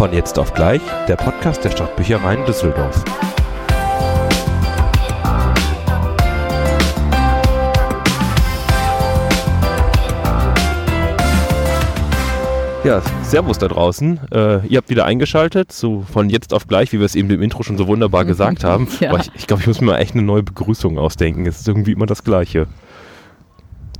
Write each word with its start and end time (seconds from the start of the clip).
Von 0.00 0.14
jetzt 0.14 0.38
auf 0.38 0.54
gleich, 0.54 0.80
der 1.08 1.16
Podcast 1.16 1.62
der 1.62 1.72
Stadtbüchereien 1.72 2.46
Düsseldorf. 2.46 3.04
Ja, 12.82 13.02
Servus 13.24 13.58
da 13.58 13.68
draußen. 13.68 14.20
Äh, 14.32 14.66
ihr 14.68 14.78
habt 14.78 14.88
wieder 14.88 15.04
eingeschaltet, 15.04 15.70
so 15.70 16.00
von 16.10 16.30
jetzt 16.30 16.54
auf 16.54 16.66
gleich, 16.66 16.94
wie 16.94 16.98
wir 16.98 17.04
es 17.04 17.14
eben 17.14 17.28
im 17.28 17.42
Intro 17.42 17.62
schon 17.62 17.76
so 17.76 17.86
wunderbar 17.86 18.24
gesagt 18.24 18.64
haben. 18.64 18.88
Ja. 19.00 19.10
Aber 19.10 19.20
ich, 19.20 19.30
ich 19.34 19.46
glaube, 19.46 19.60
ich 19.60 19.66
muss 19.66 19.82
mir 19.82 19.88
mal 19.88 19.98
echt 19.98 20.14
eine 20.14 20.22
neue 20.22 20.42
Begrüßung 20.42 20.98
ausdenken. 20.98 21.44
Es 21.44 21.60
ist 21.60 21.68
irgendwie 21.68 21.92
immer 21.92 22.06
das 22.06 22.24
Gleiche. 22.24 22.68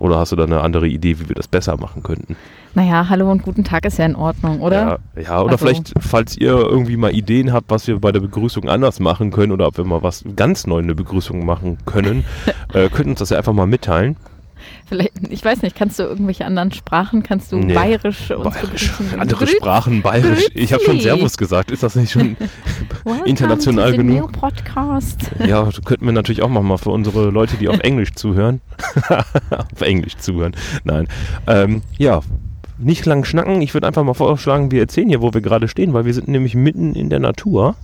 Oder 0.01 0.19
hast 0.19 0.33
du 0.33 0.37
da 0.37 0.45
eine 0.45 0.61
andere 0.61 0.89
Idee, 0.89 1.19
wie 1.21 1.29
wir 1.29 1.37
das 1.37 1.49
besser 1.49 1.77
machen 1.77 2.03
könnten? 2.03 2.37
Naja, 2.75 3.09
hallo 3.09 3.31
und 3.31 3.43
guten 3.43 3.65
Tag 3.65 3.85
ist 3.85 3.99
ja 3.99 4.07
in 4.07 4.15
Ordnung, 4.17 4.61
oder? 4.61 4.99
Ja, 5.17 5.23
ja 5.23 5.43
oder 5.43 5.53
Also- 5.53 5.67
vielleicht, 5.67 5.93
falls 5.99 6.37
ihr 6.37 6.53
irgendwie 6.53 6.97
mal 6.97 7.15
Ideen 7.15 7.53
habt, 7.53 7.71
was 7.71 7.87
wir 7.87 7.99
bei 7.99 8.13
der 8.13 8.21
Begrüßung 8.21 8.69
anders 8.69 9.01
machen 9.01 9.31
können 9.31 9.53
oder 9.53 9.67
ob 9.67 9.77
wir 9.77 9.85
mal 9.85 10.03
was 10.03 10.25
ganz 10.37 10.67
neu 10.67 10.79
in 10.79 10.87
der 10.89 10.95
Begrüßung 10.95 11.45
machen 11.45 11.79
können, 11.85 12.25
äh, 12.75 12.89
könnt 12.89 13.09
uns 13.09 13.19
das 13.19 13.31
ja 13.31 13.39
einfach 13.39 13.53
mal 13.53 13.67
mitteilen. 13.67 14.17
Vielleicht, 14.87 15.13
ich 15.29 15.45
weiß 15.45 15.63
nicht, 15.63 15.77
kannst 15.77 15.99
du 15.99 16.03
irgendwelche 16.05 16.45
anderen 16.45 16.73
Sprachen, 16.73 17.23
kannst 17.23 17.53
du 17.53 17.57
Nee. 17.59 17.75
bayerisch 17.75 18.29
Bayerisch, 18.29 18.93
andere 19.19 19.45
Grüß- 19.45 19.57
Sprachen, 19.57 20.03
bayerisch. 20.03 20.47
Ich 20.55 20.73
habe 20.73 20.83
schon. 20.85 21.01
Servus 21.01 21.37
gesagt. 21.37 21.71
Ist 21.71 21.83
das 21.83 21.95
nicht 21.97 22.11
schon 22.13 22.37
international 23.25 23.97
genug? 23.97 24.33
Podcast. 24.33 25.19
Ja, 25.47 25.69
könnten 25.85 26.05
wir 26.07 26.13
natürlich 26.13 26.43
auch 26.43 26.49
mal 26.49 26.77
für 26.77 26.91
unsere 26.91 27.31
Leute, 27.31 27.57
die 27.57 27.69
auf 27.69 27.79
Englisch 27.81 28.13
zuhören. 28.15 28.61
auf 29.51 29.81
Englisch 29.81 30.17
zuhören. 30.19 30.53
Nein. 30.85 31.09
Ähm, 31.47 31.83
ja, 31.99 32.21
nicht 32.79 33.07
lang 33.07 33.25
schnacken. 33.25 33.63
Ich 33.63 33.75
würde 33.75 33.87
einfach 33.87 34.05
mal 34.05 34.15
vorschlagen, 34.15 34.71
wir 34.71 34.81
erzählen 34.81 35.09
hier, 35.09 35.23
wo 35.23 35.33
wir 35.35 35.41
gerade 35.41 35.69
stehen, 35.69 35.93
weil 35.93 36.05
wir 36.05 36.15
sind 36.15 36.29
nämlich 36.29 36.55
mitten 36.55 36.95
in 36.95 37.11
der 37.11 37.21
Natur. 37.21 37.75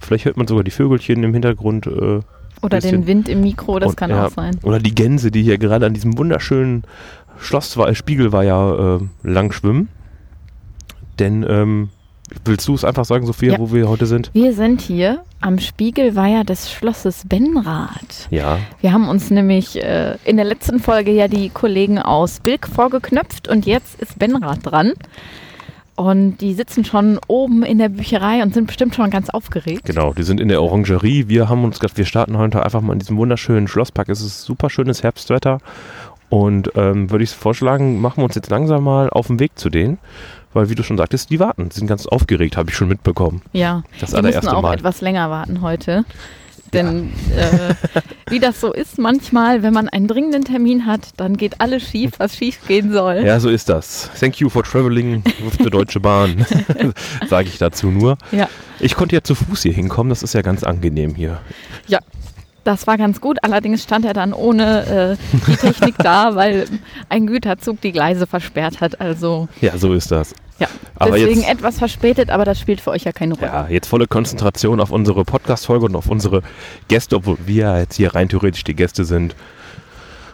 Vielleicht 0.00 0.24
hört 0.26 0.36
man 0.36 0.46
sogar 0.46 0.64
die 0.64 0.70
Vögelchen 0.70 1.22
im 1.22 1.32
Hintergrund. 1.32 1.86
Äh, 1.86 2.20
Oder 2.64 2.78
Bisschen. 2.78 3.02
den 3.02 3.06
Wind 3.06 3.28
im 3.28 3.42
Mikro, 3.42 3.78
das 3.78 3.90
und- 3.90 3.96
kann 3.96 4.10
ja, 4.10 4.26
auch 4.26 4.30
sein. 4.30 4.58
Oder 4.62 4.78
die 4.78 4.94
Gänse, 4.94 5.30
die 5.30 5.42
hier 5.42 5.58
gerade 5.58 5.86
an 5.86 5.94
diesem 5.94 6.16
wunderschönen 6.18 6.84
Schlosswa- 7.40 7.94
Spiegelweiher 7.94 9.00
äh, 9.00 9.28
lang 9.28 9.52
schwimmen. 9.52 9.88
Denn, 11.18 11.44
ähm, 11.48 11.90
willst 12.44 12.66
du 12.66 12.74
es 12.74 12.84
einfach 12.84 13.04
sagen, 13.04 13.26
Sophia, 13.26 13.52
Ja. 13.52 13.58
wo 13.58 13.72
wir 13.72 13.88
heute 13.88 14.06
sind? 14.06 14.30
Wir 14.32 14.52
sind 14.52 14.80
hier 14.80 15.22
am 15.40 15.58
Spiegelweiher 15.58 16.42
des 16.42 16.72
Schlosses 16.72 17.24
Benrath. 17.28 18.28
Ja, 18.30 18.58
Wir 18.80 18.92
haben 18.92 19.08
uns 19.08 19.30
nämlich 19.30 19.80
äh, 19.82 20.16
in 20.24 20.36
der 20.36 20.44
letzten 20.46 20.80
Folge 20.80 21.12
ja 21.12 21.28
die 21.28 21.50
Kollegen 21.50 21.98
aus 21.98 22.40
Bilk 22.40 22.66
vorgeknöpft 22.66 23.46
und 23.48 23.66
jetzt 23.66 24.00
ist 24.00 24.18
Benrath 24.18 24.60
dran. 24.62 24.92
Und 25.96 26.38
die 26.38 26.54
sitzen 26.54 26.84
schon 26.84 27.20
oben 27.28 27.62
in 27.62 27.78
der 27.78 27.88
Bücherei 27.88 28.42
und 28.42 28.52
sind 28.52 28.66
bestimmt 28.66 28.94
schon 28.96 29.10
ganz 29.10 29.30
aufgeregt. 29.30 29.84
Genau, 29.84 30.12
die 30.12 30.24
sind 30.24 30.40
in 30.40 30.48
der 30.48 30.60
Orangerie. 30.62 31.28
Wir 31.28 31.48
haben 31.48 31.62
uns 31.64 31.78
gedacht, 31.78 31.96
wir 31.96 32.04
starten 32.04 32.36
heute 32.36 32.64
einfach 32.64 32.80
mal 32.80 32.92
in 32.94 32.98
diesem 32.98 33.16
wunderschönen 33.16 33.68
Schlosspark. 33.68 34.08
Es 34.08 34.20
ist 34.20 34.42
super 34.42 34.70
schönes 34.70 35.02
Herbstwetter. 35.04 35.58
Und 36.30 36.72
ähm, 36.74 37.10
würde 37.10 37.22
ich 37.22 37.30
vorschlagen, 37.30 38.00
machen 38.00 38.18
wir 38.18 38.24
uns 38.24 38.34
jetzt 38.34 38.50
langsam 38.50 38.82
mal 38.82 39.08
auf 39.08 39.28
den 39.28 39.38
Weg 39.38 39.52
zu 39.56 39.70
denen. 39.70 39.98
Weil, 40.52 40.68
wie 40.68 40.74
du 40.74 40.82
schon 40.82 40.96
sagtest, 40.96 41.30
die 41.30 41.38
warten. 41.40 41.68
Die 41.68 41.76
sind 41.76 41.86
ganz 41.86 42.06
aufgeregt, 42.06 42.56
habe 42.56 42.70
ich 42.70 42.76
schon 42.76 42.88
mitbekommen. 42.88 43.42
Ja, 43.52 43.82
Das 44.00 44.10
die 44.10 44.16
allererste 44.16 44.46
müssen 44.46 44.56
auch 44.56 44.62
Mal. 44.62 44.74
etwas 44.74 45.00
länger 45.00 45.30
warten 45.30 45.60
heute. 45.62 46.04
Denn 46.74 47.12
äh, 47.36 47.74
wie 48.30 48.40
das 48.40 48.60
so 48.60 48.72
ist, 48.72 48.98
manchmal, 48.98 49.62
wenn 49.62 49.72
man 49.72 49.88
einen 49.88 50.08
dringenden 50.08 50.44
Termin 50.44 50.86
hat, 50.86 51.10
dann 51.16 51.36
geht 51.36 51.60
alles 51.60 51.82
schief, 51.88 52.12
was 52.18 52.36
schief 52.36 52.58
gehen 52.66 52.92
soll. 52.92 53.22
Ja, 53.24 53.40
so 53.40 53.48
ist 53.48 53.68
das. 53.68 54.10
Thank 54.18 54.40
you 54.40 54.48
for 54.48 54.62
traveling 54.62 55.24
with 55.24 55.58
the 55.62 55.70
Deutsche 55.70 56.00
Bahn. 56.00 56.44
Sage 57.28 57.48
ich 57.48 57.58
dazu 57.58 57.88
nur. 57.88 58.18
Ja. 58.32 58.48
Ich 58.80 58.94
konnte 58.94 59.14
ja 59.14 59.22
zu 59.22 59.34
Fuß 59.34 59.62
hier 59.62 59.72
hinkommen. 59.72 60.10
Das 60.10 60.22
ist 60.22 60.34
ja 60.34 60.42
ganz 60.42 60.64
angenehm 60.64 61.14
hier. 61.14 61.40
Ja, 61.86 62.00
das 62.64 62.86
war 62.86 62.96
ganz 62.96 63.20
gut. 63.20 63.38
Allerdings 63.42 63.82
stand 63.82 64.04
er 64.04 64.14
dann 64.14 64.32
ohne 64.32 65.16
äh, 65.16 65.38
die 65.46 65.56
Technik 65.56 65.94
da, 65.98 66.34
weil 66.34 66.66
ein 67.08 67.26
Güterzug 67.26 67.80
die 67.80 67.92
Gleise 67.92 68.26
versperrt 68.26 68.80
hat. 68.80 69.00
Also 69.00 69.48
Ja, 69.60 69.76
so 69.76 69.92
ist 69.92 70.10
das. 70.10 70.34
Ja, 70.58 70.68
Aber 70.96 71.16
deswegen 71.16 71.40
jetzt- 71.40 71.50
etwas 71.50 71.78
verspätet, 71.78 72.30
aber 72.30 72.44
das 72.44 72.60
spielt 72.60 72.80
für 72.80 72.90
euch 72.90 73.04
ja 73.04 73.12
keine 73.12 73.34
Rolle. 73.34 73.46
Ja, 73.46 73.68
jetzt 73.68 73.86
volle 73.88 74.06
Konzentration 74.06 74.80
auf 74.80 74.90
unsere 74.90 75.24
Podcast-Folge 75.24 75.86
und 75.86 75.96
auf 75.96 76.08
unsere 76.08 76.42
Gäste, 76.88 77.16
obwohl 77.16 77.38
wir 77.46 77.78
jetzt 77.78 77.96
hier 77.96 78.14
rein 78.14 78.28
theoretisch 78.28 78.64
die 78.64 78.74
Gäste 78.74 79.04
sind. 79.04 79.34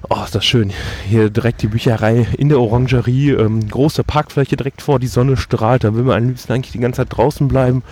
Oh, 0.09 0.23
ist 0.25 0.35
das 0.35 0.45
schön. 0.47 0.73
Hier 1.09 1.29
direkt 1.29 1.61
die 1.63 1.67
Bücherei 1.67 2.27
in 2.39 2.49
der 2.49 2.59
Orangerie, 2.59 3.31
ähm, 3.33 3.69
große 3.69 4.03
Parkfläche 4.03 4.57
direkt 4.57 4.81
vor, 4.83 4.99
die 4.99 5.07
Sonne 5.07 5.37
strahlt. 5.37 5.85
Da 5.85 5.95
will 5.95 6.05
man 6.05 6.17
am 6.17 6.29
liebsten 6.29 6.53
eigentlich 6.53 6.73
die 6.73 6.81
ganze 6.81 6.99
Zeit 7.03 7.09
draußen 7.17 7.49
bleiben. 7.49 7.83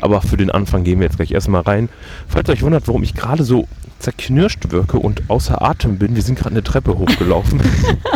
Aber 0.00 0.22
für 0.22 0.36
den 0.38 0.50
Anfang 0.50 0.84
gehen 0.84 1.00
wir 1.00 1.06
jetzt 1.06 1.16
gleich 1.16 1.32
erstmal 1.32 1.60
rein. 1.62 1.88
Falls 2.28 2.48
ihr 2.48 2.54
euch 2.54 2.62
wundert, 2.62 2.88
warum 2.88 3.02
ich 3.02 3.14
gerade 3.14 3.44
so 3.44 3.68
zerknirscht 4.04 4.70
wirke 4.70 4.98
und 4.98 5.22
außer 5.28 5.62
Atem 5.62 5.98
bin, 5.98 6.14
wir 6.14 6.22
sind 6.22 6.38
gerade 6.38 6.50
eine 6.50 6.62
Treppe 6.62 6.98
hochgelaufen. 6.98 7.60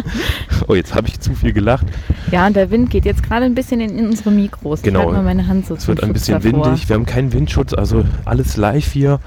oh, 0.68 0.74
jetzt 0.74 0.94
habe 0.94 1.08
ich 1.08 1.18
zu 1.18 1.34
viel 1.34 1.54
gelacht. 1.54 1.86
Ja, 2.30 2.46
und 2.46 2.54
der 2.56 2.70
Wind 2.70 2.90
geht 2.90 3.06
jetzt 3.06 3.22
gerade 3.22 3.46
ein 3.46 3.54
bisschen 3.54 3.80
in, 3.80 3.98
in 3.98 4.06
unsere 4.06 4.30
Mikros. 4.30 4.82
Genau. 4.82 5.10
Ich 5.12 5.66
so 5.66 5.74
Es 5.74 5.88
wird 5.88 6.02
ein 6.02 6.08
Schutz 6.08 6.12
bisschen 6.26 6.42
davor. 6.42 6.66
windig, 6.66 6.88
wir 6.90 6.94
haben 6.94 7.06
keinen 7.06 7.32
Windschutz, 7.32 7.72
also 7.72 8.04
alles 8.26 8.58
live 8.58 8.92
hier. 8.92 9.18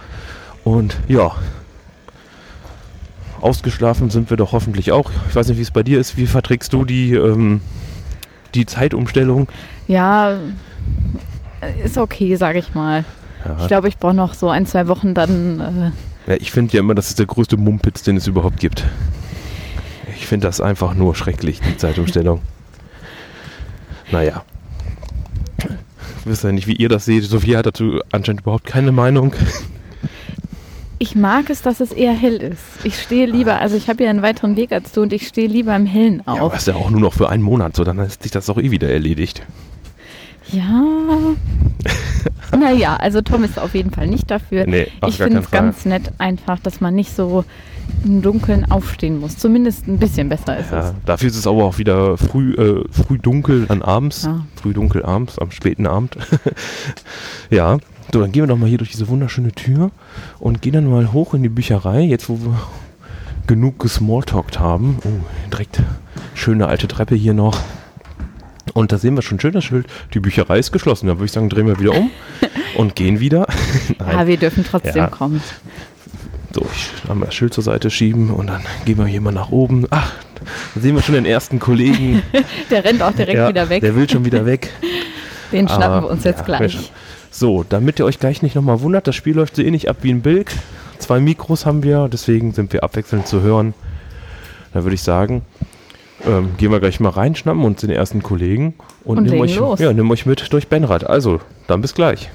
Und 0.64 0.98
ja, 1.08 1.32
ausgeschlafen 3.42 4.12
sind 4.12 4.30
wir 4.30 4.38
doch 4.38 4.52
hoffentlich 4.52 4.92
auch. 4.92 5.10
Ich 5.30 5.36
weiß 5.36 5.48
nicht, 5.48 5.58
wie 5.58 5.64
es 5.64 5.72
bei 5.72 5.82
dir 5.82 6.00
ist. 6.00 6.16
Wie 6.16 6.28
verträgst 6.28 6.72
du 6.74 6.86
die, 6.86 7.14
ähm, 7.16 7.62
die 8.54 8.68
Zeitumstellung? 8.68 9.48
Ja, 9.88 10.34
äh, 10.34 11.86
ist 11.86 11.98
okay, 11.98 12.36
sage 12.36 12.60
ich 12.60 12.76
mal. 12.76 13.04
Ich 13.56 13.62
Ja, 13.62 13.68
glaube, 13.68 13.88
ich 13.88 13.98
brauche 13.98 14.14
noch 14.14 14.36
so 14.36 14.50
ein, 14.50 14.68
zwei 14.68 14.88
Wochen 14.88 15.16
dann. 15.16 15.60
Äh, 15.60 16.11
ja, 16.28 16.36
ich 16.36 16.52
finde 16.52 16.74
ja 16.74 16.80
immer, 16.82 16.96
das 16.96 17.10
ist 17.10 17.20
der 17.20 17.26
größte 17.26 17.58
Mumpitz, 17.58 18.04
den 18.04 18.18
es 18.18 18.28
überhaupt 18.28 18.60
gibt. 18.60 18.86
Ich 20.16 20.28
finde 20.28 20.48
das 20.48 20.62
einfach 20.62 20.94
nur 20.94 21.16
schrecklich, 21.16 21.60
die 21.62 21.78
Zeitumstellung. 21.78 22.42
naja. 24.12 24.44
Ich 26.24 26.30
weiß 26.30 26.44
ja 26.44 26.52
nicht, 26.52 26.68
wie 26.68 26.76
ihr 26.76 26.90
das 26.90 27.06
seht. 27.06 27.24
Sophia 27.24 27.58
hat 27.60 27.66
dazu 27.66 28.00
anscheinend 28.12 28.42
überhaupt 28.42 28.66
keine 28.66 28.92
Meinung. 28.92 29.34
ich 31.00 31.16
mag 31.16 31.50
es, 31.50 31.64
dass 31.64 31.80
es 31.80 31.92
eher 31.92 32.14
hell 32.14 32.36
ist. 32.38 32.62
Ich 32.84 33.02
stehe 33.02 33.26
lieber, 33.26 33.60
also 33.60 33.76
ich 33.76 33.90
habe 33.90 34.04
ja 34.04 34.12
einen 34.12 34.22
weiteren 34.22 34.56
Weg 34.56 34.72
als 34.72 34.92
du 34.92 35.02
und 35.02 35.14
ich 35.14 35.28
stehe 35.28 35.48
lieber 35.48 35.76
im 35.76 35.88
Hellen 35.88 36.22
Ja, 36.28 36.34
aber 36.34 36.42
auf. 36.44 36.56
ist 36.56 36.68
ja 36.68 36.76
auch 36.76 36.92
nur 36.92 37.02
noch 37.02 37.14
für 37.14 37.30
einen 37.30 37.42
Monat 37.42 37.76
so, 37.76 37.84
dann 37.84 37.98
ist 37.98 38.22
sich 38.22 38.32
das 38.32 38.46
doch 38.46 38.60
eh 38.60 38.70
wieder 38.70 38.90
erledigt. 38.90 39.42
Ja. 40.52 40.84
naja, 42.58 42.96
also 42.98 43.22
Tom 43.22 43.44
ist 43.44 43.60
auf 43.60 43.74
jeden 43.76 43.92
Fall 43.92 44.08
nicht 44.08 44.30
dafür. 44.30 44.66
Nee, 44.68 44.88
ich 45.08 45.18
finde 45.18 45.40
es 45.40 45.52
ganz 45.52 45.86
nett 45.86 46.12
einfach, 46.18 46.60
dass 46.60 46.82
man 46.82 46.96
nicht 46.96 47.16
so 47.16 47.44
im 48.06 48.22
Dunkeln 48.22 48.70
aufstehen 48.72 49.20
muss. 49.20 49.38
Zumindest 49.38 49.88
ein 49.88 49.98
bisschen 49.98 50.30
besser 50.30 50.58
ist 50.58 50.72
Ja, 50.72 50.90
es. 50.90 50.94
dafür 51.06 51.28
ist 51.30 51.36
es 51.36 51.48
aber 51.48 51.64
auch 51.66 51.78
wieder 51.78 52.18
früh, 52.18 52.54
äh, 52.54 52.84
früh 52.92 53.18
dunkel 53.18 53.66
an 53.70 53.82
abends. 53.82 54.24
Ja. 54.24 54.46
Früh 54.56 54.74
dunkel 54.74 55.04
abends, 55.04 55.38
am 55.40 55.52
späten 55.52 55.88
Abend. 55.88 56.18
ja, 57.50 57.78
so, 58.14 58.20
dann 58.22 58.32
gehen 58.32 58.44
wir 58.44 58.48
doch 58.48 58.58
mal 58.58 58.68
hier 58.70 58.78
durch 58.78 58.92
diese 58.92 59.08
wunderschöne 59.08 59.52
Tür 59.52 59.92
und 60.40 60.62
gehen 60.62 60.74
dann 60.74 60.90
mal 60.90 61.14
hoch 61.14 61.34
in 61.34 61.44
die 61.44 61.50
Bücherei, 61.50 62.02
jetzt 62.02 62.30
wo 62.30 62.40
wir 62.40 62.60
genug 63.48 63.80
gesmalltalkt 63.80 64.60
haben. 64.60 64.98
Oh, 65.06 65.50
direkt 65.52 65.82
schöne 66.34 66.68
alte 66.68 66.88
Treppe 66.88 67.16
hier 67.16 67.34
noch. 67.34 67.58
Und 68.74 68.92
da 68.92 68.98
sehen 68.98 69.16
wir 69.16 69.22
schon 69.22 69.40
schön 69.40 69.52
das 69.54 69.64
Schild, 69.66 69.88
die 70.14 70.20
Bücherei 70.20 70.60
ist 70.60 70.72
geschlossen. 70.72 71.08
Da 71.08 71.16
würde 71.16 71.26
ich 71.26 71.32
sagen, 71.32 71.50
drehen 71.50 71.68
wir 71.68 71.80
wieder 71.80 71.94
um 71.94 72.10
und 72.76 72.96
gehen 72.96 73.20
wieder. 73.20 73.48
Nein. 74.00 74.18
Ja, 74.18 74.28
wir 74.28 74.38
dürfen 74.38 74.66
trotzdem 74.70 74.96
Ja. 74.96 75.08
kommen. 75.08 75.42
So, 76.54 76.66
ich 76.74 77.08
kann 77.08 77.20
mal 77.20 77.28
das 77.28 77.36
Schild 77.36 77.54
zur 77.54 77.64
Seite 77.64 77.90
schieben 77.90 78.30
und 78.30 78.48
dann 78.48 78.62
gehen 78.86 78.98
wir 78.98 79.06
hier 79.06 79.22
mal 79.22 79.32
nach 79.32 79.52
oben. 79.52 79.86
Ach, 79.90 80.12
da 80.76 80.82
sehen 80.82 80.96
wir 80.96 81.02
schon 81.02 81.16
den 81.16 81.26
ersten 81.26 81.60
Kollegen. 81.60 82.22
Der 82.70 82.84
rennt 82.84 83.02
auch 83.02 83.14
direkt 83.14 83.38
Ja, 83.38 83.48
wieder 83.50 83.70
weg. 83.70 83.82
Der 83.82 83.96
will 83.96 84.10
schon 84.10 84.26
wieder 84.26 84.46
weg. 84.46 84.70
Den 85.52 85.68
schnappen 85.68 85.84
Aber, 85.86 86.08
wir 86.08 86.12
uns 86.12 86.24
jetzt 86.26 86.40
ja, 86.40 86.44
gleich. 86.46 86.92
So, 87.30 87.64
damit 87.68 88.00
ihr 88.00 88.06
euch 88.06 88.20
gleich 88.20 88.42
nicht 88.42 88.56
nochmal 88.56 88.82
wundert, 88.82 89.08
das 89.08 89.16
Spiel 89.16 89.36
läuft 89.36 89.56
so 89.56 89.62
ähnlich 89.62 89.90
ab 89.90 89.98
wie 90.02 90.12
ein 90.12 90.22
Bilk. 90.22 90.52
Zwei 91.00 91.20
Mikros 91.22 91.66
haben 91.66 91.84
wir, 91.84 92.10
deswegen 92.12 92.52
sind 92.54 92.74
wir 92.74 92.84
abwechselnd 92.84 93.28
zu 93.28 93.42
hören. 93.42 93.74
Da 94.74 94.84
würde 94.84 94.96
ich 94.96 95.02
sagen, 95.04 95.44
ähm, 96.28 96.50
gehen 96.58 96.72
wir 96.72 96.80
gleich 96.80 97.00
mal 97.00 97.10
rein, 97.10 97.36
schnappen 97.36 97.64
uns 97.64 97.82
den 97.82 97.90
ersten 97.90 98.22
Kollegen 98.22 98.76
und, 99.04 99.18
Und 99.18 99.24
nehmen, 99.26 99.42
euch, 99.42 99.56
los. 99.56 99.80
Ja, 99.80 99.94
nehmen 99.94 100.12
euch 100.12 100.26
mit 100.26 100.52
durch 100.54 100.68
Benrad. 100.68 101.06
Also, 101.06 101.40
dann 101.68 101.82
bis 101.82 101.94
gleich. 101.94 102.30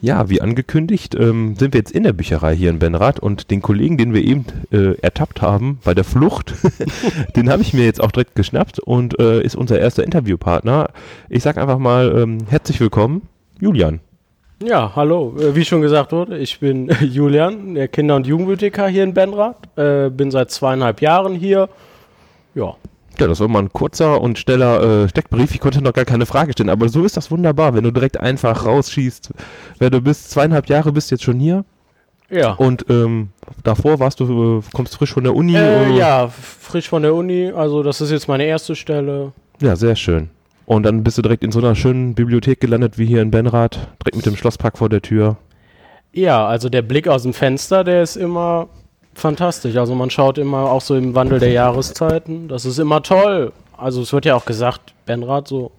Ja, 0.00 0.28
wie 0.28 0.40
angekündigt, 0.40 1.14
ähm, 1.14 1.54
sind 1.56 1.74
wir 1.74 1.78
jetzt 1.78 1.92
in 1.92 2.02
der 2.02 2.12
Bücherei 2.12 2.56
hier 2.56 2.70
in 2.70 2.80
Benrath 2.80 3.20
und 3.20 3.52
den 3.52 3.62
Kollegen, 3.62 3.96
den 3.96 4.12
wir 4.12 4.24
eben 4.24 4.46
äh, 4.72 4.98
ertappt 5.00 5.42
haben 5.42 5.78
bei 5.84 5.94
der 5.94 6.02
Flucht, 6.02 6.54
den 7.36 7.48
habe 7.48 7.62
ich 7.62 7.72
mir 7.72 7.84
jetzt 7.84 8.02
auch 8.02 8.10
direkt 8.10 8.34
geschnappt 8.34 8.80
und 8.80 9.20
äh, 9.20 9.40
ist 9.42 9.54
unser 9.54 9.78
erster 9.78 10.02
Interviewpartner. 10.02 10.90
Ich 11.28 11.44
sage 11.44 11.62
einfach 11.62 11.78
mal 11.78 12.12
ähm, 12.18 12.38
herzlich 12.48 12.80
willkommen, 12.80 13.28
Julian. 13.60 14.00
Ja, 14.64 14.92
hallo. 14.94 15.34
Äh, 15.38 15.54
Wie 15.54 15.64
schon 15.64 15.82
gesagt 15.82 16.12
wurde, 16.12 16.38
ich 16.38 16.60
bin 16.60 16.88
Julian, 17.00 17.74
der 17.74 17.88
Kinder- 17.88 18.16
und 18.16 18.26
Jugendbibliothekar 18.26 18.88
hier 18.88 19.04
in 19.04 19.14
Benrath. 19.14 19.56
Äh, 19.76 20.10
bin 20.10 20.30
seit 20.30 20.50
zweieinhalb 20.50 21.00
Jahren 21.00 21.34
hier. 21.34 21.68
Ja, 22.54 22.76
Ja, 23.18 23.26
das 23.26 23.40
war 23.40 23.48
mal 23.48 23.60
ein 23.60 23.72
kurzer 23.72 24.20
und 24.20 24.38
schneller 24.38 25.04
äh, 25.04 25.08
Steckbrief. 25.08 25.54
Ich 25.54 25.60
konnte 25.60 25.82
noch 25.82 25.92
gar 25.92 26.04
keine 26.04 26.26
Frage 26.26 26.52
stellen, 26.52 26.68
aber 26.68 26.88
so 26.88 27.04
ist 27.04 27.16
das 27.16 27.30
wunderbar, 27.30 27.74
wenn 27.74 27.84
du 27.84 27.90
direkt 27.90 28.20
einfach 28.20 28.64
rausschießt. 28.64 29.32
Wer 29.78 29.90
du 29.90 30.00
bist, 30.00 30.30
zweieinhalb 30.30 30.68
Jahre 30.68 30.92
bist 30.92 31.10
jetzt 31.10 31.24
schon 31.24 31.40
hier 31.40 31.64
ja. 32.30 32.52
und 32.52 32.86
ähm, 32.88 33.28
davor 33.62 34.00
warst 34.00 34.20
du, 34.20 34.58
äh, 34.58 34.62
kommst 34.72 34.96
frisch 34.96 35.12
von 35.12 35.24
der 35.24 35.34
Uni. 35.34 35.56
Äh, 35.56 35.96
ja, 35.96 36.28
frisch 36.28 36.88
von 36.88 37.02
der 37.02 37.14
Uni. 37.14 37.52
Also 37.54 37.82
das 37.82 38.00
ist 38.00 38.10
jetzt 38.10 38.28
meine 38.28 38.44
erste 38.44 38.74
Stelle. 38.74 39.32
Ja, 39.60 39.76
sehr 39.76 39.96
schön. 39.96 40.30
Und 40.66 40.84
dann 40.84 41.02
bist 41.02 41.18
du 41.18 41.22
direkt 41.22 41.44
in 41.44 41.52
so 41.52 41.58
einer 41.58 41.74
schönen 41.74 42.14
Bibliothek 42.14 42.60
gelandet 42.60 42.98
wie 42.98 43.06
hier 43.06 43.22
in 43.22 43.30
Benrath, 43.30 43.88
direkt 44.00 44.16
mit 44.16 44.26
dem 44.26 44.36
Schlosspark 44.36 44.78
vor 44.78 44.88
der 44.88 45.02
Tür. 45.02 45.36
Ja, 46.12 46.46
also 46.46 46.68
der 46.68 46.82
Blick 46.82 47.08
aus 47.08 47.22
dem 47.22 47.32
Fenster, 47.32 47.84
der 47.84 48.02
ist 48.02 48.16
immer 48.16 48.68
fantastisch. 49.14 49.76
Also 49.76 49.94
man 49.94 50.10
schaut 50.10 50.38
immer 50.38 50.70
auch 50.70 50.80
so 50.80 50.94
im 50.94 51.14
Wandel 51.14 51.38
der 51.38 51.52
Jahreszeiten. 51.52 52.48
Das 52.48 52.64
ist 52.64 52.78
immer 52.78 53.02
toll. 53.02 53.52
Also 53.76 54.02
es 54.02 54.12
wird 54.12 54.24
ja 54.24 54.34
auch 54.34 54.44
gesagt, 54.44 54.94
Benrath 55.06 55.48
so 55.48 55.72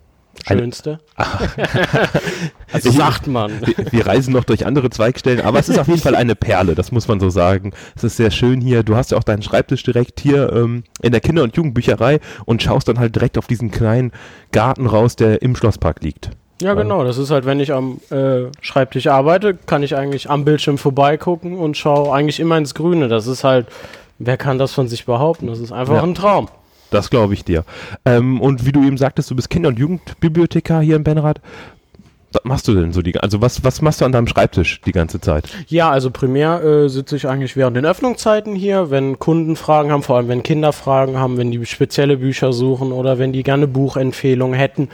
schönste. 0.46 1.00
also 2.72 2.92
sagt 2.92 3.28
man. 3.28 3.52
Wir, 3.62 3.92
wir 3.92 4.08
reisen 4.08 4.34
noch 4.34 4.44
durch 4.44 4.66
andere 4.66 4.90
Zweigstellen, 4.90 5.42
aber 5.42 5.60
es 5.60 5.70
ist 5.70 5.80
auf 5.80 5.88
jeden 5.88 6.02
Fall 6.02 6.16
eine 6.16 6.36
Perle, 6.36 6.76
das 6.76 6.92
muss 6.92 7.08
man 7.08 7.20
so 7.20 7.30
sagen. 7.30 7.72
Es 7.96 8.04
ist 8.04 8.18
sehr 8.18 8.32
schön 8.32 8.62
hier. 8.62 8.84
Du 8.84 8.96
hast 8.96 9.12
ja 9.12 9.18
auch 9.18 9.24
deinen 9.24 9.42
Schreibtisch 9.42 9.84
direkt 9.84 10.20
hier 10.20 10.52
ähm, 10.54 10.84
in 11.02 11.12
der 11.12 11.22
Kinder- 11.22 11.44
und 11.44 11.56
Jugendbücherei 11.56 12.20
und 12.46 12.62
schaust 12.62 12.88
dann 12.88 13.00
halt 13.00 13.16
direkt 13.16 13.38
auf 13.38 13.48
diesen 13.48 13.72
kleinen 13.72 14.12
Garten 14.52 14.86
raus, 14.88 15.16
der 15.16 15.42
im 15.42 15.56
Schlosspark 15.56 16.02
liegt. 16.04 16.32
Ja, 16.62 16.76
genau. 16.76 17.04
Das 17.04 17.18
ist 17.18 17.30
halt, 17.32 17.46
wenn 17.46 17.60
ich 17.60 17.74
am 17.74 18.00
äh, 18.10 18.44
Schreibtisch 18.62 19.08
arbeite, 19.08 19.54
kann 19.54 19.84
ich 19.84 19.96
eigentlich 19.98 20.30
am 20.30 20.46
Bildschirm 20.46 20.78
vorbeigucken 20.78 21.58
und 21.58 21.78
schaue 21.78 22.14
eigentlich 22.14 22.40
immer 22.40 22.58
ins 22.58 22.74
Grüne. 22.74 23.08
Das 23.08 23.28
ist 23.28 23.44
halt, 23.44 23.68
wer 24.20 24.38
kann 24.38 24.60
das 24.60 24.72
von 24.74 24.88
sich 24.88 25.06
behaupten? 25.06 25.48
Das 25.48 25.60
ist 25.60 25.72
einfach 25.72 25.96
Ja. 25.96 26.04
ein 26.04 26.16
Traum. 26.16 26.48
Das 26.94 27.10
glaube 27.10 27.34
ich 27.34 27.44
dir. 27.44 27.64
Ähm, 28.06 28.40
und 28.40 28.68
wie 28.68 28.72
du 28.72 28.84
eben 28.84 28.98
sagtest, 28.98 29.32
du 29.32 29.36
bist 29.36 29.50
Kinder- 29.50 29.70
und 29.70 29.80
Jugendbibliothekar 29.80 30.84
hier 30.84 30.96
in 30.96 31.04
Benrath. 31.04 31.42
Was 32.32 32.44
machst 32.44 32.68
du 32.68 32.76
denn 32.76 32.94
so 32.94 33.02
die, 33.02 33.20
also 33.20 33.42
was, 33.42 33.64
was 33.64 33.82
machst 33.82 34.02
du 34.02 34.06
an 34.06 34.12
deinem 34.12 34.28
Schreibtisch 34.28 34.80
die 34.82 34.92
ganze 34.92 35.20
Zeit? 35.20 35.46
Ja, 35.68 35.90
also 35.90 36.12
primär 36.12 36.64
äh, 36.64 36.90
sitze 36.90 37.16
ich 37.16 37.28
eigentlich 37.28 37.56
während 37.56 37.78
den 37.78 37.86
Öffnungszeiten 37.86 38.56
hier, 38.56 38.92
wenn 38.92 39.18
Kunden 39.18 39.56
Fragen 39.56 39.92
haben, 39.92 40.04
vor 40.04 40.18
allem 40.18 40.28
wenn 40.28 40.44
Kinder 40.44 40.72
Fragen 40.72 41.18
haben, 41.18 41.38
wenn 41.38 41.50
die 41.50 41.66
spezielle 41.66 42.18
Bücher 42.18 42.54
suchen 42.54 42.92
oder 42.92 43.18
wenn 43.18 43.34
die 43.34 43.44
gerne 43.44 43.68
Buchempfehlungen 43.68 44.58
hätten. 44.58 44.90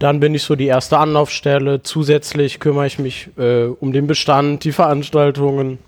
Dann 0.00 0.18
bin 0.18 0.34
ich 0.34 0.42
so 0.42 0.56
die 0.56 0.66
erste 0.66 0.98
Anlaufstelle. 0.98 1.84
Zusätzlich 1.84 2.58
kümmere 2.58 2.86
ich 2.86 2.98
mich 2.98 3.28
äh, 3.38 3.66
um 3.66 3.92
den 3.92 4.08
Bestand, 4.08 4.64
die 4.64 4.72
Veranstaltungen, 4.72 5.78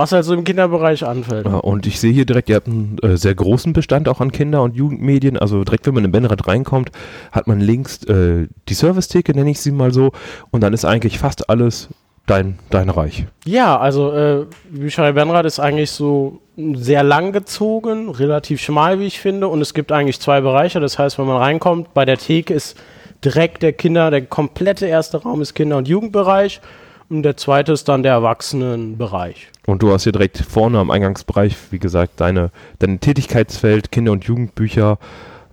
was 0.00 0.12
halt 0.12 0.24
so 0.24 0.32
im 0.32 0.44
Kinderbereich 0.44 1.04
anfällt. 1.04 1.44
Ja, 1.44 1.56
Und 1.56 1.86
ich 1.86 2.00
sehe 2.00 2.10
hier 2.10 2.24
direkt, 2.24 2.48
ihr 2.48 2.56
habt 2.56 2.68
einen 2.68 2.96
äh, 3.02 3.18
sehr 3.18 3.34
großen 3.34 3.74
Bestand 3.74 4.08
auch 4.08 4.20
an 4.20 4.32
Kinder- 4.32 4.62
und 4.62 4.74
Jugendmedien. 4.74 5.36
Also 5.36 5.62
direkt, 5.62 5.86
wenn 5.86 5.92
man 5.92 6.06
in 6.06 6.10
Benrad 6.10 6.48
reinkommt, 6.48 6.90
hat 7.32 7.46
man 7.46 7.60
links 7.60 8.02
äh, 8.04 8.48
die 8.68 8.74
Servicetheke, 8.74 9.34
nenne 9.34 9.50
ich 9.50 9.60
sie 9.60 9.72
mal 9.72 9.92
so. 9.92 10.12
Und 10.50 10.62
dann 10.62 10.72
ist 10.72 10.86
eigentlich 10.86 11.18
fast 11.18 11.50
alles 11.50 11.90
dein, 12.24 12.58
dein 12.70 12.88
Reich. 12.88 13.26
Ja, 13.44 13.78
also 13.78 14.12
äh, 14.12 14.46
Bücherei 14.70 15.12
Benrad 15.12 15.44
ist 15.44 15.60
eigentlich 15.60 15.90
so 15.90 16.40
sehr 16.56 17.02
lang 17.02 17.32
gezogen, 17.32 18.08
relativ 18.08 18.62
schmal, 18.62 19.00
wie 19.00 19.06
ich 19.06 19.20
finde. 19.20 19.48
Und 19.48 19.60
es 19.60 19.74
gibt 19.74 19.92
eigentlich 19.92 20.18
zwei 20.18 20.40
Bereiche. 20.40 20.80
Das 20.80 20.98
heißt, 20.98 21.18
wenn 21.18 21.26
man 21.26 21.36
reinkommt, 21.36 21.92
bei 21.92 22.06
der 22.06 22.16
Theke 22.16 22.54
ist 22.54 22.78
direkt 23.22 23.62
der 23.62 23.74
Kinder, 23.74 24.10
der 24.10 24.22
komplette 24.22 24.86
erste 24.86 25.18
Raum 25.18 25.42
ist 25.42 25.52
Kinder- 25.52 25.76
und 25.76 25.88
Jugendbereich. 25.88 26.62
Und 27.10 27.24
der 27.24 27.36
zweite 27.36 27.72
ist 27.72 27.88
dann 27.88 28.04
der 28.04 28.12
Erwachsenenbereich. 28.12 29.48
Und 29.66 29.82
du 29.82 29.92
hast 29.92 30.04
hier 30.04 30.12
direkt 30.12 30.38
vorne 30.38 30.78
am 30.78 30.92
Eingangsbereich, 30.92 31.56
wie 31.72 31.80
gesagt, 31.80 32.20
deine, 32.20 32.50
dein 32.78 33.00
Tätigkeitsfeld, 33.00 33.90
Kinder- 33.90 34.12
und 34.12 34.24
Jugendbücher. 34.24 34.98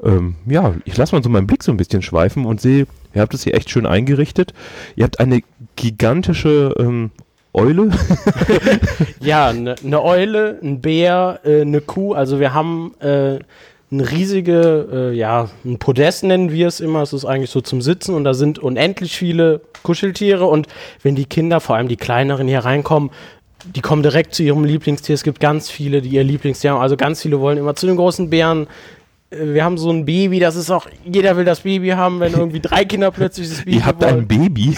Ähm, 0.03 0.35
ja, 0.45 0.75
ich 0.85 0.95
lasse 0.95 1.15
mal 1.15 1.23
so 1.23 1.29
meinen 1.29 1.47
Blick 1.47 1.63
so 1.63 1.71
ein 1.71 1.77
bisschen 1.77 2.03
schweifen 2.03 2.45
und 2.45 2.61
sehe, 2.61 2.85
ihr 3.15 3.21
habt 3.21 3.33
es 3.33 3.43
hier 3.43 3.55
echt 3.55 3.71
schön 3.71 3.87
eingerichtet. 3.87 4.53
Ihr 4.95 5.03
habt 5.03 5.19
eine 5.19 5.41
gigantische 5.75 6.75
ähm, 6.77 7.09
Eule. 7.53 7.89
Ja, 9.19 9.47
eine 9.47 9.75
ne 9.81 10.03
Eule, 10.03 10.59
ein 10.61 10.79
Bär, 10.79 11.39
äh, 11.43 11.61
eine 11.61 11.81
Kuh. 11.81 12.13
Also 12.13 12.39
wir 12.39 12.53
haben 12.53 12.93
äh, 12.99 13.39
eine 13.91 14.11
riesige, 14.11 15.11
äh, 15.11 15.15
ja, 15.15 15.49
ein 15.63 15.77
Podest 15.79 16.23
nennen 16.23 16.51
wir 16.51 16.67
es 16.67 16.79
immer. 16.79 17.01
Es 17.01 17.13
ist 17.13 17.25
eigentlich 17.25 17.49
so 17.51 17.61
zum 17.61 17.81
Sitzen 17.81 18.15
und 18.15 18.25
da 18.25 18.33
sind 18.33 18.59
unendlich 18.59 19.15
viele 19.15 19.61
Kuscheltiere. 19.83 20.45
Und 20.45 20.67
wenn 21.03 21.15
die 21.15 21.25
Kinder, 21.25 21.61
vor 21.61 21.77
allem 21.77 21.87
die 21.87 21.95
kleineren, 21.95 22.47
hier 22.47 22.59
reinkommen, 22.59 23.11
die 23.75 23.81
kommen 23.81 24.03
direkt 24.03 24.35
zu 24.35 24.43
ihrem 24.43 24.65
Lieblingstier. 24.65 25.15
Es 25.15 25.23
gibt 25.23 25.39
ganz 25.39 25.69
viele, 25.69 26.01
die 26.01 26.09
ihr 26.09 26.23
Lieblingstier 26.23 26.71
haben. 26.71 26.81
Also 26.81 26.97
ganz 26.97 27.21
viele 27.21 27.39
wollen 27.39 27.57
immer 27.57 27.75
zu 27.75 27.87
den 27.87 27.95
großen 27.95 28.29
Bären. 28.29 28.67
Äh, 29.29 29.53
Wir 29.53 29.63
haben 29.63 29.77
so 29.77 29.89
ein 29.89 30.05
Baby, 30.05 30.39
das 30.39 30.57
ist 30.57 30.69
auch, 30.69 30.87
jeder 31.05 31.37
will 31.37 31.45
das 31.45 31.61
Baby 31.61 31.89
haben, 31.89 32.19
wenn 32.19 32.33
irgendwie 32.33 32.59
drei 32.59 32.83
Kinder 32.83 33.11
plötzlich 33.11 33.49
das 33.49 33.59
Baby 33.65 33.77
Ihr 33.77 33.85
habt 33.85 34.03
wollen 34.03 34.19
ein 34.19 34.27
Baby. 34.27 34.77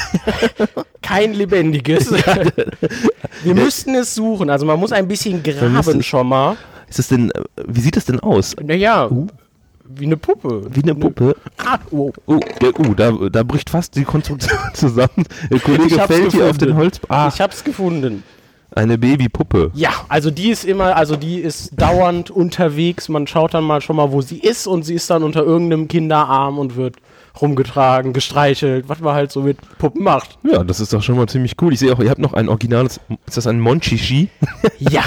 kein 1.02 1.34
lebendiges. 1.34 2.12
Wir 3.44 3.56
müssten 3.56 3.96
es 3.96 4.14
suchen. 4.14 4.52
Also 4.52 4.68
man 4.68 4.80
muss 4.80 4.92
ein 4.92 5.08
bisschen 5.08 5.42
graben 5.42 6.04
schon 6.04 6.28
mal. 6.28 6.58
Ist 6.90 7.00
es 7.00 7.08
denn, 7.08 7.32
äh, 7.32 7.42
wie 7.68 7.80
sieht 7.82 7.98
es 7.98 8.06
denn 8.06 8.20
aus? 8.20 8.56
Naja, 8.62 9.10
Uh. 9.10 9.28
wie 9.86 10.06
eine 10.06 10.18
Puppe. 10.18 10.64
Wie 10.74 10.84
eine 10.84 10.96
Puppe. 10.96 11.36
Ah, 11.58 11.78
oh. 11.92 12.12
Oh, 12.26 12.40
der, 12.62 12.80
oh 12.80 12.94
da, 12.94 13.12
da 13.32 13.44
bricht 13.44 13.70
fast 13.70 13.96
die 13.96 14.04
Konstruktion 14.04 14.58
zusammen. 14.74 15.26
Der 15.52 15.60
Kollege 15.60 16.00
fällt 16.02 16.32
hier 16.32 16.46
auf 16.50 16.58
den 16.58 16.70
gefunden. 16.70 16.76
Holz. 16.78 17.00
Ah, 17.10 17.30
Ich 17.34 17.40
hab's 17.42 17.64
gefunden. 17.64 18.24
eine 18.76 18.98
Babypuppe. 19.00 19.72
Ja, 19.74 19.90
also 20.10 20.30
die 20.32 20.50
ist 20.50 20.64
immer, 20.66 20.96
also 20.96 21.16
die 21.16 21.40
ist 21.40 21.72
dauernd 21.80 22.30
unterwegs. 22.30 23.10
Man 23.10 23.26
schaut 23.28 23.54
dann 23.56 23.64
mal 23.64 23.82
schon 23.82 23.96
mal, 23.96 24.12
wo 24.12 24.22
sie 24.22 24.38
ist 24.40 24.68
und 24.68 24.84
sie 24.84 24.94
ist 24.96 25.10
dann 25.10 25.24
unter 25.24 25.44
irgendeinem 25.44 25.88
Kinderarm 25.88 26.60
und 26.60 26.76
wird 26.76 26.96
rumgetragen, 27.42 28.14
gestreichelt, 28.14 28.90
was 28.90 29.00
man 29.00 29.14
halt 29.14 29.32
so 29.32 29.42
mit 29.42 29.58
Puppen 29.78 30.04
macht. 30.04 30.38
Ja, 30.44 30.64
das 30.64 30.80
ist 30.80 30.94
doch 30.94 31.02
schon 31.02 31.16
mal 31.16 31.28
ziemlich 31.28 31.56
cool. 31.62 31.74
Ich 31.74 31.80
sehe 31.80 31.94
auch, 31.94 32.00
ihr 32.00 32.10
habt 32.10 32.20
noch 32.20 32.34
ein 32.34 32.50
originales, 32.50 33.00
ist 33.28 33.38
das 33.38 33.48
ein 33.48 33.60
Monchichi? 33.60 34.30
Ja, 34.80 35.04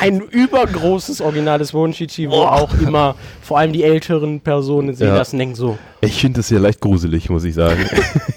ein 0.00 0.20
übergroßes 0.20 1.20
originales 1.20 1.74
Wonchichi, 1.74 2.30
wo 2.30 2.36
Oh. 2.36 2.46
auch 2.46 2.74
immer 2.78 3.16
vor 3.42 3.58
allem 3.58 3.72
die 3.72 3.82
älteren 3.82 4.40
Personen 4.40 4.94
sehen 4.94 5.08
Ja. 5.08 5.16
das 5.18 5.32
und 5.32 5.38
denken 5.40 5.54
so, 5.56 5.78
Ich 6.00 6.20
finde 6.20 6.38
das 6.38 6.50
ja 6.50 6.58
leicht 6.58 6.80
gruselig, 6.80 7.28
muss 7.28 7.42
ich 7.44 7.54
sagen. 7.54 7.84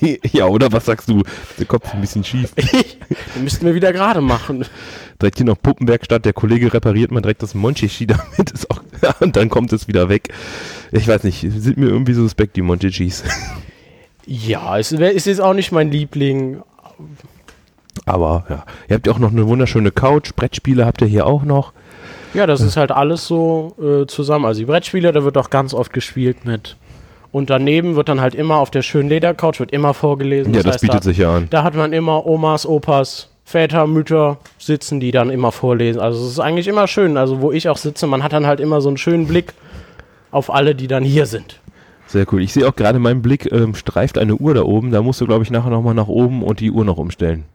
ja, 0.31 0.45
oder 0.47 0.71
was 0.71 0.85
sagst 0.85 1.07
du? 1.09 1.21
Der 1.59 1.65
Kopf 1.67 1.85
ist 1.85 1.93
ein 1.93 2.01
bisschen 2.01 2.23
schief. 2.23 2.53
den 3.35 3.43
müssten 3.43 3.65
wir 3.65 3.75
wieder 3.75 3.93
gerade 3.93 4.21
machen. 4.21 4.65
Direkt 5.21 5.37
hier 5.37 5.45
noch 5.45 5.61
Puppenwerkstatt, 5.61 6.25
der 6.25 6.33
Kollege 6.33 6.73
repariert 6.73 7.11
mal 7.11 7.21
direkt 7.21 7.43
das 7.43 7.53
Monchichi 7.53 8.07
damit. 8.07 8.51
Ist 8.51 8.69
auch, 8.71 8.81
und 9.19 9.35
dann 9.35 9.49
kommt 9.49 9.73
es 9.73 9.87
wieder 9.87 10.09
weg. 10.09 10.29
Ich 10.91 11.07
weiß 11.07 11.23
nicht, 11.23 11.39
sind 11.41 11.77
mir 11.77 11.87
irgendwie 11.87 12.13
so 12.13 12.21
suspekt, 12.21 12.55
die 12.55 12.61
Monchichis. 12.61 13.23
Ja, 14.31 14.77
es 14.77 14.91
ist 14.91 15.25
jetzt 15.25 15.41
auch 15.41 15.55
nicht 15.55 15.71
mein 15.71 15.89
Liebling. 15.89 16.61
Aber 18.05 18.45
ja, 18.47 18.63
ihr 18.87 18.95
habt 18.95 19.07
ja 19.07 19.13
auch 19.13 19.17
noch 19.17 19.31
eine 19.31 19.47
wunderschöne 19.47 19.89
Couch. 19.89 20.35
Brettspiele 20.35 20.85
habt 20.85 21.01
ihr 21.01 21.07
hier 21.07 21.25
auch 21.25 21.41
noch. 21.41 21.73
Ja, 22.35 22.45
das 22.45 22.61
ist 22.61 22.77
halt 22.77 22.91
alles 22.91 23.25
so 23.25 23.75
äh, 23.81 24.05
zusammen. 24.05 24.45
Also 24.45 24.59
die 24.59 24.65
Brettspiele, 24.65 25.11
da 25.11 25.23
wird 25.23 25.35
auch 25.35 25.49
ganz 25.49 25.73
oft 25.73 25.93
gespielt 25.93 26.45
mit. 26.45 26.77
Und 27.31 27.49
daneben 27.49 27.95
wird 27.95 28.09
dann 28.09 28.21
halt 28.21 28.35
immer 28.35 28.57
auf 28.57 28.71
der 28.71 28.81
schönen 28.81 29.09
Ledercouch 29.09 29.59
wird 29.59 29.71
immer 29.71 29.95
vorgelesen. 29.95 30.53
Ja, 30.53 30.61
das 30.61 30.73
heißt, 30.73 30.81
bietet 30.81 30.99
da, 30.99 31.03
sich 31.03 31.17
ja 31.17 31.35
an. 31.35 31.47
Da 31.49 31.63
hat 31.63 31.75
man 31.75 31.93
immer 31.93 32.25
Omas, 32.25 32.65
Opas, 32.67 33.28
Väter, 33.49 33.87
Mütter 33.87 34.37
sitzen, 34.59 34.99
die 34.99 35.09
dann 35.09 35.31
immer 35.31 35.51
vorlesen. 35.51 35.99
Also 35.99 36.23
es 36.23 36.33
ist 36.33 36.39
eigentlich 36.39 36.67
immer 36.67 36.87
schön. 36.87 37.17
Also 37.17 37.41
wo 37.41 37.51
ich 37.51 37.67
auch 37.67 37.77
sitze, 37.77 38.05
man 38.05 38.21
hat 38.21 38.31
dann 38.31 38.45
halt 38.45 38.59
immer 38.59 38.79
so 38.79 38.89
einen 38.89 38.97
schönen 38.97 39.25
Blick 39.25 39.55
auf 40.29 40.53
alle, 40.53 40.75
die 40.75 40.85
dann 40.85 41.03
hier 41.03 41.25
sind. 41.25 41.59
Sehr 42.05 42.31
cool. 42.31 42.43
Ich 42.43 42.53
sehe 42.53 42.67
auch 42.67 42.75
gerade, 42.75 42.99
mein 42.99 43.23
Blick 43.23 43.51
ähm, 43.51 43.73
streift 43.73 44.19
eine 44.19 44.35
Uhr 44.35 44.53
da 44.53 44.61
oben. 44.61 44.91
Da 44.91 45.01
musst 45.01 45.19
du, 45.19 45.25
glaube 45.25 45.43
ich, 45.43 45.49
nachher 45.49 45.71
nochmal 45.71 45.95
nach 45.95 46.07
oben 46.07 46.43
und 46.43 46.59
die 46.59 46.69
Uhr 46.69 46.85
noch 46.85 46.97
umstellen. 46.97 47.45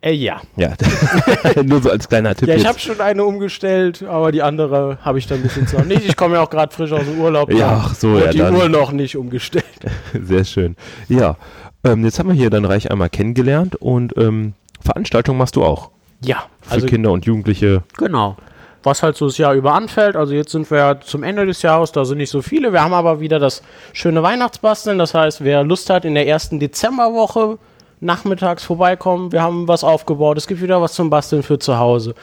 Äh, 0.00 0.12
ja. 0.12 0.40
Ja, 0.56 0.72
nur 1.62 1.82
so 1.82 1.90
als 1.90 2.08
kleiner 2.08 2.34
Tipp. 2.34 2.48
Ja, 2.48 2.54
ich 2.54 2.66
habe 2.66 2.78
schon 2.78 2.98
eine 3.02 3.22
umgestellt, 3.22 4.02
aber 4.02 4.32
die 4.32 4.40
andere 4.40 4.96
habe 5.02 5.18
ich 5.18 5.26
dann 5.26 5.40
ein 5.40 5.42
bisschen 5.42 5.66
zu 5.66 5.78
nicht. 5.80 6.06
Ich 6.06 6.16
komme 6.16 6.36
ja 6.36 6.40
auch 6.40 6.48
gerade 6.48 6.74
frisch 6.74 6.92
aus 6.92 7.04
dem 7.04 7.20
Urlaub. 7.20 7.52
Ja, 7.52 7.82
ach 7.84 7.94
so, 7.94 8.18
ja, 8.18 8.30
die 8.30 8.38
dann. 8.38 8.56
Uhr 8.56 8.70
noch 8.70 8.92
nicht 8.92 9.14
umgestellt. 9.18 9.64
Sehr 10.22 10.46
schön. 10.46 10.74
Ja, 11.10 11.36
ähm, 11.84 12.02
jetzt 12.04 12.18
haben 12.18 12.30
wir 12.30 12.34
hier 12.34 12.48
dein 12.48 12.64
Reich 12.64 12.90
einmal 12.90 13.10
kennengelernt 13.10 13.76
und 13.76 14.16
ähm, 14.16 14.54
Veranstaltungen 14.84 15.38
machst 15.38 15.56
du 15.56 15.64
auch 15.64 15.90
Ja, 16.24 16.44
für 16.62 16.72
also 16.74 16.86
Kinder 16.86 17.10
und 17.12 17.24
Jugendliche. 17.26 17.82
Genau. 17.96 18.36
Was 18.82 19.02
halt 19.02 19.16
so 19.16 19.26
das 19.26 19.36
Jahr 19.36 19.52
über 19.54 19.74
anfällt. 19.74 20.16
Also 20.16 20.32
jetzt 20.32 20.52
sind 20.52 20.70
wir 20.70 20.78
ja 20.78 21.00
zum 21.00 21.22
Ende 21.22 21.44
des 21.44 21.60
Jahres, 21.62 21.92
da 21.92 22.04
sind 22.06 22.16
nicht 22.18 22.30
so 22.30 22.40
viele. 22.40 22.72
Wir 22.72 22.82
haben 22.82 22.94
aber 22.94 23.20
wieder 23.20 23.38
das 23.38 23.62
schöne 23.92 24.22
Weihnachtsbasteln. 24.22 24.98
Das 24.98 25.12
heißt, 25.12 25.44
wer 25.44 25.62
Lust 25.64 25.90
hat, 25.90 26.04
in 26.06 26.14
der 26.14 26.26
ersten 26.26 26.58
Dezemberwoche 26.60 27.58
nachmittags 28.00 28.64
vorbeikommen. 28.64 29.32
Wir 29.32 29.42
haben 29.42 29.68
was 29.68 29.84
aufgebaut. 29.84 30.38
Es 30.38 30.46
gibt 30.46 30.62
wieder 30.62 30.80
was 30.80 30.94
zum 30.94 31.10
Basteln 31.10 31.42
für 31.42 31.58
zu 31.58 31.78
Hause. 31.78 32.14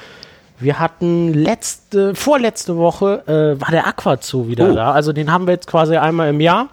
Wir 0.59 0.79
hatten 0.79 1.35
letzte, 1.35 2.15
vorletzte 2.15 2.75
Woche 2.77 3.21
äh, 3.27 3.61
war 3.61 3.69
der 3.69 3.85
Aquazoo 3.85 4.47
wieder 4.47 4.71
Oh. 4.71 4.73
da. 4.73 4.91
Also 4.91 5.13
den 5.13 5.31
haben 5.31 5.45
wir 5.45 5.53
jetzt 5.53 5.67
quasi 5.67 5.95
einmal 5.97 6.29
im 6.29 6.41
Jahr. 6.41 6.69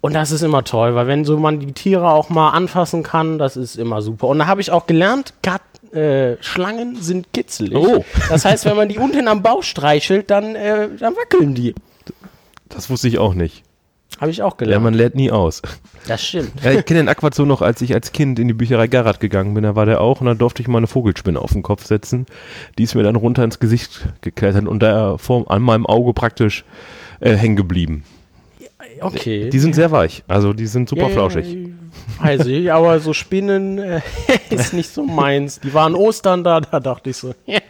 Und 0.00 0.14
das 0.14 0.30
ist 0.32 0.42
immer 0.42 0.64
toll, 0.64 0.94
weil 0.94 1.06
wenn 1.06 1.24
so 1.24 1.36
man 1.38 1.60
die 1.60 1.72
Tiere 1.72 2.10
auch 2.10 2.30
mal 2.30 2.50
anfassen 2.50 3.02
kann, 3.02 3.38
das 3.38 3.56
ist 3.56 3.76
immer 3.76 4.00
super. 4.00 4.28
Und 4.28 4.38
da 4.38 4.46
habe 4.46 4.60
ich 4.62 4.70
auch 4.70 4.86
gelernt, 4.86 5.34
Gat 5.42 5.60
äh, 5.92 6.36
Schlangen 6.42 6.96
sind 7.02 7.32
kitzelig. 7.32 7.76
Oh. 7.76 8.04
Das 8.28 8.44
heißt, 8.44 8.64
wenn 8.64 8.76
man 8.76 8.88
die 8.88 8.98
unten 8.98 9.28
am 9.28 9.42
Bauch 9.42 9.62
streichelt, 9.62 10.30
dann, 10.30 10.54
äh, 10.54 10.88
dann 10.98 11.14
wackeln 11.16 11.54
die. 11.54 11.74
Das 12.68 12.88
wusste 12.88 13.08
ich 13.08 13.18
auch 13.18 13.34
nicht. 13.34 13.62
Habe 14.20 14.30
ich 14.30 14.42
auch 14.42 14.52
Ja, 14.52 14.56
gelernt. 14.58 14.84
man 14.84 14.94
lernt 14.94 15.14
nie 15.16 15.30
aus. 15.30 15.62
das 16.06 16.22
stimmt. 16.24 16.52
Ja, 16.62 16.72
ich 16.72 16.84
kenne 16.84 17.00
den 17.00 17.08
Aquazoo 17.08 17.44
noch, 17.44 17.60
als 17.62 17.80
ich 17.82 17.92
als 17.94 18.12
Kind 18.12 18.38
in 18.38 18.48
die 18.48 18.54
Bücherei 18.54 18.86
Garrett 18.86 19.18
gegangen 19.20 19.54
bin. 19.54 19.64
Da 19.64 19.76
war 19.76 19.86
der 19.86 20.00
auch 20.00 20.20
und 20.20 20.26
da 20.26 20.34
durfte 20.34 20.62
ich 20.62 20.68
mal 20.68 20.78
eine 20.78 20.86
Vogelspinne 20.86 21.40
auf 21.40 21.52
den 21.52 21.62
Kopf 21.62 21.84
setzen. 21.84 22.26
Die 22.78 22.84
ist 22.84 22.94
mir 22.94 23.02
dann 23.02 23.16
runter 23.16 23.44
ins 23.44 23.58
Gesicht 23.60 24.06
geklettert 24.20 24.66
und 24.66 24.82
da 24.82 25.16
vor, 25.18 25.50
an 25.50 25.62
meinem 25.62 25.86
Auge 25.86 26.12
praktisch 26.12 26.64
äh, 27.20 27.34
hängen 27.34 27.56
geblieben. 27.56 28.04
Okay. 29.00 29.50
Die 29.50 29.58
sind 29.58 29.74
sehr 29.74 29.90
weich, 29.90 30.22
also 30.28 30.52
die 30.52 30.66
sind 30.66 30.88
super 30.88 31.02
Ja, 31.02 31.08
flauschig. 31.08 31.70
Weiß 32.20 32.46
ich, 32.46 32.72
aber 32.72 33.00
so 33.00 33.12
Spinnen 33.12 33.78
äh, 33.78 34.00
ist 34.50 34.72
nicht 34.72 34.90
so 34.90 35.04
meins. 35.04 35.60
Die 35.60 35.72
waren 35.74 35.94
Ostern 35.94 36.44
da, 36.44 36.60
da 36.60 36.80
dachte 36.80 37.10
ich 37.10 37.16
so, 37.16 37.34
ja, 37.46 37.60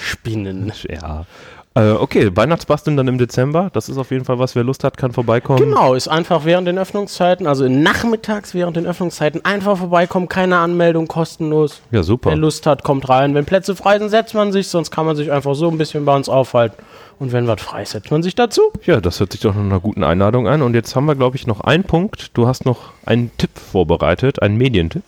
Spinnen. 0.00 0.72
Ja. 0.88 1.26
Äh, 1.74 1.92
okay, 1.92 2.30
Weihnachtsbasteln 2.34 2.98
dann 2.98 3.08
im 3.08 3.16
Dezember. 3.16 3.70
Das 3.72 3.88
ist 3.88 3.96
auf 3.96 4.10
jeden 4.10 4.26
Fall 4.26 4.38
was. 4.38 4.54
Wer 4.54 4.62
Lust 4.64 4.84
hat, 4.84 4.98
kann 4.98 5.12
vorbeikommen. 5.12 5.58
Genau, 5.58 5.94
ist 5.94 6.06
einfach 6.08 6.44
während 6.44 6.68
den 6.68 6.78
Öffnungszeiten, 6.78 7.46
also 7.46 7.66
nachmittags 7.66 8.52
während 8.52 8.76
den 8.76 8.86
Öffnungszeiten 8.86 9.44
einfach 9.46 9.78
vorbeikommen, 9.78 10.28
keine 10.28 10.58
Anmeldung, 10.58 11.08
kostenlos. 11.08 11.80
Ja, 11.90 12.02
super. 12.02 12.30
Wer 12.30 12.36
Lust 12.36 12.66
hat, 12.66 12.82
kommt 12.84 13.08
rein. 13.08 13.34
Wenn 13.34 13.46
Plätze 13.46 13.74
frei 13.74 13.98
sind, 13.98 14.10
setzt 14.10 14.34
man 14.34 14.52
sich, 14.52 14.68
sonst 14.68 14.90
kann 14.90 15.06
man 15.06 15.16
sich 15.16 15.32
einfach 15.32 15.54
so 15.54 15.70
ein 15.70 15.78
bisschen 15.78 16.04
bei 16.04 16.14
uns 16.14 16.28
aufhalten. 16.28 16.76
Und 17.18 17.32
wenn 17.32 17.46
was 17.46 17.62
frei 17.62 17.82
ist, 17.82 17.92
setzt 17.92 18.10
man 18.10 18.22
sich 18.22 18.34
dazu. 18.34 18.60
Ja, 18.84 19.00
das 19.00 19.20
hört 19.20 19.32
sich 19.32 19.40
doch 19.40 19.54
nach 19.54 19.62
einer 19.62 19.80
guten 19.80 20.04
Einladung 20.04 20.48
an. 20.48 20.60
Und 20.60 20.74
jetzt 20.74 20.94
haben 20.94 21.06
wir, 21.06 21.14
glaube 21.14 21.36
ich, 21.36 21.46
noch 21.46 21.60
einen 21.60 21.84
Punkt. 21.84 22.30
Du 22.36 22.46
hast 22.48 22.66
noch 22.66 22.92
einen 23.06 23.30
Tipp 23.38 23.50
vorbereitet, 23.56 24.42
einen 24.42 24.58
Medientipp. 24.58 25.04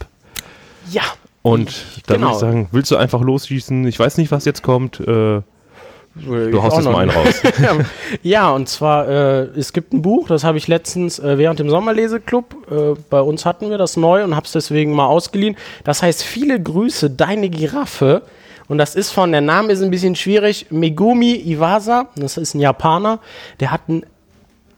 Ja. 0.90 1.02
Und 1.42 1.84
dann 2.06 2.20
Genau. 2.20 2.28
würde 2.28 2.34
ich 2.34 2.40
sagen, 2.40 2.68
willst 2.72 2.90
du 2.90 2.96
einfach 2.96 3.20
losschießen? 3.20 3.86
Ich 3.86 3.98
weiß 3.98 4.16
nicht, 4.16 4.30
was 4.30 4.44
jetzt 4.46 4.62
kommt. 4.62 5.00
Äh, 5.00 5.42
Du 6.14 6.50
du 6.50 6.62
haust 6.62 6.76
jetzt 6.76 6.84
mal 6.84 6.96
einen 6.96 7.10
raus. 7.10 7.42
ja, 8.22 8.50
und 8.50 8.68
zwar, 8.68 9.08
äh, 9.08 9.42
es 9.58 9.72
gibt 9.72 9.92
ein 9.92 10.02
Buch, 10.02 10.28
das 10.28 10.44
habe 10.44 10.58
ich 10.58 10.68
letztens 10.68 11.18
äh, 11.18 11.38
während 11.38 11.58
dem 11.58 11.68
Sommerleseklub, 11.68 12.54
äh, 12.70 13.00
bei 13.10 13.20
uns 13.20 13.44
hatten 13.44 13.68
wir 13.70 13.78
das 13.78 13.96
neu 13.96 14.22
und 14.22 14.36
habe 14.36 14.46
es 14.46 14.52
deswegen 14.52 14.92
mal 14.92 15.06
ausgeliehen. 15.06 15.56
Das 15.82 16.02
heißt, 16.02 16.22
viele 16.22 16.60
Grüße, 16.62 17.10
deine 17.10 17.48
Giraffe. 17.48 18.22
Und 18.68 18.78
das 18.78 18.94
ist 18.94 19.10
von, 19.10 19.32
der 19.32 19.40
Name 19.40 19.72
ist 19.72 19.82
ein 19.82 19.90
bisschen 19.90 20.14
schwierig, 20.14 20.66
Megumi 20.70 21.34
Iwasa, 21.34 22.08
das 22.16 22.36
ist 22.38 22.54
ein 22.54 22.60
Japaner, 22.60 23.18
der 23.60 23.72
hat 23.72 23.88
ein 23.88 24.06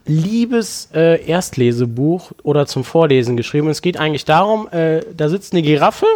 liebes 0.05 0.89
äh, 0.93 1.23
Erstlesebuch 1.25 2.31
oder 2.43 2.65
zum 2.65 2.83
Vorlesen 2.83 3.37
geschrieben. 3.37 3.67
Und 3.67 3.71
es 3.71 3.81
geht 3.81 3.97
eigentlich 3.97 4.25
darum, 4.25 4.67
äh, 4.69 5.01
da 5.15 5.29
sitzt 5.29 5.53
eine 5.53 5.61
Giraffe 5.61 6.07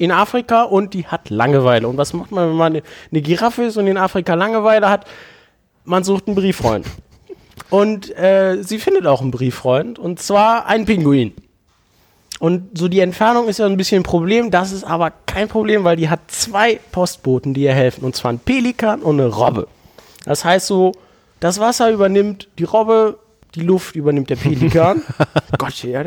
in 0.00 0.10
Afrika 0.10 0.62
und 0.62 0.94
die 0.94 1.06
hat 1.06 1.30
Langeweile. 1.30 1.88
Und 1.88 1.96
was 1.96 2.12
macht 2.12 2.30
man, 2.30 2.50
wenn 2.50 2.56
man 2.56 2.72
eine, 2.72 2.82
eine 3.10 3.22
Giraffe 3.22 3.64
ist 3.64 3.76
und 3.76 3.86
in 3.86 3.96
Afrika 3.96 4.34
Langeweile 4.34 4.88
hat? 4.88 5.06
Man 5.84 6.04
sucht 6.04 6.26
einen 6.26 6.36
Brieffreund. 6.36 6.86
Und 7.70 8.16
äh, 8.16 8.62
sie 8.62 8.78
findet 8.78 9.06
auch 9.06 9.20
einen 9.20 9.30
Brieffreund, 9.30 9.98
und 9.98 10.20
zwar 10.20 10.66
einen 10.66 10.86
Pinguin. 10.86 11.34
Und 12.38 12.78
so 12.78 12.88
die 12.88 13.00
Entfernung 13.00 13.48
ist 13.48 13.58
ja 13.58 13.66
ein 13.66 13.76
bisschen 13.76 14.00
ein 14.00 14.04
Problem, 14.04 14.50
das 14.50 14.72
ist 14.72 14.84
aber 14.84 15.12
kein 15.26 15.48
Problem, 15.48 15.84
weil 15.84 15.96
die 15.96 16.08
hat 16.08 16.20
zwei 16.28 16.78
Postboten, 16.92 17.52
die 17.52 17.62
ihr 17.62 17.74
helfen, 17.74 18.04
und 18.04 18.14
zwar 18.14 18.32
ein 18.32 18.38
Pelikan 18.38 19.02
und 19.02 19.20
eine 19.20 19.28
Robbe. 19.28 19.66
Das 20.24 20.44
heißt 20.44 20.66
so, 20.66 20.92
das 21.40 21.58
Wasser 21.58 21.90
übernimmt 21.90 22.48
die 22.58 22.64
Robbe, 22.64 23.18
die 23.54 23.62
Luft 23.62 23.96
übernimmt 23.96 24.30
der 24.30 24.36
Pelikan. 24.36 25.02
Gott, 25.58 25.82
ja. 25.82 26.04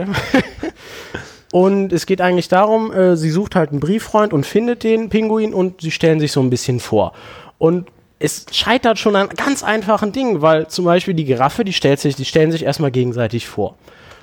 Und 1.51 1.91
es 1.91 2.05
geht 2.05 2.21
eigentlich 2.21 2.47
darum, 2.47 2.91
äh, 2.91 3.17
sie 3.17 3.29
sucht 3.29 3.55
halt 3.55 3.71
einen 3.71 3.79
Brieffreund 3.79 4.33
und 4.33 4.45
findet 4.45 4.83
den 4.83 5.09
Pinguin 5.09 5.53
und 5.53 5.81
sie 5.81 5.91
stellen 5.91 6.19
sich 6.19 6.31
so 6.31 6.41
ein 6.41 6.49
bisschen 6.49 6.79
vor. 6.79 7.13
Und 7.57 7.89
es 8.19 8.45
scheitert 8.51 8.99
schon 8.99 9.15
an 9.15 9.29
ganz 9.29 9.63
einfachen 9.63 10.11
Dingen, 10.11 10.41
weil 10.41 10.67
zum 10.67 10.85
Beispiel 10.85 11.13
die 11.13 11.25
Giraffe, 11.25 11.65
die 11.65 11.73
stellt 11.73 11.99
sich, 11.99 12.15
die 12.15 12.25
stellen 12.25 12.51
sich 12.51 12.63
erstmal 12.63 12.91
gegenseitig 12.91 13.47
vor. 13.47 13.75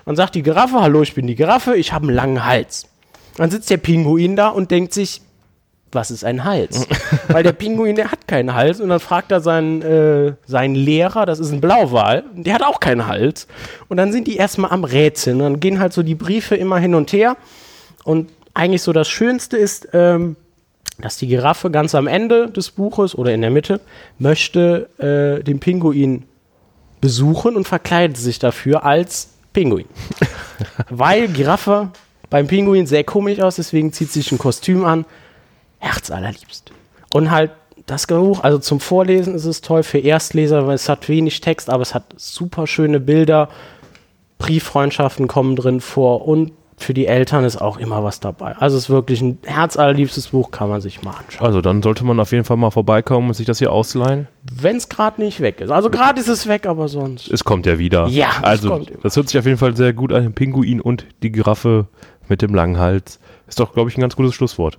Dann 0.06 0.16
sagt 0.16 0.36
die 0.36 0.42
Giraffe, 0.42 0.80
hallo, 0.80 1.02
ich 1.02 1.14
bin 1.14 1.26
die 1.26 1.34
Giraffe, 1.34 1.76
ich 1.76 1.92
habe 1.92 2.06
einen 2.06 2.16
langen 2.16 2.46
Hals. 2.46 2.88
Dann 3.36 3.50
sitzt 3.50 3.68
der 3.70 3.76
Pinguin 3.76 4.36
da 4.36 4.48
und 4.48 4.70
denkt 4.70 4.94
sich, 4.94 5.20
was 5.92 6.10
ist 6.10 6.24
ein 6.24 6.44
Hals? 6.44 6.86
Weil 7.28 7.42
der 7.42 7.52
Pinguin, 7.52 7.96
der 7.96 8.10
hat 8.10 8.26
keinen 8.28 8.54
Hals. 8.54 8.80
Und 8.80 8.88
dann 8.88 9.00
fragt 9.00 9.32
er 9.32 9.40
seinen, 9.40 9.82
äh, 9.82 10.34
seinen 10.46 10.74
Lehrer, 10.74 11.26
das 11.26 11.38
ist 11.38 11.52
ein 11.52 11.60
Blauwal, 11.60 12.24
der 12.34 12.54
hat 12.54 12.62
auch 12.62 12.80
keinen 12.80 13.06
Hals. 13.06 13.46
Und 13.88 13.96
dann 13.96 14.12
sind 14.12 14.26
die 14.26 14.36
erstmal 14.36 14.70
am 14.70 14.84
Rätseln. 14.84 15.38
Und 15.38 15.42
dann 15.44 15.60
gehen 15.60 15.80
halt 15.80 15.92
so 15.92 16.02
die 16.02 16.14
Briefe 16.14 16.56
immer 16.56 16.78
hin 16.78 16.94
und 16.94 17.12
her. 17.12 17.36
Und 18.04 18.30
eigentlich 18.54 18.82
so 18.82 18.92
das 18.92 19.08
Schönste 19.08 19.56
ist, 19.56 19.88
ähm, 19.92 20.36
dass 21.00 21.16
die 21.16 21.28
Giraffe 21.28 21.70
ganz 21.70 21.94
am 21.94 22.06
Ende 22.06 22.50
des 22.50 22.70
Buches 22.70 23.16
oder 23.16 23.32
in 23.32 23.40
der 23.40 23.50
Mitte 23.50 23.80
möchte 24.18 24.88
äh, 24.98 25.44
den 25.44 25.60
Pinguin 25.60 26.24
besuchen 27.00 27.56
und 27.56 27.68
verkleidet 27.68 28.16
sich 28.16 28.38
dafür 28.38 28.84
als 28.84 29.28
Pinguin. 29.52 29.86
Weil 30.90 31.28
Giraffe 31.28 31.90
beim 32.30 32.46
Pinguin 32.46 32.86
sehr 32.86 33.04
komisch 33.04 33.40
aus, 33.40 33.56
deswegen 33.56 33.92
zieht 33.92 34.10
sich 34.12 34.32
ein 34.32 34.38
Kostüm 34.38 34.84
an. 34.84 35.04
Herz 35.78 36.10
allerliebst. 36.10 36.72
Und 37.12 37.30
halt 37.30 37.52
das 37.86 38.06
Buch, 38.06 38.44
also 38.44 38.58
zum 38.58 38.80
Vorlesen 38.80 39.34
ist 39.34 39.46
es 39.46 39.60
toll 39.60 39.82
für 39.82 39.98
Erstleser, 39.98 40.66
weil 40.66 40.74
es 40.74 40.88
hat 40.88 41.08
wenig 41.08 41.40
Text, 41.40 41.70
aber 41.70 41.82
es 41.82 41.94
hat 41.94 42.04
super 42.16 42.66
schöne 42.66 43.00
Bilder. 43.00 43.48
Brieffreundschaften 44.38 45.26
kommen 45.26 45.56
drin 45.56 45.80
vor 45.80 46.26
und 46.28 46.52
für 46.76 46.94
die 46.94 47.06
Eltern 47.06 47.44
ist 47.44 47.56
auch 47.56 47.76
immer 47.76 48.04
was 48.04 48.20
dabei. 48.20 48.56
Also 48.56 48.76
es 48.76 48.84
ist 48.84 48.90
wirklich 48.90 49.20
ein 49.20 49.38
herzallerliebstes 49.44 50.28
Buch, 50.28 50.52
kann 50.52 50.68
man 50.68 50.80
sich 50.80 51.02
mal 51.02 51.10
anschauen. 51.12 51.44
Also 51.44 51.60
dann 51.60 51.82
sollte 51.82 52.04
man 52.04 52.20
auf 52.20 52.30
jeden 52.30 52.44
Fall 52.44 52.56
mal 52.56 52.70
vorbeikommen 52.70 53.28
und 53.28 53.34
sich 53.34 53.46
das 53.46 53.58
hier 53.58 53.72
ausleihen. 53.72 54.28
Wenn 54.52 54.76
es 54.76 54.88
gerade 54.88 55.20
nicht 55.20 55.40
weg 55.40 55.60
ist. 55.60 55.70
Also 55.70 55.90
gerade 55.90 56.20
ist 56.20 56.28
es 56.28 56.46
weg, 56.46 56.66
aber 56.66 56.86
sonst. 56.86 57.30
Es 57.32 57.42
kommt 57.42 57.66
ja 57.66 57.80
wieder. 57.80 58.06
Ja, 58.06 58.30
es 58.38 58.44
also 58.44 58.68
kommt 58.70 58.90
immer. 58.90 59.00
das 59.02 59.16
hört 59.16 59.28
sich 59.28 59.38
auf 59.38 59.46
jeden 59.46 59.58
Fall 59.58 59.76
sehr 59.76 59.92
gut 59.92 60.12
an. 60.12 60.32
Pinguin 60.34 60.80
und 60.80 61.04
die 61.22 61.32
Giraffe 61.32 61.88
mit 62.28 62.42
dem 62.42 62.54
langen 62.54 62.78
Hals. 62.78 63.18
Ist 63.48 63.58
doch, 63.58 63.72
glaube 63.72 63.90
ich, 63.90 63.98
ein 63.98 64.00
ganz 64.00 64.14
gutes 64.14 64.34
Schlusswort. 64.34 64.78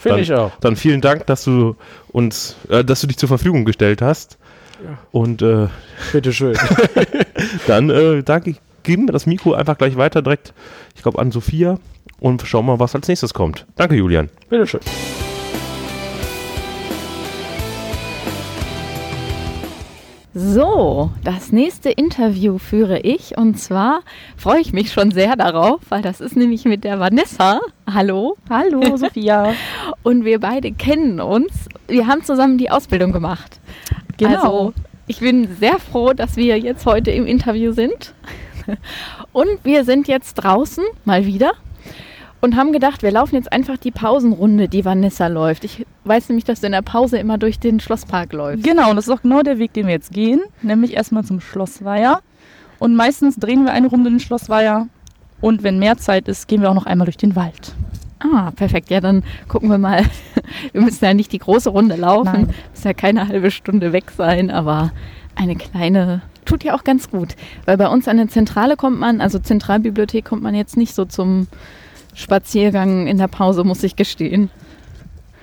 Finde 0.00 0.20
ich 0.20 0.32
auch. 0.32 0.52
Dann 0.60 0.76
vielen 0.76 1.02
Dank, 1.02 1.26
dass 1.26 1.44
du 1.44 1.76
uns, 2.08 2.56
äh, 2.70 2.82
dass 2.82 3.02
du 3.02 3.06
dich 3.06 3.18
zur 3.18 3.28
Verfügung 3.28 3.66
gestellt 3.66 4.00
hast. 4.00 4.38
Und 5.12 5.42
äh, 5.42 5.68
Bitteschön. 6.10 6.56
dann 7.66 7.90
äh, 7.90 8.22
danke, 8.22 8.56
geben 8.82 9.06
wir 9.06 9.12
das 9.12 9.26
Mikro 9.26 9.52
einfach 9.52 9.76
gleich 9.76 9.96
weiter 9.96 10.22
direkt, 10.22 10.54
ich 10.96 11.02
glaube, 11.02 11.18
an 11.18 11.30
Sophia 11.30 11.78
und 12.18 12.42
schauen 12.42 12.64
mal, 12.64 12.78
was 12.78 12.94
als 12.94 13.08
nächstes 13.08 13.34
kommt. 13.34 13.66
Danke, 13.76 13.96
Julian. 13.96 14.30
Bitteschön. 14.48 14.80
So, 20.32 21.10
das 21.24 21.50
nächste 21.50 21.90
Interview 21.90 22.58
führe 22.58 23.00
ich 23.00 23.36
und 23.36 23.58
zwar 23.58 24.02
freue 24.36 24.60
ich 24.60 24.72
mich 24.72 24.92
schon 24.92 25.10
sehr 25.10 25.34
darauf, 25.34 25.80
weil 25.88 26.02
das 26.02 26.20
ist 26.20 26.36
nämlich 26.36 26.64
mit 26.64 26.84
der 26.84 27.00
Vanessa. 27.00 27.60
Hallo. 27.92 28.36
Hallo, 28.48 28.96
Sophia. 28.96 29.54
Und 30.04 30.24
wir 30.24 30.38
beide 30.38 30.70
kennen 30.70 31.18
uns. 31.20 31.66
Wir 31.88 32.06
haben 32.06 32.22
zusammen 32.22 32.58
die 32.58 32.70
Ausbildung 32.70 33.10
gemacht. 33.10 33.58
Genau. 34.18 34.34
Also, 34.34 34.74
ich 35.08 35.18
bin 35.18 35.48
sehr 35.58 35.80
froh, 35.80 36.12
dass 36.12 36.36
wir 36.36 36.56
jetzt 36.60 36.86
heute 36.86 37.10
im 37.10 37.26
Interview 37.26 37.72
sind. 37.72 38.14
Und 39.32 39.64
wir 39.64 39.84
sind 39.84 40.06
jetzt 40.06 40.34
draußen, 40.34 40.84
mal 41.04 41.26
wieder. 41.26 41.54
Und 42.40 42.56
haben 42.56 42.72
gedacht, 42.72 43.02
wir 43.02 43.10
laufen 43.10 43.34
jetzt 43.34 43.52
einfach 43.52 43.76
die 43.76 43.90
Pausenrunde, 43.90 44.68
die 44.68 44.84
Vanessa 44.84 45.26
läuft. 45.26 45.64
Ich 45.64 45.86
weiß 46.04 46.30
nämlich, 46.30 46.44
dass 46.44 46.60
du 46.60 46.66
in 46.66 46.72
der 46.72 46.82
Pause 46.82 47.18
immer 47.18 47.36
durch 47.36 47.58
den 47.58 47.80
Schlosspark 47.80 48.32
läufst. 48.32 48.64
Genau, 48.64 48.90
und 48.90 48.96
das 48.96 49.08
ist 49.08 49.12
auch 49.12 49.22
genau 49.22 49.42
der 49.42 49.58
Weg, 49.58 49.74
den 49.74 49.86
wir 49.86 49.92
jetzt 49.92 50.12
gehen. 50.12 50.40
Nämlich 50.62 50.94
erstmal 50.94 51.24
zum 51.24 51.40
Schlossweiher. 51.40 52.20
Und 52.78 52.96
meistens 52.96 53.36
drehen 53.36 53.64
wir 53.64 53.72
eine 53.72 53.88
Runde 53.88 54.08
in 54.08 54.14
den 54.14 54.20
Schlossweiher. 54.20 54.88
Und 55.42 55.62
wenn 55.62 55.78
mehr 55.78 55.98
Zeit 55.98 56.28
ist, 56.28 56.48
gehen 56.48 56.62
wir 56.62 56.70
auch 56.70 56.74
noch 56.74 56.86
einmal 56.86 57.04
durch 57.04 57.18
den 57.18 57.36
Wald. 57.36 57.74
Ah, 58.20 58.50
perfekt. 58.52 58.90
Ja, 58.90 59.00
dann 59.00 59.22
gucken 59.48 59.70
wir 59.70 59.78
mal. 59.78 60.04
Wir 60.72 60.82
müssen 60.82 61.04
ja 61.04 61.14
nicht 61.14 61.32
die 61.32 61.38
große 61.38 61.70
Runde 61.70 61.96
laufen. 61.96 62.32
Nein. 62.32 62.54
Müssen 62.72 62.88
ja 62.88 62.92
keine 62.92 63.28
halbe 63.28 63.50
Stunde 63.50 63.92
weg 63.92 64.10
sein, 64.14 64.50
aber 64.50 64.92
eine 65.36 65.56
kleine 65.56 66.20
tut 66.44 66.64
ja 66.64 66.74
auch 66.74 66.84
ganz 66.84 67.10
gut. 67.10 67.36
Weil 67.64 67.76
bei 67.76 67.88
uns 67.88 68.08
an 68.08 68.16
der 68.16 68.28
Zentrale 68.28 68.76
kommt 68.76 68.98
man, 68.98 69.20
also 69.20 69.38
Zentralbibliothek 69.38 70.24
kommt 70.24 70.42
man 70.42 70.54
jetzt 70.54 70.76
nicht 70.76 70.94
so 70.94 71.04
zum 71.04 71.46
Spaziergang 72.14 73.06
in 73.06 73.18
der 73.18 73.28
Pause, 73.28 73.64
muss 73.64 73.82
ich 73.82 73.96
gestehen. 73.96 74.50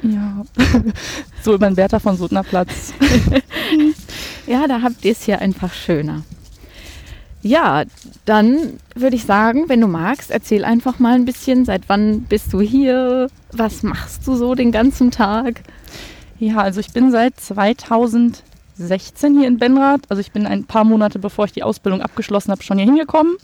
Ja. 0.01 0.43
so 1.43 1.53
über 1.53 1.67
den 1.67 1.75
Bertha 1.75 1.99
von 1.99 2.17
Suttner 2.17 2.43
Platz. 2.43 2.93
Ja, 4.47 4.65
da 4.65 4.81
habt 4.81 5.03
ihr 5.03 5.11
es 5.11 5.23
hier 5.23 5.39
einfach 5.39 5.73
schöner. 5.73 6.23
Ja, 7.41 7.83
dann 8.25 8.79
würde 8.95 9.17
ich 9.17 9.25
sagen, 9.25 9.65
wenn 9.67 9.81
du 9.81 9.87
magst, 9.87 10.31
erzähl 10.31 10.63
einfach 10.63 10.99
mal 10.99 11.15
ein 11.15 11.25
bisschen, 11.25 11.65
seit 11.65 11.87
wann 11.87 12.21
bist 12.21 12.53
du 12.53 12.61
hier? 12.61 13.29
Was 13.51 13.83
machst 13.83 14.25
du 14.25 14.35
so 14.35 14.55
den 14.55 14.71
ganzen 14.71 15.11
Tag? 15.11 15.61
Ja, 16.39 16.59
also 16.59 16.79
ich 16.79 16.93
bin 16.93 17.11
seit 17.11 17.39
2016 17.39 19.37
hier 19.37 19.47
in 19.47 19.57
Benrath. 19.57 20.01
Also 20.07 20.21
ich 20.21 20.31
bin 20.31 20.47
ein 20.47 20.63
paar 20.63 20.85
Monate, 20.85 21.19
bevor 21.19 21.45
ich 21.45 21.51
die 21.51 21.63
Ausbildung 21.63 22.01
abgeschlossen 22.01 22.51
habe, 22.51 22.63
schon 22.63 22.77
hier 22.77 22.87
hingekommen. 22.87 23.35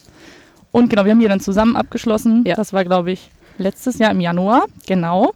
Und 0.74 0.90
genau, 0.90 1.06
wir 1.06 1.12
haben 1.12 1.20
hier 1.20 1.30
dann 1.30 1.40
zusammen 1.40 1.78
abgeschlossen. 1.78 2.44
Ja. 2.46 2.56
Das 2.56 2.74
war, 2.74 2.84
glaube 2.84 3.12
ich, 3.12 3.30
letztes 3.60 4.00
Jahr 4.00 4.12
im 4.12 4.20
Januar. 4.20 4.66
Genau. 4.88 5.32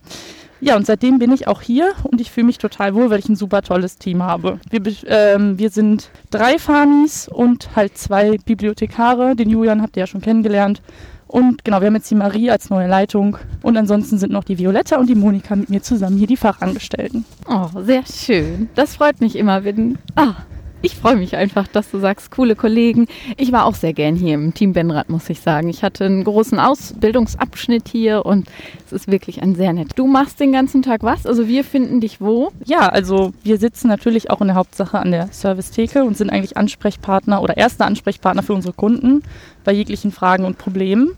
Ja, 0.59 0.75
und 0.75 0.87
seitdem 0.87 1.19
bin 1.19 1.31
ich 1.31 1.47
auch 1.47 1.61
hier 1.61 1.91
und 2.01 2.19
ich 2.19 2.31
fühle 2.31 2.47
mich 2.47 2.57
total 2.57 2.95
wohl, 2.95 3.11
weil 3.11 3.19
ich 3.19 3.29
ein 3.29 3.35
super 3.35 3.61
tolles 3.61 3.99
Team 3.99 4.23
habe. 4.23 4.59
Wir, 4.71 4.81
ähm, 5.05 5.59
wir 5.59 5.69
sind 5.69 6.09
drei 6.31 6.57
Fanis 6.57 7.27
und 7.27 7.69
halt 7.75 7.95
zwei 7.99 8.37
Bibliothekare. 8.43 9.35
Den 9.35 9.51
Julian 9.51 9.83
habt 9.83 9.95
ihr 9.95 10.01
ja 10.01 10.07
schon 10.07 10.21
kennengelernt. 10.21 10.81
Und 11.27 11.63
genau, 11.63 11.81
wir 11.81 11.87
haben 11.87 11.95
jetzt 11.95 12.09
die 12.09 12.15
Marie 12.15 12.49
als 12.49 12.71
neue 12.71 12.87
Leitung. 12.87 13.37
Und 13.61 13.77
ansonsten 13.77 14.17
sind 14.17 14.33
noch 14.33 14.45
die 14.45 14.57
Violetta 14.57 14.97
und 14.97 15.07
die 15.07 15.15
Monika 15.15 15.55
mit 15.55 15.69
mir 15.69 15.83
zusammen 15.83 16.17
hier 16.17 16.25
die 16.25 16.37
Fachangestellten. 16.37 17.25
Oh, 17.47 17.67
sehr 17.83 18.03
schön. 18.11 18.69
Das 18.73 18.95
freut 18.95 19.21
mich 19.21 19.35
immer, 19.35 19.63
wenn. 19.63 19.99
Ah, 20.15 20.33
ich 20.81 20.95
freue 20.95 21.15
mich 21.15 21.35
einfach, 21.35 21.67
dass 21.67 21.89
du 21.89 21.99
sagst, 21.99 22.31
coole 22.31 22.55
Kollegen. 22.55 23.07
Ich 23.37 23.51
war 23.51 23.65
auch 23.65 23.75
sehr 23.75 23.93
gern 23.93 24.15
hier 24.15 24.35
im 24.35 24.53
Team 24.53 24.73
Benrad, 24.73 25.09
muss 25.09 25.29
ich 25.29 25.41
sagen. 25.41 25.69
Ich 25.69 25.83
hatte 25.83 26.05
einen 26.05 26.23
großen 26.23 26.59
Ausbildungsabschnitt 26.59 27.87
hier 27.87 28.25
und 28.25 28.47
es 28.85 28.93
ist 28.93 29.11
wirklich 29.11 29.41
ein 29.41 29.55
sehr 29.55 29.73
nett. 29.73 29.89
Du 29.95 30.07
machst 30.07 30.39
den 30.39 30.51
ganzen 30.51 30.83
Tag 30.83 31.03
was? 31.03 31.25
Also 31.25 31.47
wir 31.47 31.63
finden 31.63 31.99
dich 31.99 32.21
wo? 32.21 32.51
Ja, 32.65 32.89
also 32.89 33.33
wir 33.43 33.57
sitzen 33.57 33.87
natürlich 33.87 34.29
auch 34.29 34.41
in 34.41 34.47
der 34.47 34.55
Hauptsache 34.55 34.99
an 34.99 35.11
der 35.11 35.29
Servicetheke 35.31 36.03
und 36.03 36.15
sind 36.15 36.29
eigentlich 36.29 36.57
Ansprechpartner 36.57 37.41
oder 37.41 37.57
erste 37.57 37.85
Ansprechpartner 37.85 38.43
für 38.43 38.53
unsere 38.53 38.73
Kunden 38.73 39.23
bei 39.63 39.71
jeglichen 39.71 40.11
Fragen 40.11 40.45
und 40.45 40.57
Problemen. 40.57 41.11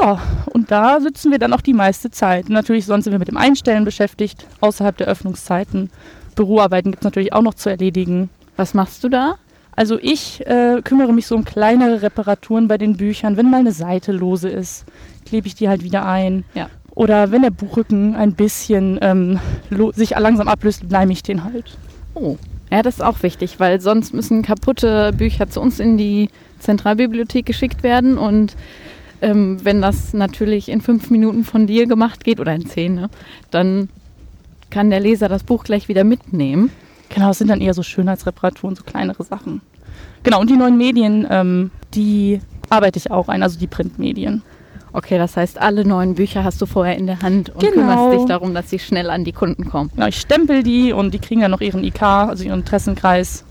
Ja, 0.00 0.20
und 0.46 0.70
da 0.70 1.00
sitzen 1.00 1.30
wir 1.30 1.38
dann 1.38 1.52
auch 1.52 1.60
die 1.60 1.74
meiste 1.74 2.10
Zeit. 2.10 2.48
Natürlich 2.48 2.86
sonst 2.86 3.04
sind 3.04 3.12
wir 3.12 3.18
mit 3.18 3.28
dem 3.28 3.36
Einstellen 3.36 3.84
beschäftigt, 3.84 4.46
außerhalb 4.60 4.96
der 4.96 5.06
Öffnungszeiten. 5.06 5.90
Büroarbeiten 6.34 6.92
gibt 6.92 7.02
es 7.02 7.04
natürlich 7.04 7.32
auch 7.32 7.42
noch 7.42 7.54
zu 7.54 7.68
erledigen. 7.68 8.30
Was 8.62 8.74
machst 8.74 9.02
du 9.02 9.08
da? 9.08 9.38
Also 9.74 9.98
ich 10.00 10.46
äh, 10.46 10.82
kümmere 10.84 11.12
mich 11.12 11.26
so 11.26 11.34
um 11.34 11.44
kleinere 11.44 12.00
Reparaturen 12.00 12.68
bei 12.68 12.78
den 12.78 12.96
Büchern. 12.96 13.36
Wenn 13.36 13.50
mal 13.50 13.58
eine 13.58 13.72
Seite 13.72 14.12
lose 14.12 14.48
ist, 14.48 14.84
klebe 15.26 15.48
ich 15.48 15.56
die 15.56 15.68
halt 15.68 15.82
wieder 15.82 16.06
ein. 16.06 16.44
Ja. 16.54 16.70
Oder 16.94 17.32
wenn 17.32 17.42
der 17.42 17.50
Buchrücken 17.50 18.14
ein 18.14 18.34
bisschen 18.34 19.00
ähm, 19.02 19.40
sich 19.94 20.10
langsam 20.10 20.46
ablöst, 20.46 20.84
leime 20.88 21.12
ich 21.12 21.24
den 21.24 21.42
halt. 21.42 21.76
Oh. 22.14 22.36
Ja, 22.70 22.82
das 22.82 22.94
ist 22.94 23.00
auch 23.00 23.24
wichtig, 23.24 23.58
weil 23.58 23.80
sonst 23.80 24.14
müssen 24.14 24.42
kaputte 24.42 25.12
Bücher 25.12 25.50
zu 25.50 25.60
uns 25.60 25.80
in 25.80 25.98
die 25.98 26.30
Zentralbibliothek 26.60 27.44
geschickt 27.44 27.82
werden 27.82 28.16
und 28.16 28.54
ähm, 29.22 29.58
wenn 29.64 29.82
das 29.82 30.14
natürlich 30.14 30.68
in 30.68 30.80
fünf 30.80 31.10
Minuten 31.10 31.42
von 31.42 31.66
dir 31.66 31.88
gemacht 31.88 32.22
geht 32.22 32.38
oder 32.38 32.54
in 32.54 32.66
zehn, 32.66 32.94
ne, 32.94 33.10
dann 33.50 33.88
kann 34.70 34.90
der 34.90 35.00
Leser 35.00 35.28
das 35.28 35.42
Buch 35.42 35.64
gleich 35.64 35.88
wieder 35.88 36.04
mitnehmen. 36.04 36.70
Genau, 37.14 37.30
es 37.30 37.38
sind 37.38 37.48
dann 37.48 37.60
eher 37.60 37.74
so 37.74 37.82
Schönheitsreparaturen, 37.82 38.76
so 38.76 38.82
kleinere 38.84 39.22
Sachen. 39.24 39.60
Genau, 40.22 40.40
und 40.40 40.48
die 40.50 40.56
neuen 40.56 40.76
Medien, 40.76 41.26
ähm, 41.30 41.70
die 41.94 42.40
arbeite 42.70 42.98
ich 42.98 43.10
auch 43.10 43.28
ein, 43.28 43.42
also 43.42 43.58
die 43.58 43.66
Printmedien. 43.66 44.42
Okay, 44.94 45.16
das 45.18 45.36
heißt, 45.36 45.58
alle 45.60 45.84
neuen 45.86 46.14
Bücher 46.14 46.44
hast 46.44 46.60
du 46.60 46.66
vorher 46.66 46.96
in 46.96 47.06
der 47.06 47.20
Hand 47.22 47.48
und 47.50 47.60
Genau. 47.60 47.72
kümmerst 47.72 48.12
dich 48.20 48.28
darum, 48.28 48.54
dass 48.54 48.68
sie 48.70 48.78
schnell 48.78 49.08
an 49.10 49.24
die 49.24 49.32
Kunden 49.32 49.68
kommen. 49.68 49.90
Genau, 49.94 50.06
ich 50.06 50.18
stempel 50.20 50.62
die 50.62 50.92
und 50.92 51.12
die 51.14 51.18
kriegen 51.18 51.40
dann 51.40 51.50
noch 51.50 51.60
ihren 51.62 51.82
IK, 51.82 52.02
also 52.02 52.44
ihren 52.44 52.60
Interessenkreis. 52.60 53.44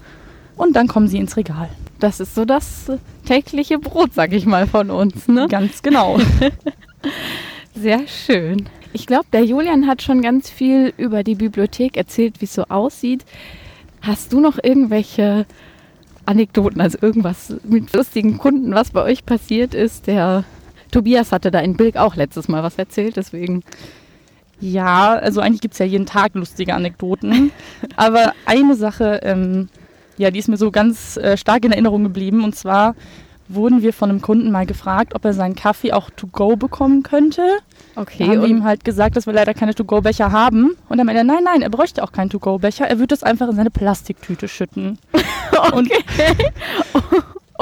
Und 0.56 0.76
dann 0.76 0.88
kommen 0.88 1.08
sie 1.08 1.18
ins 1.18 1.38
Regal. 1.38 1.70
Das 2.00 2.20
ist 2.20 2.36
so 2.36 2.46
das 2.46 2.92
tägliche 3.26 3.80
Brot, 3.80 4.14
sag 4.14 4.34
ich 4.34 4.46
mal, 4.46 4.68
von 4.68 4.92
uns. 4.92 5.28
Ne? 5.28 5.48
Ganz 5.50 5.82
genau. 5.82 6.20
Sehr 7.76 8.02
schön. 8.08 8.68
Ich 8.94 9.08
glaube, 9.08 9.26
der 9.32 9.46
Julian 9.46 9.88
hat 9.88 10.02
schon 10.02 10.22
ganz 10.22 10.50
viel 10.50 10.94
über 10.98 11.24
die 11.24 11.36
Bibliothek 11.36 11.96
erzählt, 11.96 12.42
wie 12.42 12.46
es 12.46 12.54
so 12.54 12.64
aussieht. 12.64 13.26
Hast 14.02 14.34
du 14.34 14.40
noch 14.40 14.60
irgendwelche 14.62 15.46
Anekdoten, 16.26 16.82
also 16.82 16.98
irgendwas 17.02 17.56
mit 17.64 17.94
lustigen 17.94 18.38
Kunden, 18.38 18.74
was 18.74 18.92
bei 18.92 19.04
euch 19.04 19.26
passiert 19.26 19.74
ist? 19.74 20.08
Der 20.08 20.44
Tobias 20.92 21.32
hatte 21.32 21.52
da 21.52 21.60
in 21.60 21.78
Bilk 21.78 21.96
auch 21.96 22.16
letztes 22.16 22.48
Mal 22.48 22.64
was 22.64 22.78
erzählt, 22.78 23.16
deswegen. 23.16 23.64
Ja, 24.60 25.16
also 25.16 25.42
eigentlich 25.42 25.62
gibt 25.62 25.74
es 25.74 25.80
ja 25.80 25.86
jeden 25.86 26.06
Tag 26.06 26.36
lustige 26.36 26.76
Anekdoten. 26.76 27.52
Aber 27.96 28.34
eine 28.46 28.76
Sache, 28.76 29.22
ähm, 29.24 29.70
ja, 30.18 30.30
die 30.30 30.38
ist 30.38 30.50
mir 30.50 30.58
so 30.58 30.70
ganz 30.70 31.18
äh, 31.18 31.38
stark 31.38 31.66
in 31.66 31.72
Erinnerung 31.72 32.04
geblieben. 32.04 32.44
Und 32.44 32.56
zwar 32.56 32.96
wurden 33.48 33.82
wir 33.82 33.94
von 33.94 34.10
einem 34.10 34.22
Kunden 34.22 34.52
mal 34.52 34.66
gefragt, 34.66 35.16
ob 35.16 35.26
er 35.26 35.34
seinen 35.34 35.56
Kaffee 35.56 35.94
auch 35.94 36.10
to 36.12 36.28
go 36.28 36.56
bekommen 36.56 37.02
könnte. 37.02 37.42
Da 37.96 38.02
Okay, 38.02 38.24
haben 38.24 38.32
wir 38.34 38.42
und 38.44 38.50
ihm 38.50 38.64
halt 38.64 38.84
gesagt, 38.84 39.16
dass 39.16 39.26
wir 39.26 39.34
leider 39.34 39.54
keine 39.54 39.76
To-Go-Becher 39.76 40.32
haben. 40.32 40.76
Und 40.90 40.98
dann 40.98 41.06
meinte 41.06 41.22
er, 41.22 41.24
nein, 41.26 41.44
nein, 41.44 41.62
er 41.62 41.70
bräuchte 41.70 42.04
auch 42.04 42.12
keinen 42.12 42.30
To-Go-Becher. 42.30 42.86
Er 42.88 42.98
würde 43.00 43.08
das 43.08 43.24
einfach 43.24 43.50
in 43.50 43.56
seine 43.56 43.72
Plastiktüte 43.72 44.48
schütten. 44.48 44.98
Und, 45.74 45.92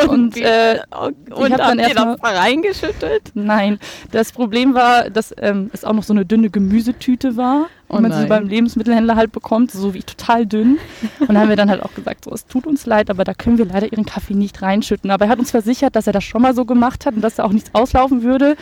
und, 0.08 0.36
wie- 0.36 0.44
äh, 0.44 0.80
und, 0.98 1.16
ich 1.28 1.34
und 1.36 1.52
hab 1.52 1.58
dann 1.58 1.68
habt 1.68 1.76
ihr 1.80 1.84
erst 1.84 1.96
mal- 1.96 2.06
das 2.06 2.22
da 2.22 2.40
reingeschüttet? 2.40 3.32
nein, 3.34 3.80
das 4.12 4.32
Problem 4.32 4.74
war, 4.74 5.10
dass 5.10 5.34
ähm, 5.42 5.70
es 5.74 5.84
auch 5.84 5.92
noch 5.92 6.04
so 6.04 6.14
eine 6.14 6.26
dünne 6.26 6.50
Gemüsetüte 6.50 7.36
war. 7.36 7.66
Oh 7.90 7.96
Und 7.98 8.04
man 8.04 8.14
sie 8.14 8.26
beim 8.28 8.48
Lebensmittelhändler 8.48 9.16
halt 9.18 9.32
bekommt, 9.34 9.72
so 9.72 9.94
wie 9.94 10.04
total 10.04 10.46
dünn. 10.46 10.78
Und 11.20 11.28
dann 11.30 11.38
haben 11.40 11.50
wir 11.50 11.56
dann 11.58 11.70
halt 11.70 11.82
auch 11.84 11.94
gesagt, 11.96 12.24
so, 12.26 12.32
es 12.32 12.46
tut 12.46 12.66
uns 12.68 12.86
leid, 12.86 13.10
aber 13.10 13.24
da 13.26 13.34
können 13.34 13.58
wir 13.58 13.66
leider 13.66 13.92
ihren 13.92 14.06
Kaffee 14.06 14.36
nicht 14.36 14.62
reinschütten. 14.62 15.10
Aber 15.12 15.26
er 15.26 15.32
hat 15.32 15.40
uns 15.40 15.52
versichert, 15.52 15.96
dass 15.98 16.06
er 16.08 16.14
das 16.14 16.24
schon 16.24 16.44
mal 16.44 16.54
so 16.56 16.64
gemacht 16.66 17.06
hat 17.06 17.16
und 17.16 17.22
dass 17.22 17.36
da 17.36 17.44
auch 17.44 17.52
nichts 17.52 17.72
auslaufen 17.74 18.22
würde. 18.24 18.56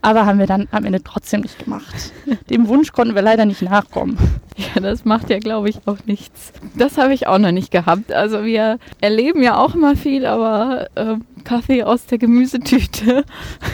Aber 0.00 0.26
haben 0.26 0.38
wir 0.38 0.46
dann 0.46 0.68
am 0.70 0.84
Ende 0.84 1.02
trotzdem 1.02 1.40
nicht 1.40 1.58
gemacht. 1.58 2.12
Dem 2.50 2.68
Wunsch 2.68 2.92
konnten 2.92 3.14
wir 3.14 3.22
leider 3.22 3.44
nicht 3.44 3.62
nachkommen. 3.62 4.16
Ja, 4.56 4.80
das 4.80 5.04
macht 5.04 5.30
ja, 5.30 5.38
glaube 5.38 5.68
ich, 5.68 5.86
auch 5.86 5.98
nichts. 6.06 6.52
Das 6.76 6.98
habe 6.98 7.14
ich 7.14 7.26
auch 7.26 7.38
noch 7.38 7.52
nicht 7.52 7.70
gehabt. 7.70 8.12
Also 8.12 8.44
wir 8.44 8.78
erleben 9.00 9.42
ja 9.42 9.56
auch 9.56 9.74
immer 9.74 9.96
viel, 9.96 10.26
aber 10.26 10.88
ähm, 10.96 11.24
Kaffee 11.44 11.82
aus 11.84 12.06
der 12.06 12.18
Gemüsetüte, 12.18 13.24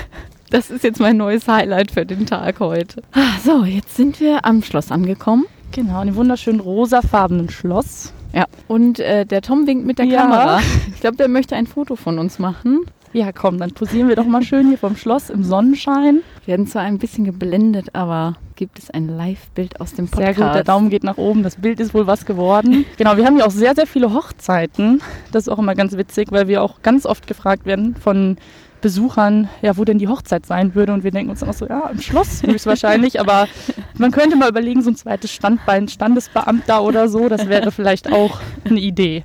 das 0.51 0.71
ist 0.71 0.85
jetzt 0.85 1.01
mein 1.01 1.17
neues 1.17 1.49
Highlight 1.49 1.91
für 1.91 2.07
den 2.07 2.27
Tag 2.27 2.61
heute. 2.61 3.03
Ah, 3.13 3.39
so, 3.45 3.65
jetzt 3.65 3.97
sind 3.97 4.21
wir 4.21 4.45
am 4.45 4.63
Schloss 4.63 4.91
angekommen. 4.91 5.45
Genau, 5.73 6.01
in 6.01 6.07
dem 6.09 6.17
wunderschönen 6.17 6.61
rosafarbenen 6.61 7.51
Schloss. 7.51 8.13
Ja, 8.33 8.47
und 8.69 8.99
äh, 9.01 9.25
der 9.27 9.43
Tom 9.43 9.67
winkt 9.67 9.87
mit 9.87 9.99
der 9.99 10.07
Ja. 10.07 10.23
Kamera. 10.23 10.61
Ich 10.95 11.01
glaube, 11.01 11.17
der 11.17 11.29
möchte 11.29 11.57
ein 11.57 11.67
Foto 11.67 11.97
von 11.97 12.19
uns 12.19 12.39
machen. 12.39 12.81
Ja, 13.15 13.31
komm, 13.31 13.59
dann 13.59 13.71
posieren 13.71 14.09
wir 14.09 14.17
doch 14.17 14.27
mal 14.27 14.43
schön 14.43 14.67
hier 14.67 14.77
vom 14.77 14.97
Schloss 14.97 15.31
im 15.31 15.45
Sonnenschein. 15.45 16.23
Wir 16.45 16.53
werden 16.53 16.67
zwar 16.67 16.83
ein 16.83 16.99
bisschen 16.99 17.25
geblendet, 17.25 17.95
aber 17.95 18.35
gibt 18.57 18.77
es 18.81 18.91
ein 18.91 19.07
Live-Bild 19.07 19.81
aus 19.81 19.95
dem 19.95 20.09
Sehr 20.09 20.17
Podcast? 20.17 20.41
gut, 20.41 20.55
der 20.57 20.65
Daumen 20.65 20.91
geht 20.91 21.05
nach 21.05 21.17
oben, 21.17 21.45
das 21.45 21.55
Bild 21.55 21.79
ist 21.79 21.95
wohl 21.95 22.09
was 22.09 22.27
geworden. 22.27 22.85
Genau, 22.97 23.17
wir 23.17 23.25
haben 23.25 23.39
ja 23.39 23.47
auch 23.47 23.53
sehr, 23.53 23.77
sehr 23.77 23.87
viele 23.87 24.13
Hochzeiten. 24.13 25.01
Das 25.31 25.45
ist 25.45 25.49
auch 25.49 25.61
immer 25.61 25.77
ganz 25.77 25.97
witzig, 25.97 26.33
weil 26.33 26.49
wir 26.49 26.61
auch 26.61 26.83
ganz 26.83 27.07
oft 27.07 27.29
gefragt 27.29 27.67
werden 27.67 27.95
von 27.95 28.37
Besuchern, 28.85 29.49
ja, 29.63 29.79
wo 29.79 29.87
denn 29.87 29.97
die 29.97 30.09
Hochzeit 30.09 30.45
sein 30.45 30.75
würde. 30.75 30.93
Und 30.93 31.05
wir 31.05 31.11
denken 31.11 31.31
uns 31.31 31.41
dann 31.41 31.49
auch 31.49 31.55
so, 31.55 31.67
ja, 31.67 31.89
im 31.89 32.03
Schloss 32.03 32.43
höchstwahrscheinlich. 32.43 33.19
aber 33.19 33.49
man 33.97 34.11
könnte 34.11 34.37
mal 34.37 34.51
überlegen, 34.51 34.83
so 34.83 34.91
ein 34.91 34.97
zweites 34.97 35.33
Standbein, 35.33 35.89
Standesbeamter 35.89 36.83
oder 36.83 37.09
so, 37.09 37.31
das 37.31 37.49
wäre 37.49 37.73
vielleicht 37.73 38.13
auch 38.13 38.41
eine 38.67 38.81
Idee. 38.81 39.25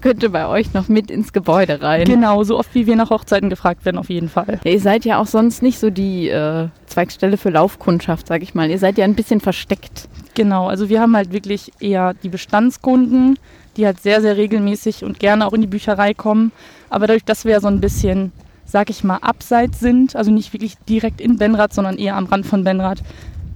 Könnte 0.00 0.30
bei 0.30 0.46
euch 0.46 0.72
noch 0.72 0.86
mit 0.86 1.10
ins 1.10 1.32
Gebäude 1.32 1.82
rein. 1.82 2.04
Genau, 2.04 2.44
so 2.44 2.56
oft 2.56 2.72
wie 2.76 2.86
wir 2.86 2.94
nach 2.94 3.10
Hochzeiten 3.10 3.50
gefragt 3.50 3.84
werden, 3.84 3.98
auf 3.98 4.08
jeden 4.08 4.28
Fall. 4.28 4.60
Ja, 4.62 4.70
ihr 4.70 4.80
seid 4.80 5.04
ja 5.04 5.18
auch 5.18 5.26
sonst 5.26 5.60
nicht 5.60 5.80
so 5.80 5.90
die 5.90 6.28
äh, 6.28 6.68
Zweigstelle 6.86 7.36
für 7.36 7.50
Laufkundschaft, 7.50 8.28
sag 8.28 8.44
ich 8.44 8.54
mal. 8.54 8.70
Ihr 8.70 8.78
seid 8.78 8.98
ja 8.98 9.04
ein 9.04 9.16
bisschen 9.16 9.40
versteckt. 9.40 10.08
Genau, 10.34 10.68
also 10.68 10.88
wir 10.88 11.00
haben 11.00 11.16
halt 11.16 11.32
wirklich 11.32 11.72
eher 11.80 12.14
die 12.14 12.28
Bestandskunden, 12.28 13.36
die 13.76 13.84
halt 13.84 14.00
sehr, 14.00 14.20
sehr 14.20 14.36
regelmäßig 14.36 15.02
und 15.02 15.18
gerne 15.18 15.44
auch 15.44 15.54
in 15.54 15.60
die 15.60 15.66
Bücherei 15.66 16.14
kommen. 16.14 16.52
Aber 16.88 17.08
dadurch, 17.08 17.24
dass 17.24 17.44
wir 17.44 17.52
ja 17.52 17.60
so 17.60 17.66
ein 17.66 17.80
bisschen, 17.80 18.30
sag 18.64 18.90
ich 18.90 19.04
mal, 19.04 19.18
abseits 19.18 19.80
sind, 19.80 20.16
also 20.16 20.30
nicht 20.30 20.52
wirklich 20.52 20.76
direkt 20.88 21.20
in 21.20 21.36
Benrath, 21.36 21.72
sondern 21.72 21.98
eher 21.98 22.16
am 22.16 22.26
Rand 22.26 22.46
von 22.46 22.64
Benrath, 22.64 23.02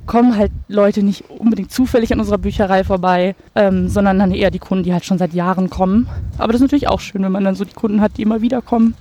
kommen 0.07 0.37
halt 0.37 0.51
Leute 0.69 1.03
nicht 1.03 1.29
unbedingt 1.29 1.71
zufällig 1.71 2.13
an 2.13 2.19
unserer 2.19 2.39
Bücherei 2.39 2.83
vorbei, 2.83 3.37
ähm, 3.55 3.89
sondern 3.89 4.19
dann 4.19 4.33
eher 4.33 4.51
die 4.51 4.59
Kunden, 4.59 4.85
die 4.85 4.93
halt 4.93 5.05
schon 5.05 5.19
seit 5.19 5.35
Jahren 5.35 5.71
kommen. 5.71 6.09
Aber 6.39 6.53
das 6.53 6.61
ist 6.61 6.63
natürlich 6.63 6.89
auch 6.89 7.01
schön, 7.01 7.23
wenn 7.23 7.33
man 7.33 7.45
dann 7.45 7.55
so 7.55 7.65
die 7.65 7.75
Kunden 7.75 8.01
hat, 8.01 8.17
die 8.17 8.23
immer 8.23 8.41
wieder 8.41 8.63
kommen. 8.63 8.95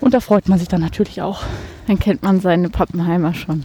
Und 0.00 0.12
da 0.12 0.20
freut 0.20 0.48
man 0.48 0.58
sich 0.58 0.68
dann 0.68 0.80
natürlich 0.80 1.22
auch. 1.22 1.42
Dann 1.86 1.98
kennt 1.98 2.22
man 2.22 2.40
seine 2.40 2.68
Pappenheimer 2.68 3.32
schon. 3.32 3.64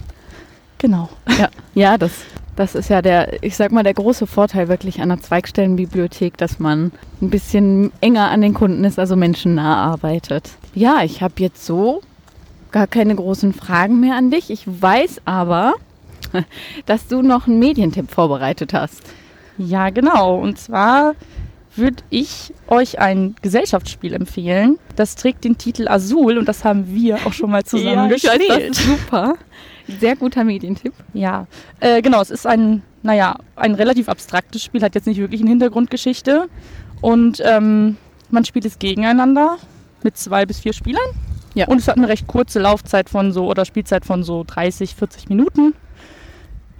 Genau. 0.78 1.08
Ja, 1.38 1.48
ja 1.74 1.98
das, 1.98 2.12
das 2.54 2.74
ist 2.74 2.88
ja 2.88 3.02
der, 3.02 3.42
ich 3.42 3.56
sag 3.56 3.72
mal, 3.72 3.82
der 3.82 3.94
große 3.94 4.26
Vorteil 4.26 4.68
wirklich 4.68 5.00
an 5.00 5.08
der 5.08 5.20
Zweigstellenbibliothek, 5.20 6.36
dass 6.36 6.58
man 6.58 6.92
ein 7.20 7.30
bisschen 7.30 7.90
enger 8.00 8.30
an 8.30 8.42
den 8.42 8.54
Kunden 8.54 8.84
ist, 8.84 8.98
also 8.98 9.16
menschennah 9.16 9.76
arbeitet. 9.76 10.52
Ja, 10.76 11.02
ich 11.02 11.22
habe 11.22 11.34
jetzt 11.38 11.64
so 11.64 12.02
gar 12.70 12.86
keine 12.86 13.14
großen 13.14 13.54
Fragen 13.54 13.98
mehr 13.98 14.14
an 14.14 14.30
dich. 14.30 14.50
Ich 14.50 14.64
weiß 14.66 15.22
aber, 15.24 15.72
dass 16.86 17.08
du 17.08 17.22
noch 17.22 17.46
einen 17.46 17.58
Medientipp 17.58 18.10
vorbereitet 18.10 18.74
hast. 18.74 19.00
Ja, 19.56 19.88
genau. 19.88 20.38
Und 20.38 20.58
zwar 20.58 21.14
würde 21.76 22.02
ich 22.10 22.52
euch 22.68 22.98
ein 22.98 23.36
Gesellschaftsspiel 23.40 24.12
empfehlen. 24.12 24.78
Das 24.96 25.16
trägt 25.16 25.44
den 25.44 25.56
Titel 25.56 25.88
Azul 25.88 26.36
und 26.36 26.46
das 26.46 26.62
haben 26.62 26.94
wir 26.94 27.26
auch 27.26 27.32
schon 27.32 27.50
mal 27.50 27.64
zusammen 27.64 28.10
weiß, 28.10 28.20
gespielt. 28.20 28.50
das 28.50 28.58
ist 28.78 28.84
super. 28.84 29.34
Sehr 29.98 30.14
guter 30.14 30.44
Medientipp. 30.44 30.92
Ja, 31.14 31.46
äh, 31.80 32.02
genau, 32.02 32.20
es 32.20 32.30
ist 32.30 32.46
ein, 32.46 32.82
naja, 33.02 33.38
ein 33.54 33.74
relativ 33.74 34.10
abstraktes 34.10 34.62
Spiel, 34.62 34.82
hat 34.82 34.94
jetzt 34.94 35.06
nicht 35.06 35.20
wirklich 35.20 35.40
eine 35.40 35.48
Hintergrundgeschichte. 35.48 36.50
Und 37.00 37.42
ähm, 37.42 37.96
man 38.28 38.44
spielt 38.44 38.66
es 38.66 38.78
gegeneinander 38.78 39.56
mit 40.02 40.16
zwei 40.16 40.46
bis 40.46 40.60
vier 40.60 40.72
Spielern. 40.72 41.06
Ja. 41.54 41.68
Und 41.68 41.78
es 41.78 41.88
hat 41.88 41.96
eine 41.96 42.08
recht 42.08 42.26
kurze 42.26 42.60
Laufzeit 42.60 43.08
von 43.08 43.32
so 43.32 43.46
oder 43.46 43.64
Spielzeit 43.64 44.04
von 44.04 44.22
so 44.22 44.44
30, 44.46 44.94
40 44.94 45.28
Minuten. 45.28 45.74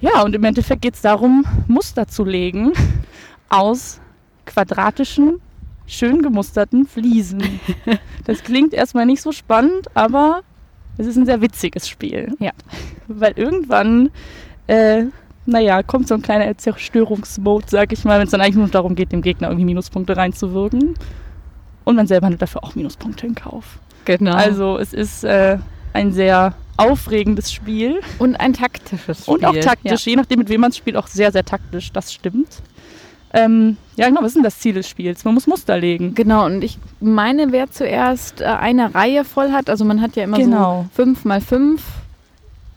Ja, 0.00 0.22
und 0.22 0.34
im 0.34 0.44
Endeffekt 0.44 0.82
geht 0.82 0.94
es 0.94 1.00
darum, 1.00 1.44
Muster 1.66 2.06
zu 2.06 2.24
legen 2.24 2.72
aus 3.48 4.00
quadratischen, 4.44 5.40
schön 5.86 6.22
gemusterten 6.22 6.86
Fliesen. 6.86 7.42
Das 8.24 8.42
klingt 8.42 8.74
erstmal 8.74 9.06
nicht 9.06 9.22
so 9.22 9.30
spannend, 9.30 9.86
aber 9.94 10.42
es 10.98 11.06
ist 11.06 11.16
ein 11.16 11.26
sehr 11.26 11.40
witziges 11.40 11.88
Spiel. 11.88 12.34
Ja. 12.40 12.50
Weil 13.06 13.34
irgendwann, 13.36 14.10
äh, 14.66 15.04
naja, 15.46 15.84
kommt 15.84 16.08
so 16.08 16.14
ein 16.14 16.22
kleiner 16.22 16.58
Zerstörungsmode, 16.58 17.66
sag 17.68 17.92
ich 17.92 18.04
mal, 18.04 18.18
wenn 18.18 18.24
es 18.24 18.32
dann 18.32 18.40
eigentlich 18.40 18.56
nur 18.56 18.66
darum 18.66 18.96
geht, 18.96 19.12
dem 19.12 19.22
Gegner 19.22 19.46
irgendwie 19.46 19.64
Minuspunkte 19.64 20.16
reinzuwirken. 20.16 20.94
Und 21.86 21.96
man 21.96 22.06
selber 22.06 22.28
nimmt 22.28 22.42
dafür 22.42 22.62
auch 22.64 22.74
Minuspunkte 22.74 23.26
in 23.26 23.34
Kauf. 23.34 23.78
Genau. 24.04 24.34
Also 24.34 24.76
es 24.76 24.92
ist 24.92 25.24
äh, 25.24 25.56
ein 25.94 26.12
sehr 26.12 26.52
aufregendes 26.76 27.50
Spiel. 27.52 28.00
und 28.18 28.36
ein 28.36 28.52
taktisches 28.52 29.20
Spiel. 29.22 29.34
Und 29.34 29.44
auch 29.46 29.56
taktisch, 29.56 30.04
je 30.06 30.16
nachdem, 30.16 30.40
mit 30.40 30.48
wem 30.50 30.60
man 30.60 30.72
spielt, 30.72 30.96
auch 30.96 31.06
sehr, 31.06 31.32
sehr 31.32 31.44
taktisch. 31.44 31.92
Das 31.92 32.12
stimmt. 32.12 32.48
Ähm, 33.32 33.76
ja, 33.96 34.08
genau, 34.08 34.20
was 34.20 34.28
ist 34.28 34.34
denn 34.36 34.42
das 34.42 34.58
Ziel 34.58 34.74
des 34.74 34.88
Spiels? 34.88 35.24
Man 35.24 35.34
muss 35.34 35.46
Muster 35.46 35.78
legen. 35.78 36.14
Genau, 36.14 36.44
und 36.46 36.62
ich 36.62 36.78
meine, 37.00 37.52
wer 37.52 37.70
zuerst 37.70 38.40
äh, 38.40 38.44
eine 38.44 38.94
Reihe 38.94 39.24
voll 39.24 39.52
hat, 39.52 39.70
also 39.70 39.84
man 39.84 40.00
hat 40.02 40.16
ja 40.16 40.24
immer 40.24 40.38
Genau. 40.38 40.86
so 40.96 41.02
5 41.04 41.24
mal 41.24 41.40
5, 41.40 41.82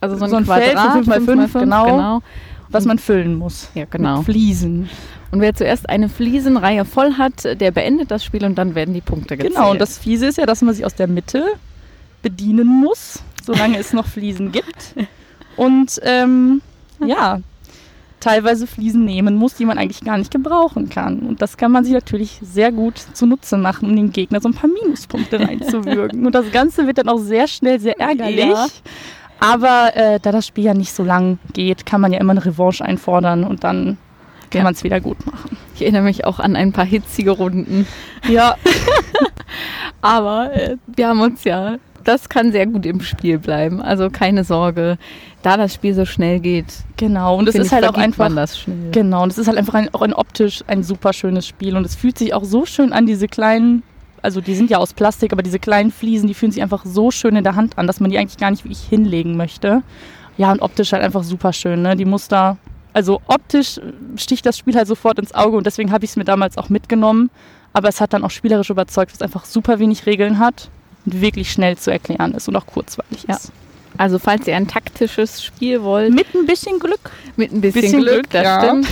also 0.02 0.16
so 0.18 0.24
ein, 0.26 0.30
So 0.30 0.36
ein 0.38 0.46
Feld 0.46 0.74
Quadrat, 0.74 0.84
von 0.84 0.94
fünf 0.94 1.08
mal 1.08 1.22
fünf 1.22 1.52
fünf, 1.52 1.54
genau. 1.54 1.86
genau. 1.86 2.22
Was 2.70 2.86
man 2.86 3.00
füllen 3.00 3.36
muss. 3.36 3.70
Ja, 3.74 3.86
genau. 3.90 4.18
Mit 4.18 4.26
Fliesen. 4.26 4.90
Und 5.32 5.42
wer 5.42 5.54
zuerst 5.54 5.90
eine 5.90 6.10
Fliesenreihe 6.10 6.86
voll 6.86 7.14
hat, 7.14 7.44
der 7.44 7.72
beendet 7.72 8.10
das 8.12 8.24
Spiel 8.24 8.44
und 8.46 8.56
dann 8.56 8.76
werden 8.76 8.94
die 8.94 9.02
Punkte 9.02 9.38
gezählt. 9.38 9.56
Genau, 9.56 9.72
und 9.72 9.80
das 9.80 9.98
Fiese 9.98 10.26
ist 10.28 10.38
ja, 10.38 10.46
dass 10.46 10.62
man 10.62 10.74
sich 10.74 10.86
aus 10.86 10.96
der 10.96 11.08
Mitte 11.08 11.46
bedienen 12.22 12.68
muss, 12.68 13.22
solange 13.44 13.78
es 13.78 13.94
noch 13.94 14.08
Fliesen 14.08 14.52
gibt. 14.52 14.96
Und 15.56 16.00
ähm, 16.04 16.62
ja, 17.06 17.42
teilweise 18.20 18.68
Fliesen 18.68 19.06
nehmen 19.06 19.36
muss, 19.36 19.56
die 19.56 19.66
man 19.66 19.78
eigentlich 19.78 20.02
gar 20.02 20.18
nicht 20.18 20.32
gebrauchen 20.32 20.90
kann. 20.90 21.20
Und 21.20 21.42
das 21.42 21.58
kann 21.58 21.72
man 21.72 21.84
sich 21.84 21.94
natürlich 21.94 22.40
sehr 22.42 22.72
gut 22.72 22.98
zunutze 23.14 23.58
machen, 23.58 23.90
um 23.90 23.96
dem 23.96 24.12
Gegner 24.12 24.42
so 24.42 24.50
ein 24.50 24.54
paar 24.54 24.70
Minuspunkte 24.70 25.40
reinzuwirken. 25.40 26.26
Und 26.26 26.36
das 26.36 26.52
Ganze 26.52 26.88
wird 26.88 26.98
dann 26.98 27.10
auch 27.10 27.20
sehr 27.20 27.48
schnell 27.48 27.80
sehr 27.80 28.00
ärgerlich. 28.00 28.46
Ja. 28.46 28.68
Aber 29.40 29.96
äh, 29.96 30.20
da 30.20 30.32
das 30.32 30.48
Spiel 30.48 30.66
ja 30.66 30.74
nicht 30.74 30.94
so 30.94 31.04
lang 31.04 31.40
geht, 31.54 31.86
kann 31.86 32.02
man 32.02 32.12
ja 32.12 32.20
immer 32.20 32.32
eine 32.32 32.46
Revanche 32.46 32.84
einfordern 32.84 33.46
und 33.46 33.64
dann 33.64 33.98
kann 34.50 34.60
Ja. 34.60 34.64
man 34.64 34.74
es 34.74 34.84
wieder 34.84 35.00
gut 35.00 35.26
machen. 35.26 35.58
Ich 35.76 35.82
erinnere 35.82 36.02
mich 36.04 36.26
auch 36.26 36.40
an 36.40 36.56
ein 36.56 36.72
paar 36.74 36.86
hitzige 36.86 37.32
Runden. 37.32 37.88
Ja, 38.28 38.56
Aber 40.02 40.54
äh, 40.54 40.78
wir 40.96 41.08
haben 41.08 41.22
uns 41.22 41.44
ja, 41.44 41.78
das 42.04 42.30
kann 42.30 42.52
sehr 42.52 42.66
gut 42.66 42.86
im 42.86 43.02
Spiel 43.02 43.38
bleiben. 43.40 43.82
Also 43.82 44.10
keine 44.10 44.44
Sorge, 44.44 44.98
da 45.44 45.58
das 45.58 45.74
Spiel 45.74 45.94
so 45.94 46.06
schnell 46.06 46.40
geht. 46.40 46.68
genau. 46.98 47.38
Und 47.38 47.48
es 47.48 47.56
ist 47.56 47.72
halt 47.72 47.86
auch 47.88 47.96
einfach 47.96 48.34
das 48.34 48.60
schnell. 48.60 48.92
Genau, 48.92 49.24
und 49.24 49.32
es 49.32 49.38
ist 49.38 49.48
halt 49.48 49.58
einfach 49.58 49.74
ein, 49.76 49.94
auch 49.94 50.02
ein 50.02 50.14
optisch 50.14 50.64
ein 50.68 50.84
super 50.84 51.14
schönes 51.14 51.48
Spiel 51.48 51.76
und 51.76 51.86
es 51.86 51.96
fühlt 51.96 52.18
sich 52.18 52.34
auch 52.34 52.44
so 52.44 52.66
schön 52.66 52.94
an, 52.94 53.06
diese 53.06 53.28
kleinen, 53.28 53.84
also 54.22 54.42
die 54.42 54.56
sind 54.56 54.70
ja 54.70 54.78
aus 54.78 54.94
Plastik, 54.94 55.32
aber 55.34 55.44
diese 55.44 55.60
kleinen 55.60 55.92
Fliesen, 55.92 56.28
die 56.28 56.34
fühlen 56.34 56.52
sich 56.52 56.62
einfach 56.64 56.86
so 56.86 57.12
schön 57.12 57.36
in 57.36 57.44
der 57.44 57.56
Hand 57.56 57.78
an, 57.78 57.88
dass 57.88 58.00
man 58.00 58.10
die 58.12 58.18
eigentlich 58.18 58.38
gar 58.40 58.52
nicht 58.52 58.64
wirklich 58.66 58.82
hinlegen 58.82 59.38
möchte. 59.38 59.82
Ja, 60.38 60.52
und 60.54 60.62
optisch 60.62 60.94
halt 60.94 61.04
einfach 61.04 61.24
super 61.24 61.52
schön, 61.52 61.82
ne? 61.82 61.98
Die 61.98 62.06
Muster, 62.06 62.58
also 62.94 63.22
optisch 63.28 63.80
sticht 64.18 64.46
das 64.46 64.58
Spiel 64.58 64.76
halt 64.76 64.88
sofort 64.88 65.20
ins 65.20 65.34
Auge 65.34 65.58
und 65.58 65.66
deswegen 65.66 65.92
habe 65.92 66.06
ich 66.06 66.12
es 66.12 66.16
mir 66.18 66.26
damals 66.26 66.58
auch 66.58 66.70
mitgenommen. 66.70 67.30
Aber 67.72 67.88
es 67.90 68.02
hat 68.02 68.14
dann 68.14 68.24
auch 68.24 68.32
spielerisch 68.32 68.70
überzeugt, 68.72 69.12
dass 69.12 69.18
es 69.18 69.22
einfach 69.22 69.46
super 69.46 69.78
wenig 69.80 70.06
Regeln 70.08 70.40
hat 70.40 70.70
und 71.06 71.22
wirklich 71.22 71.52
schnell 71.52 71.78
zu 71.78 71.92
erklären 71.92 72.34
ist 72.34 72.48
und 72.48 72.56
auch 72.56 72.66
kurzweilig 72.66 73.26
Ja. 73.28 73.36
ist. 73.36 73.52
Also 73.98 74.18
falls 74.20 74.48
ihr 74.48 74.56
ein 74.56 74.68
taktisches 74.68 75.44
Spiel 75.44 75.84
wollt, 75.84 76.14
Mit 76.14 76.34
ein 76.34 76.46
bisschen 76.46 76.80
Glück. 76.80 77.12
mit 77.36 77.52
ein 77.52 77.62
bisschen, 77.62 77.82
Bisschen 77.82 78.00
Glück, 78.02 78.14
Glück, 78.14 78.30
das 78.32 78.44
ja. 78.44 78.60
stimmt. 78.64 78.88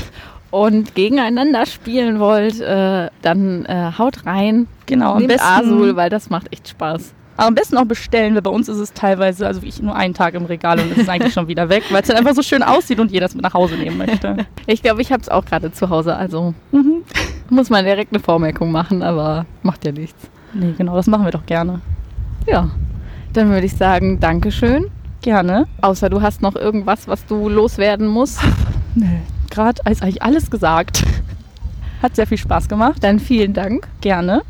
Und 0.49 0.95
gegeneinander 0.95 1.65
spielen 1.65 2.19
wollt, 2.19 2.59
äh, 2.61 3.09
dann 3.21 3.65
äh, 3.65 3.91
haut 3.97 4.25
rein. 4.25 4.67
Genau, 4.85 5.13
am 5.15 5.27
besten- 5.27 5.43
Azul, 5.45 5.95
weil 5.95 6.09
das 6.09 6.29
macht 6.29 6.51
echt 6.53 6.69
Spaß. 6.69 7.13
Aber 7.37 7.47
am 7.47 7.55
besten 7.55 7.77
auch 7.77 7.85
bestellen, 7.85 8.33
weil 8.35 8.41
bei 8.41 8.49
uns 8.49 8.67
ist 8.67 8.77
es 8.77 8.93
teilweise, 8.93 9.45
also 9.47 9.61
ich 9.63 9.81
nur 9.81 9.95
einen 9.95 10.13
Tag 10.13 10.33
im 10.33 10.45
Regal 10.45 10.79
und 10.79 10.91
es 10.91 10.97
ist 10.97 11.09
eigentlich 11.09 11.33
schon 11.35 11.47
wieder 11.47 11.69
weg, 11.69 11.83
weil 11.91 12.01
es 12.01 12.07
dann 12.07 12.17
einfach 12.17 12.33
so 12.33 12.41
schön 12.41 12.63
aussieht 12.63 12.99
und 12.99 13.11
jeder 13.11 13.27
es 13.27 13.35
mit 13.35 13.43
nach 13.43 13.53
Hause 13.53 13.75
nehmen 13.75 13.97
möchte. 13.97 14.45
Ich 14.65 14.81
glaube, 14.81 15.01
ich 15.01 15.11
habe 15.13 15.21
es 15.21 15.29
auch 15.29 15.45
gerade 15.45 15.71
zu 15.71 15.89
Hause, 15.89 16.15
also 16.15 16.53
Mhm. 16.71 17.03
muss 17.49 17.69
man 17.69 17.85
direkt 17.85 18.11
eine 18.11 18.21
Vormerkung 18.21 18.71
machen, 18.71 19.01
aber 19.01 19.45
macht 19.63 19.85
ja 19.85 19.91
nichts. 19.93 20.29
Nee, 20.53 20.73
genau, 20.77 20.95
das 20.95 21.07
machen 21.07 21.23
wir 21.23 21.31
doch 21.31 21.45
gerne. 21.45 21.79
Ja, 22.45 22.69
dann 23.33 23.49
würde 23.49 23.65
ich 23.65 23.73
sagen, 23.75 24.19
Dankeschön. 24.19 24.87
Gerne. 25.21 25.67
Außer 25.81 26.09
du 26.09 26.21
hast 26.21 26.41
noch 26.41 26.55
irgendwas, 26.55 27.07
was 27.07 27.25
du 27.25 27.49
loswerden 27.49 28.07
musst. 28.07 28.39
Nee, 28.95 29.21
gerade 29.49 29.81
ist 29.89 30.01
eigentlich 30.01 30.21
alles 30.23 30.49
gesagt. 30.49 31.03
Hat 32.01 32.15
sehr 32.15 32.27
viel 32.27 32.37
Spaß 32.37 32.67
gemacht. 32.67 33.03
Dann 33.03 33.19
vielen 33.19 33.53
Dank 33.53 33.87
Gerne. 34.01 34.41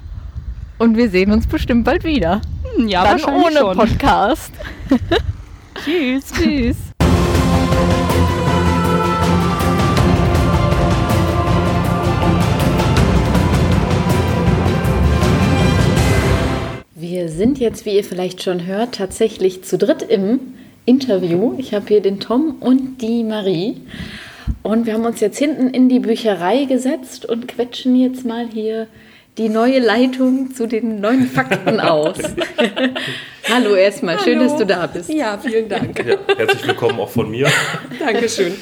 und 0.79 0.97
wir 0.97 1.09
sehen 1.09 1.31
uns 1.31 1.47
bestimmt 1.47 1.83
bald 1.85 2.03
wieder. 2.03 2.41
Hm, 2.77 2.87
Ja, 2.87 3.03
dann 3.03 3.23
ohne 3.33 3.57
schon. 3.57 3.77
Podcast. 3.77 4.51
Tschüss. 5.83 6.25
Tschüss. 6.31 6.77
Wir 16.95 17.29
sind 17.29 17.59
jetzt, 17.59 17.85
wie 17.85 17.95
ihr 17.95 18.03
vielleicht 18.03 18.43
schon 18.43 18.65
hört, 18.65 18.95
tatsächlich 18.95 19.63
zu 19.63 19.77
dritt 19.77 20.03
im 20.03 20.39
Interview. 20.85 21.55
Ich 21.57 21.73
habe 21.73 21.85
hier 21.87 22.01
den 22.01 22.19
Tom 22.19 22.57
und 22.59 23.01
die 23.01 23.23
Marie. 23.23 23.77
Und 24.63 24.85
wir 24.85 24.93
haben 24.93 25.05
uns 25.05 25.19
jetzt 25.19 25.37
hinten 25.37 25.69
in 25.69 25.89
die 25.89 25.99
Bücherei 25.99 26.65
gesetzt 26.65 27.25
und 27.25 27.47
quetschen 27.47 27.95
jetzt 27.95 28.25
mal 28.25 28.47
hier 28.47 28.87
die 29.37 29.49
neue 29.49 29.79
Leitung 29.79 30.53
zu 30.53 30.67
den 30.67 30.99
neuen 30.99 31.27
Fakten 31.29 31.79
aus. 31.79 32.17
Hallo 33.49 33.75
erstmal, 33.75 34.19
schön, 34.19 34.39
dass 34.39 34.57
du 34.57 34.65
da 34.65 34.87
bist. 34.87 35.09
Ja, 35.09 35.37
vielen 35.37 35.69
Dank. 35.69 36.03
Ja, 36.05 36.17
herzlich 36.35 36.67
willkommen 36.67 36.99
auch 36.99 37.09
von 37.09 37.29
mir. 37.29 37.47
Dankeschön. 37.99 38.53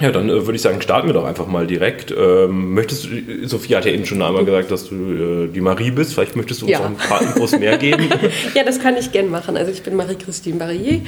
Ja, 0.00 0.10
dann 0.10 0.28
äh, 0.28 0.32
würde 0.44 0.56
ich 0.56 0.62
sagen, 0.62 0.82
starten 0.82 1.06
wir 1.08 1.14
doch 1.14 1.24
einfach 1.24 1.46
mal 1.46 1.66
direkt. 1.66 2.10
Ähm, 2.16 2.74
möchtest 2.74 3.06
du, 3.06 3.48
Sophie 3.48 3.76
hat 3.76 3.86
ja 3.86 3.92
eben 3.92 4.04
schon 4.04 4.20
einmal 4.20 4.44
gesagt, 4.44 4.70
dass 4.70 4.90
du 4.90 4.94
äh, 4.94 5.48
die 5.48 5.62
Marie 5.62 5.90
bist. 5.90 6.12
Vielleicht 6.12 6.36
möchtest 6.36 6.60
du 6.60 6.66
uns 6.66 6.72
Ja. 6.72 6.80
noch 6.80 6.86
ein 6.86 6.96
paar 6.96 7.22
Infos 7.22 7.58
mehr 7.58 7.78
geben. 7.78 8.08
Ja, 8.54 8.62
das 8.64 8.78
kann 8.78 8.96
ich 8.98 9.10
gern 9.12 9.30
machen. 9.30 9.56
Also 9.56 9.72
ich 9.72 9.82
bin 9.82 9.96
Marie-Christine 9.96 10.58
Barrier. 10.58 11.00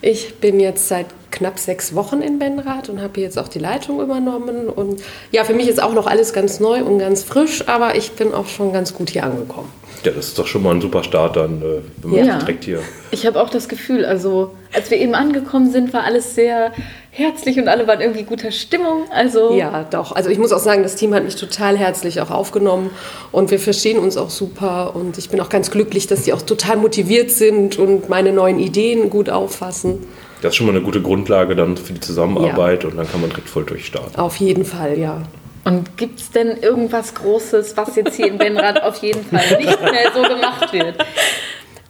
Ich 0.00 0.34
bin 0.36 0.58
jetzt 0.58 0.88
seit 0.88 1.06
knapp 1.30 1.58
sechs 1.60 1.94
Wochen 1.94 2.20
in 2.20 2.38
Benrath 2.40 2.88
und 2.88 3.00
habe 3.00 3.12
hier 3.14 3.24
jetzt 3.24 3.38
auch 3.38 3.48
die 3.48 3.60
Leitung 3.60 4.00
übernommen. 4.00 4.68
Und 4.68 5.00
ja, 5.30 5.44
für 5.44 5.54
mich 5.54 5.68
ist 5.68 5.80
auch 5.82 5.94
noch 5.94 6.06
alles 6.08 6.32
ganz 6.32 6.58
neu 6.58 6.82
und 6.82 6.98
ganz 6.98 7.22
frisch, 7.22 7.68
aber 7.68 7.94
ich 7.96 8.12
bin 8.12 8.32
auch 8.34 8.48
schon 8.48 8.72
ganz 8.72 8.92
gut 8.92 9.10
hier 9.10 9.22
angekommen. 9.24 9.68
Ja, 10.04 10.10
das 10.10 10.28
ist 10.28 10.38
doch 10.38 10.48
schon 10.48 10.64
mal 10.64 10.74
ein 10.74 10.80
super 10.80 11.04
Start 11.04 11.36
dann, 11.36 11.62
äh, 11.62 11.64
wenn 12.02 12.10
man 12.10 12.26
Ja. 12.26 12.38
direkt 12.40 12.64
hier. 12.64 12.80
Ich 13.12 13.24
habe 13.24 13.40
auch 13.40 13.50
das 13.50 13.68
Gefühl, 13.68 14.04
also 14.04 14.52
als 14.74 14.90
wir 14.90 14.98
eben 14.98 15.14
angekommen 15.14 15.70
sind, 15.70 15.92
war 15.92 16.02
alles 16.02 16.34
sehr 16.34 16.72
herzlich 17.14 17.58
und 17.58 17.68
alle 17.68 17.86
waren 17.86 18.00
irgendwie 18.00 18.22
guter 18.22 18.50
Stimmung. 18.50 19.04
Also 19.10 19.54
Ja, 19.54 19.84
doch. 19.84 20.12
Also 20.12 20.30
ich 20.30 20.38
muss 20.38 20.50
auch 20.50 20.58
sagen, 20.58 20.82
das 20.82 20.96
Team 20.96 21.14
hat 21.14 21.24
mich 21.24 21.36
total 21.36 21.76
herzlich 21.76 22.20
auch 22.20 22.30
aufgenommen 22.30 22.90
und 23.30 23.50
wir 23.50 23.58
verstehen 23.58 23.98
uns 23.98 24.16
auch 24.16 24.30
super 24.30 24.96
und 24.96 25.18
ich 25.18 25.28
bin 25.28 25.40
auch 25.40 25.50
ganz 25.50 25.70
glücklich, 25.70 26.06
dass 26.06 26.22
die 26.22 26.32
auch 26.32 26.42
total 26.42 26.78
motiviert 26.78 27.30
sind 27.30 27.78
und 27.78 28.08
meine 28.08 28.32
neuen 28.32 28.58
Ideen 28.58 29.10
gut 29.10 29.28
auffassen. 29.28 30.06
Das 30.40 30.50
ist 30.50 30.56
schon 30.56 30.66
mal 30.66 30.74
eine 30.74 30.82
gute 30.82 31.02
Grundlage 31.02 31.54
dann 31.54 31.76
für 31.76 31.92
die 31.92 32.00
Zusammenarbeit 32.00 32.84
und 32.84 32.96
dann 32.96 33.08
kann 33.08 33.20
man 33.20 33.30
direkt 33.30 33.48
voll 33.48 33.64
durchstarten. 33.64 34.16
Auf 34.16 34.36
jeden 34.36 34.64
Fall, 34.64 34.98
ja. 34.98 35.22
Und 35.64 35.96
gibt 35.96 36.18
es 36.18 36.30
denn 36.30 36.56
irgendwas 36.56 37.14
Großes, 37.14 37.76
was 37.76 37.94
jetzt 37.94 38.16
hier 38.16 38.26
in 38.26 38.38
Benrath 38.38 38.82
auf 38.82 38.96
jeden 38.96 39.24
Fall 39.24 39.58
nicht 39.58 39.80
mehr 39.80 40.10
so 40.12 40.22
gemacht 40.22 40.72
wird? 40.72 40.96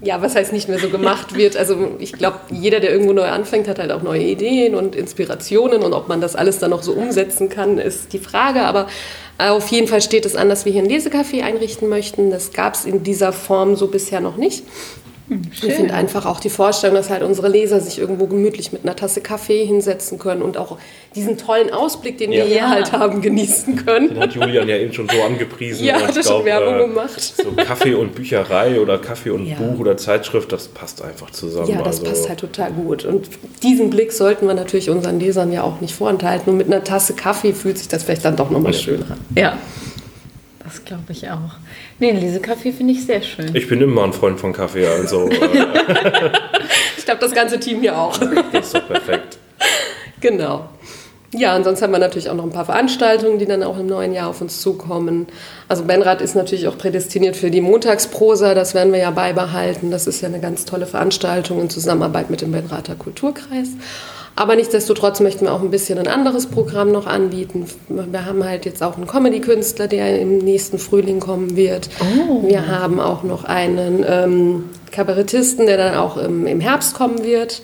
Ja, 0.05 0.21
was 0.21 0.35
heißt 0.35 0.53
nicht 0.53 0.69
mehr 0.69 0.81
so 0.81 0.89
gemacht 0.89 1.37
wird. 1.37 1.57
Also 1.57 1.93
ich 2.01 2.13
glaube, 2.13 2.41
jeder, 2.51 2.81
der 2.81 2.91
irgendwo 2.91 3.13
neu 3.13 3.29
anfängt, 3.29 3.69
hat 3.69 3.79
halt 3.79 3.93
auch 3.93 4.03
neue 4.03 4.23
Ideen 4.23 4.75
und 4.75 4.97
Inspirationen. 4.97 5.83
Und 5.83 5.93
ob 5.93 6.09
man 6.09 6.21
das 6.21 6.35
alles 6.35 6.59
dann 6.59 6.71
noch 6.71 6.83
so 6.83 6.93
umsetzen 6.93 7.49
kann, 7.49 7.79
ist 7.79 8.13
die 8.13 8.19
Frage. 8.19 8.63
Aber 8.63 8.89
auf 9.39 9.69
jeden 9.69 9.87
Fall 9.87 10.03
steht 10.03 10.27
es 10.27 10.35
an, 10.35 10.49
dass 10.49 10.65
wir 10.65 10.73
hier 10.73 10.83
ein 10.83 10.89
Lesecafé 10.89 11.43
einrichten 11.43 11.89
möchten. 11.89 12.31
Das 12.31 12.53
gab 12.53 12.75
es 12.75 12.85
in 12.85 13.05
dieser 13.05 13.33
Form 13.33 13.77
so 13.77 13.87
bisher 13.87 14.21
noch 14.21 14.37
nicht. 14.37 14.65
Ich 15.53 15.61
finde 15.75 15.95
einfach 15.95 16.27
auch 16.27 16.41
die 16.41 16.51
Vorstellung, 16.51 16.97
dass 16.97 17.11
halt 17.11 17.23
unsere 17.23 17.49
Leser 17.49 17.81
sich 17.81 17.99
irgendwo 17.99 18.27
gemütlich 18.27 18.73
mit 18.73 18.83
einer 18.85 18.97
Tasse 18.97 19.21
Kaffee 19.21 19.65
hinsetzen 19.65 20.19
können 20.19 20.43
und 20.43 20.57
auch 20.57 20.79
diesen 21.15 21.39
tollen 21.39 21.71
Ausblick, 21.73 22.19
den 22.19 22.31
wir 22.31 22.39
Ja. 22.41 22.45
hier 22.45 22.57
Ja. 22.57 22.71
halt 22.71 22.93
haben, 22.93 23.21
genießen 23.23 23.85
können. 23.85 24.09
Den 24.11 24.21
hat 24.21 24.35
Julian 24.35 24.69
ja 24.69 24.77
eben 24.77 24.93
schon 24.93 25.09
so 25.09 25.23
angepriesen. 25.23 25.85
Ja, 25.85 26.01
hat 26.01 26.17
er 26.17 26.23
schon 26.23 26.45
Werbung 26.45 26.75
äh, 26.75 26.89
gemacht. 26.89 27.21
So 27.37 27.53
Kaffee 27.53 27.95
und 27.95 28.15
Bücherei 28.15 28.81
oder 28.81 28.99
Kaffee 28.99 29.31
und 29.31 29.47
Ja. 29.47 29.57
Buch 29.57 29.79
oder 29.81 29.97
Zeitschrift, 29.97 30.53
das 30.53 30.69
passt 30.69 31.03
einfach 31.03 31.31
zusammen. 31.31 31.69
Ja, 31.69 31.79
das 31.83 31.99
also, 32.01 32.05
passt 32.11 32.29
halt 32.29 32.41
total 32.41 32.73
gut. 32.73 33.05
Und 33.05 33.29
diesen 33.63 33.91
Blick 33.91 34.13
sollten 34.13 34.47
wir 34.47 34.55
natürlich 34.55 34.91
unseren 34.91 35.21
Lesern 35.21 35.53
ja 35.53 35.63
auch 35.63 35.81
nicht 35.81 35.95
vorenthalten. 35.95 36.51
Und 36.53 36.57
mit 36.59 36.67
einer 36.67 36.83
Tasse 36.85 37.15
Kaffee 37.15 37.53
fühlt 37.53 37.79
sich 37.79 37.89
das 37.89 38.03
vielleicht 38.05 38.25
dann 38.25 38.37
doch 38.37 38.51
nochmal 38.51 38.75
schöner 38.75 39.11
an. 39.13 39.19
Ja, 39.37 39.59
das 40.73 40.85
glaube 40.85 41.11
ich 41.11 41.31
auch. 41.31 41.57
Nee, 41.99 42.13
Lesekaffee 42.13 42.73
finde 42.73 42.95
ich 42.95 43.05
sehr 43.05 43.23
schön. 43.23 43.55
Ich 43.55 43.69
bin 43.69 43.81
immer 43.81 44.05
ein 44.05 44.13
Freund 44.13 44.41
von 44.41 44.53
Kaffee, 44.53 44.87
also 44.87 45.29
äh, 45.29 45.37
Ich 46.97 47.05
glaube, 47.05 47.21
das 47.21 47.33
ganze 47.33 47.61
Team 47.61 47.81
hier 47.81 47.99
auch. 47.99 48.17
das 48.53 48.67
ist 48.67 48.75
doch 48.75 48.87
perfekt. 48.87 49.39
Genau. 50.21 50.69
Ja, 51.35 51.57
und 51.57 51.65
sonst 51.65 51.83
haben 51.83 51.93
wir 51.93 51.99
natürlich 51.99 52.29
auch 52.31 52.35
noch 52.35 52.45
ein 52.45 52.53
paar 52.53 52.67
Veranstaltungen, 52.67 53.39
die 53.39 53.47
dann 53.47 53.63
auch 53.63 53.79
im 53.79 53.87
neuen 53.87 54.13
Jahr 54.13 54.29
auf 54.29 54.41
uns 54.41 54.61
zukommen. 54.61 55.27
Also 55.67 55.85
Benrad 55.85 56.21
ist 56.21 56.35
natürlich 56.35 56.69
auch 56.69 56.77
prädestiniert 56.77 57.37
für 57.37 57.51
die 57.51 57.63
Montagsprosa, 57.63 58.55
das 58.55 58.75
werden 58.75 58.93
wir 58.93 59.01
ja 59.01 59.11
beibehalten. 59.11 59.91
Das 59.91 60.07
ist 60.07 60.21
ja 60.21 60.29
eine 60.29 60.41
ganz 60.41 60.65
tolle 60.65 60.87
Veranstaltung 60.87 61.61
in 61.61 61.71
Zusammenarbeit 61.71 62.31
mit 62.31 62.43
dem 62.43 62.53
Benrather 62.53 62.95
Kulturkreis. 62.95 63.69
Aber 64.35 64.57
nichtsdestotrotz 64.57 65.21
möchten 65.21 65.45
wir 65.45 65.53
auch 65.53 65.61
ein 65.61 65.71
bisschen 65.71 65.99
ein 65.99 66.09
anderes 66.09 66.47
Programm 66.47 66.91
noch 66.91 67.07
anbieten. 67.07 67.67
Wir 67.89 68.25
haben 68.25 68.45
halt 68.45 68.65
jetzt 68.65 68.83
auch 68.83 68.97
einen 68.97 69.07
Comedy-Künstler, 69.07 69.89
der 69.89 70.21
im 70.21 70.39
nächsten 70.39 70.79
Frühling 70.79 71.21
kommen 71.21 71.55
wird. 71.55 71.91
Wir 72.43 72.67
haben 72.67 72.99
auch 72.99 73.25
noch 73.25 73.45
einen 73.45 74.05
ähm, 74.09 74.71
Kabarettisten, 74.91 75.67
der 75.67 75.77
dann 75.77 75.97
auch 75.97 76.17
im, 76.17 76.47
im 76.47 76.61
Herbst 76.61 76.95
kommen 76.95 77.25
wird. 77.25 77.63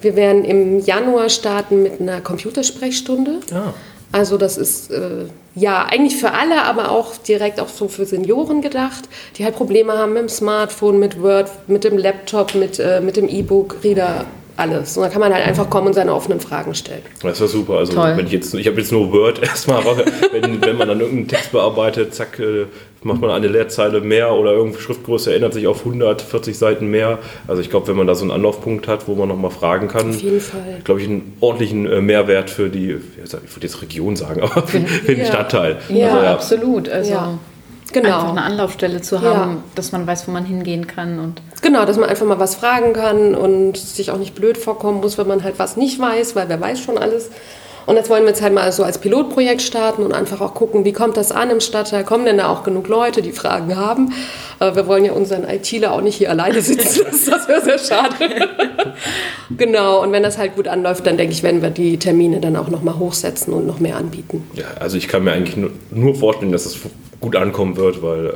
Wir 0.00 0.16
werden 0.16 0.44
im 0.44 0.80
Januar 0.80 1.28
starten 1.28 1.84
mit 1.84 2.00
einer 2.00 2.20
Computersprechstunde. 2.20 3.38
Ja. 3.50 3.72
Also 4.10 4.36
das 4.36 4.58
ist 4.58 4.90
äh, 4.90 5.26
ja 5.54 5.86
eigentlich 5.86 6.16
für 6.16 6.32
alle, 6.32 6.64
aber 6.64 6.90
auch 6.90 7.16
direkt 7.16 7.60
auch 7.60 7.68
so 7.68 7.88
für 7.88 8.04
Senioren 8.04 8.60
gedacht, 8.60 9.04
die 9.36 9.44
halt 9.44 9.56
Probleme 9.56 9.94
haben 9.94 10.12
mit 10.12 10.22
dem 10.22 10.28
Smartphone, 10.28 10.98
mit 10.98 11.22
Word, 11.22 11.50
mit 11.68 11.84
dem 11.84 11.96
Laptop, 11.96 12.54
mit, 12.54 12.78
äh, 12.78 13.00
mit 13.00 13.16
dem 13.16 13.28
E-Book-Reader, 13.28 14.26
alles. 14.56 14.96
Und 14.96 15.02
da 15.04 15.08
kann 15.08 15.20
man 15.20 15.32
halt 15.32 15.46
einfach 15.46 15.68
kommen 15.70 15.88
und 15.88 15.92
seine 15.94 16.14
offenen 16.14 16.40
Fragen 16.40 16.74
stellen. 16.74 17.02
Das 17.22 17.40
war 17.40 17.48
super. 17.48 17.74
Also 17.78 17.94
Toll. 17.94 18.14
wenn 18.16 18.26
ich 18.26 18.32
jetzt, 18.32 18.54
ich 18.54 18.66
habe 18.66 18.78
jetzt 18.80 18.92
nur 18.92 19.12
Word 19.12 19.38
erstmal, 19.42 19.78
aber 19.78 19.96
wenn, 20.32 20.60
wenn 20.60 20.76
man 20.76 20.88
dann 20.88 21.00
irgendeinen 21.00 21.28
Text 21.28 21.52
bearbeitet, 21.52 22.14
zack, 22.14 22.38
äh, 22.38 22.66
macht 23.02 23.20
man 23.20 23.30
eine 23.30 23.48
Leerzeile 23.48 24.00
mehr 24.00 24.32
oder 24.32 24.52
irgendeine 24.52 24.82
Schriftgröße 24.82 25.34
ändert 25.34 25.54
sich 25.54 25.66
auf 25.66 25.80
140 25.80 26.56
Seiten 26.56 26.86
mehr. 26.88 27.18
Also 27.48 27.60
ich 27.60 27.70
glaube, 27.70 27.88
wenn 27.88 27.96
man 27.96 28.06
da 28.06 28.14
so 28.14 28.22
einen 28.22 28.30
Anlaufpunkt 28.30 28.86
hat, 28.88 29.08
wo 29.08 29.14
man 29.14 29.28
nochmal 29.28 29.50
fragen 29.50 29.88
kann, 29.88 30.10
Auf 30.10 30.20
jeden 30.22 30.40
Fall. 30.40 30.80
glaube 30.84 31.00
ich, 31.00 31.08
einen 31.08 31.36
ordentlichen 31.40 31.86
äh, 31.90 32.00
Mehrwert 32.00 32.50
für 32.50 32.68
die, 32.68 32.90
ich 33.24 33.32
würde 33.32 33.66
jetzt 33.66 33.82
Region 33.82 34.14
sagen, 34.16 34.42
aber 34.42 34.66
für, 34.66 34.80
für 34.80 35.14
den 35.14 35.20
Ja. 35.20 35.26
Stadtteil. 35.26 35.78
Ja, 35.88 36.14
also, 36.14 36.26
absolut. 36.26 36.88
Also 36.88 37.10
Ja. 37.10 37.38
Genau. 37.92 38.08
einfach 38.08 38.30
eine 38.30 38.42
Anlaufstelle 38.42 39.02
zu 39.02 39.16
Ja. 39.16 39.22
haben, 39.22 39.64
dass 39.74 39.92
man 39.92 40.06
weiß, 40.06 40.26
wo 40.26 40.32
man 40.32 40.44
hingehen 40.46 40.86
kann. 40.86 41.18
Und 41.18 41.42
Genau, 41.62 41.84
dass 41.84 41.96
man 41.96 42.08
einfach 42.08 42.26
mal 42.26 42.40
was 42.40 42.56
fragen 42.56 42.92
kann 42.92 43.34
und 43.34 43.76
sich 43.76 44.10
auch 44.10 44.18
nicht 44.18 44.34
blöd 44.34 44.58
vorkommen 44.58 45.00
muss, 45.00 45.16
wenn 45.16 45.28
man 45.28 45.44
halt 45.44 45.58
was 45.58 45.76
nicht 45.76 45.98
weiß, 45.98 46.34
weil 46.36 46.48
wer 46.48 46.60
weiß 46.60 46.80
schon 46.80 46.98
alles. 46.98 47.30
Und 47.86 47.96
das 47.96 48.08
wollen 48.08 48.22
wir 48.22 48.28
jetzt 48.30 48.42
halt 48.42 48.54
mal 48.54 48.70
so 48.70 48.84
als 48.84 48.98
Pilotprojekt 48.98 49.62
starten 49.62 50.02
und 50.02 50.12
einfach 50.12 50.40
auch 50.40 50.54
gucken, 50.54 50.84
wie 50.84 50.92
kommt 50.92 51.16
das 51.16 51.32
an 51.32 51.50
im 51.50 51.60
Stadtteil? 51.60 52.04
Kommen 52.04 52.24
denn 52.24 52.38
da 52.38 52.48
auch 52.48 52.62
genug 52.62 52.88
Leute, 52.88 53.22
die 53.22 53.32
Fragen 53.32 53.76
haben? 53.76 54.12
Äh, 54.60 54.74
Wir 54.74 54.86
wollen 54.86 55.04
ja 55.04 55.12
unseren 55.12 55.44
ITler 55.48 55.92
auch 55.92 56.00
nicht 56.00 56.16
hier 56.16 56.30
alleine 56.30 56.60
sitzen 56.62 57.04
lassen, 57.04 57.26
das 57.30 57.48
wäre 57.48 57.60
sehr 57.60 57.78
schade. 57.78 58.14
genau, 59.56 60.02
und 60.02 60.12
wenn 60.12 60.22
das 60.22 60.38
halt 60.38 60.54
gut 60.54 60.68
anläuft, 60.68 61.06
dann 61.06 61.16
denke 61.16 61.32
ich, 61.32 61.42
werden 61.42 61.62
wir 61.62 61.70
die 61.70 61.98
Termine 61.98 62.40
dann 62.40 62.56
auch 62.56 62.68
nochmal 62.68 62.98
hochsetzen 62.98 63.52
und 63.52 63.66
noch 63.66 63.80
mehr 63.80 63.96
anbieten. 63.96 64.48
Ja, 64.54 64.66
also 64.78 64.96
ich 64.96 65.08
kann 65.08 65.24
mir 65.24 65.32
eigentlich 65.32 65.56
nur, 65.56 65.70
nur 65.90 66.14
vorstellen, 66.14 66.52
dass 66.52 66.66
es 66.66 66.78
gut 67.20 67.34
ankommen 67.36 67.76
wird, 67.76 68.02
weil 68.02 68.26
äh, 68.26 68.32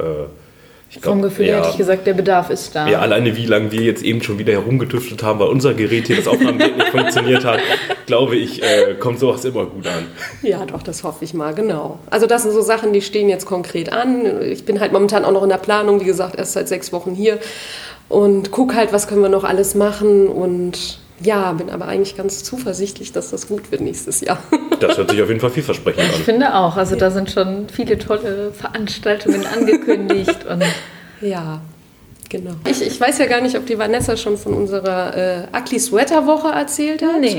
ich 0.89 1.03
glaube, 1.03 1.19
vom 1.19 1.23
Gefühl 1.23 1.47
her 1.47 1.59
hätte 1.59 1.71
ich 1.71 1.77
gesagt, 1.77 2.07
der 2.07 2.15
Bedarf 2.15 2.51
ist 2.51 2.75
da. 2.75 2.89
Ja, 2.89 3.01
alleine 3.01 3.37
wie 3.37 3.47
lange 3.47 3.73
wir 3.73 3.83
jetzt 3.83 4.03
eben 4.03 4.23
schon 4.23 4.39
wieder 4.39 4.53
herumgetüftelt 4.53 5.23
haben, 5.23 5.41
weil 5.41 5.49
unser 5.49 5.75
Gerät 5.75 6.07
hier, 6.07 6.17
das 6.17 6.29
Aufnahmegerät 6.29 6.77
nicht 6.77 6.89
funktioniert 6.89 7.45
hat, 7.45 7.61
glaube 8.07 8.37
ich, 8.37 8.63
äh, 8.63 8.95
kommt 8.99 9.19
sowas 9.19 9.45
immer 9.45 9.67
gut 9.67 9.87
an. 9.87 10.07
Ja, 10.43 10.65
doch, 10.65 10.83
das 10.83 11.03
hoffe 11.03 11.25
ich 11.25 11.35
mal, 11.35 11.55
genau. 11.55 11.99
Also 12.09 12.27
das 12.27 12.45
sind 12.45 12.53
so 12.53 12.63
Sachen, 12.63 12.93
die 12.93 13.03
stehen 13.03 13.29
jetzt 13.29 13.47
konkret 13.47 13.93
an. 13.93 14.43
Ich 14.43 14.65
bin 14.65 14.81
halt 14.81 14.93
momentan 14.93 15.25
auch 15.25 15.33
noch 15.33 15.43
in 15.43 15.49
der 15.49 15.57
Planung, 15.57 16.01
wie 16.01 16.05
gesagt, 16.05 16.39
erst 16.39 16.53
seit 16.53 16.69
sechs 16.69 16.93
Wochen 16.93 17.15
hier 17.15 17.39
und 18.09 18.53
gucke 18.53 18.77
halt, 18.77 18.93
was 18.93 19.09
können 19.09 19.23
wir 19.23 19.29
noch 19.29 19.45
alles 19.45 19.75
machen 19.75 20.29
und 20.29 21.01
ja, 21.23 21.53
bin 21.53 21.71
aber 21.71 21.87
eigentlich 21.89 22.17
ganz 22.17 22.45
zuversichtlich, 22.45 23.13
dass 23.13 23.31
das 23.31 23.49
gut 23.49 23.71
wird 23.71 23.81
nächstes 23.81 24.21
Jahr. 24.21 24.39
Das 24.79 24.99
hört 24.99 25.11
sich 25.11 25.23
auf 25.23 25.29
jeden 25.29 25.41
Fall 25.41 25.49
vielversprechend 25.49 26.05
Ich 26.11 26.17
an. 26.17 26.23
finde 26.23 26.55
auch. 26.55 26.77
Also 26.77 26.97
da 26.97 27.11
sind 27.11 27.31
schon 27.31 27.67
viele 27.71 27.97
tolle 27.99 28.53
Veranstaltungen 28.53 29.47
angekündigt. 29.47 30.45
und 30.45 30.63
ja, 31.23 31.63
genau. 32.29 32.51
Ich, 32.69 32.83
ich 32.83 33.01
weiß 33.01 33.17
ja 33.17 33.25
gar 33.25 33.41
nicht, 33.41 33.57
ob 33.57 33.65
die 33.65 33.79
Vanessa 33.79 34.19
schon 34.19 34.37
von 34.37 34.53
unserer 34.53 35.17
äh, 35.17 35.47
Ugly 35.59 35.81
Sweater 35.81 36.27
Woche 36.27 36.49
erzählt 36.49 37.01
hat. 37.01 37.19
nee, 37.23 37.39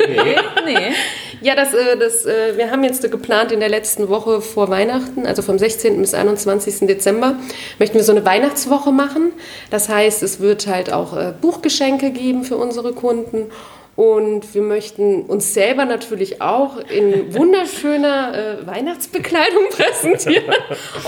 nee. 0.66 0.94
Ja, 1.42 1.56
das, 1.56 1.74
äh, 1.74 1.98
das, 1.98 2.26
äh, 2.26 2.58
wir 2.58 2.72
haben 2.72 2.84
jetzt 2.84 3.10
geplant 3.10 3.52
in 3.52 3.60
der 3.60 3.70
letzten 3.70 4.10
Woche 4.10 4.42
vor 4.42 4.70
Weihnachten, 4.70 5.26
also 5.26 5.42
vom 5.42 5.60
16. 5.60 6.00
bis 6.02 6.14
21. 6.14 6.88
Dezember, 6.88 7.36
möchten 7.80 7.96
wir 7.96 8.04
so 8.04 8.12
eine 8.12 8.26
Weihnachtswoche 8.26 8.92
machen. 8.92 9.34
Das 9.70 9.90
heißt, 9.90 10.24
es 10.24 10.40
wird 10.40 10.68
halt 10.68 10.92
auch 10.92 11.16
äh, 11.16 11.34
Buchgeschenke 11.40 12.12
geben 12.12 12.44
für 12.44 12.58
unsere 12.58 12.94
Kunden. 12.94 13.52
Und 13.96 14.54
wir 14.54 14.62
möchten 14.62 15.24
uns 15.24 15.56
selber 15.56 15.86
natürlich 15.86 16.40
auch 16.40 16.78
in 16.78 17.34
wunderschöner 17.34 18.60
äh, 18.62 18.68
Weihnachtsbekleidung 18.68 19.64
präsentieren 19.72 20.54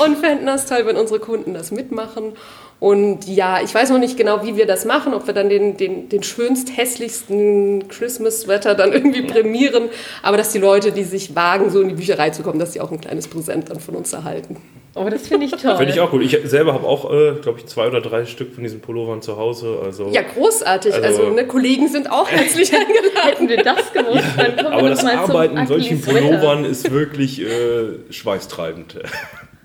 und 0.03 0.17
fänden 0.17 0.47
das 0.47 0.65
toll, 0.65 0.85
wenn 0.85 0.97
unsere 0.97 1.19
Kunden 1.19 1.53
das 1.53 1.69
mitmachen. 1.69 2.33
Und 2.79 3.27
ja, 3.27 3.61
ich 3.61 3.75
weiß 3.75 3.89
noch 3.89 3.97
nicht 3.99 4.15
genau, 4.15 4.45
wie 4.45 4.55
wir 4.55 4.65
das 4.65 4.85
machen, 4.85 5.13
ob 5.13 5.27
wir 5.27 5.33
dann 5.33 5.49
den, 5.49 5.75
den, 5.75 6.07
den 6.07 6.23
schönst 6.23 6.77
hässlichsten 6.77 7.87
Christmas-Sweater 7.89 8.73
dann 8.75 8.93
irgendwie 8.93 9.23
prämieren, 9.23 9.89
aber 10.23 10.37
dass 10.37 10.53
die 10.53 10.59
Leute, 10.59 10.93
die 10.93 11.03
sich 11.03 11.35
wagen, 11.35 11.69
so 11.71 11.81
in 11.81 11.89
die 11.89 11.95
Bücherei 11.95 12.29
zu 12.29 12.41
kommen, 12.41 12.57
dass 12.57 12.71
sie 12.73 12.79
auch 12.79 12.89
ein 12.91 13.01
kleines 13.01 13.27
Präsent 13.27 13.69
dann 13.69 13.81
von 13.81 13.95
uns 13.95 14.13
erhalten. 14.13 14.57
Oh, 14.95 15.07
das 15.09 15.27
finde 15.27 15.45
ich 15.45 15.51
toll. 15.51 15.75
Finde 15.77 15.93
ich 15.93 15.99
auch 15.99 16.09
gut. 16.09 16.21
Ich 16.23 16.37
selber 16.45 16.73
habe 16.73 16.87
auch, 16.87 17.11
äh, 17.13 17.33
glaube 17.41 17.59
ich, 17.59 17.65
zwei 17.67 17.87
oder 17.87 18.01
drei 18.01 18.25
Stück 18.25 18.53
von 18.53 18.63
diesen 18.63 18.79
Pullovern 18.81 19.21
zu 19.21 19.37
Hause. 19.37 19.79
Also, 19.83 20.07
Ja, 20.11 20.21
großartig. 20.23 20.93
Also- 20.95 21.07
Also, 21.23 21.29
ne, 21.33 21.45
Kollegen 21.47 21.87
sind 21.89 22.09
auch 22.11 22.27
herzlich 22.31 22.73
eingeladen. 22.73 23.11
Hätten 23.23 23.49
wir 23.49 23.57
das 23.63 23.91
gewusst, 23.93 24.23
dann 24.37 24.55
kommen 24.55 24.67
aber 24.67 24.89
das 24.89 25.03
mal 25.03 25.11
zum 25.25 25.35
Arbeiten 25.35 25.57
in 25.57 25.67
solchen. 25.67 26.01
Pullovern 26.01 26.65
ist 26.65 26.89
wirklich 26.91 27.41
äh, 27.41 27.99
schweißtreibend. 28.09 28.95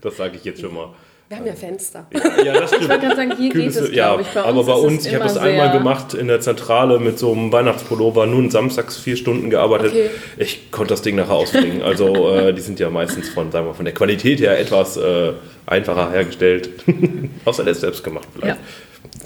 Das 0.03 0.18
sage 0.18 0.37
ich 0.37 0.44
jetzt 0.44 0.61
schon 0.61 0.74
mal. 0.74 0.88
Wir 1.29 1.39
haben 1.39 1.47
ja 1.47 1.55
Fenster. 1.55 2.07
Ja, 2.45 2.53
das 2.61 2.69
stimmt. 2.71 2.83
Ich 2.83 2.89
wollte 2.89 3.07
gerade 3.07 3.17
sagen, 3.17 3.35
hier 3.37 3.51
geht 3.53 3.63
Kühlste- 3.63 3.85
es, 3.85 3.93
glaube 3.93 4.23
ich. 4.23 4.29
Bei 4.29 4.43
aber 4.43 4.65
bei 4.65 4.75
uns, 4.75 5.07
ich 5.07 5.15
habe 5.15 5.25
das 5.25 5.37
einmal 5.39 5.73
gemacht 5.73 6.13
in 6.15 6.29
der 6.29 6.41
Zentrale 6.41 6.99
mit 6.99 7.19
so 7.19 7.33
einem 7.33 7.51
Weihnachtspullover, 7.51 8.27
nun 8.27 8.51
samstags 8.51 8.99
vier 8.99 9.17
Stunden 9.17 9.49
gearbeitet. 9.51 9.93
Okay. 9.93 10.11
Ich 10.37 10.71
konnte 10.71 10.93
das 10.93 11.03
Ding 11.03 11.17
nachher 11.17 11.33
ausbringen. 11.35 11.83
Also 11.83 12.29
äh, 12.37 12.53
die 12.53 12.61
sind 12.61 12.79
ja 12.79 12.91
meistens 12.91 13.31
von, 13.31 13.51
sagen 13.51 13.67
wir, 13.67 13.75
von 13.75 13.85
der 13.87 13.95
Qualität 13.95 14.41
her 14.41 14.59
etwas 14.61 14.97
äh, 14.99 15.33
einfacher 15.67 16.11
hergestellt. 16.11 16.69
Außer 17.47 17.65
der 17.65 17.73
ist 17.73 17.81
selbst 17.81 18.05
gemacht 18.05 18.29
vielleicht. 18.35 18.59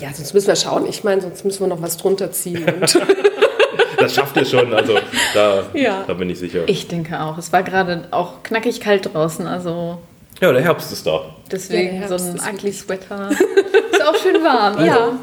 Ja, 0.01 0.13
sonst 0.15 0.33
müssen 0.35 0.47
wir 0.47 0.57
schauen. 0.57 0.87
Ich 0.89 1.03
meine, 1.03 1.21
sonst 1.21 1.45
müssen 1.45 1.61
wir 1.61 1.67
noch 1.67 1.83
was 1.83 1.97
drunter 1.97 2.31
ziehen. 2.31 2.65
Und 2.65 2.99
Das 3.99 4.15
schafft 4.15 4.37
ihr 4.37 4.45
schon, 4.45 4.73
also 4.73 4.97
da, 5.35 5.65
Ja. 5.75 6.05
da 6.07 6.15
bin 6.15 6.31
ich 6.31 6.39
sicher. 6.39 6.61
Ich 6.69 6.87
denke 6.87 7.21
auch. 7.21 7.37
Es 7.37 7.53
war 7.53 7.65
gerade 7.65 8.07
auch 8.13 8.45
knackig 8.45 8.81
kalt 8.81 9.13
draußen, 9.13 9.45
also 9.49 9.99
Ja, 10.41 10.53
der 10.53 10.63
Herbst 10.63 10.93
ist 10.93 11.07
da. 11.07 11.35
deswegen 11.51 12.01
Ja, 12.01 12.09
so 12.09 12.15
ein 12.25 12.39
ugly 12.55 12.73
Sweater. 12.73 13.31
ist 13.93 14.07
auch 14.07 14.15
schön 14.17 14.43
warm. 14.45 14.77
Also. 14.77 14.87
ja, 14.87 15.07
und 15.07 15.19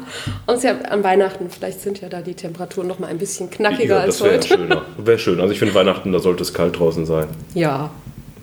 es 0.48 0.56
ist 0.56 0.64
ja 0.64 0.76
an 0.90 1.02
Weihnachten, 1.02 1.48
vielleicht 1.50 1.80
sind 1.80 2.00
ja 2.00 2.08
da 2.08 2.20
die 2.20 2.34
Temperaturen 2.34 2.86
noch 2.86 2.98
mal 2.98 3.06
ein 3.08 3.18
bisschen 3.18 3.50
knackiger 3.50 3.96
Ja, 3.96 4.02
als 4.02 4.22
wäre 4.22 4.34
heute. 4.34 4.48
schöner. 4.48 4.82
Wäre 4.98 5.18
schön. 5.18 5.40
Also 5.40 5.52
ich 5.52 5.58
finde 5.58 5.74
Weihnachten, 5.74 6.12
da 6.12 6.18
sollte 6.18 6.42
es 6.42 6.52
kalt 6.52 6.78
draußen 6.78 7.06
sein. 7.06 7.28
Ja, 7.54 7.90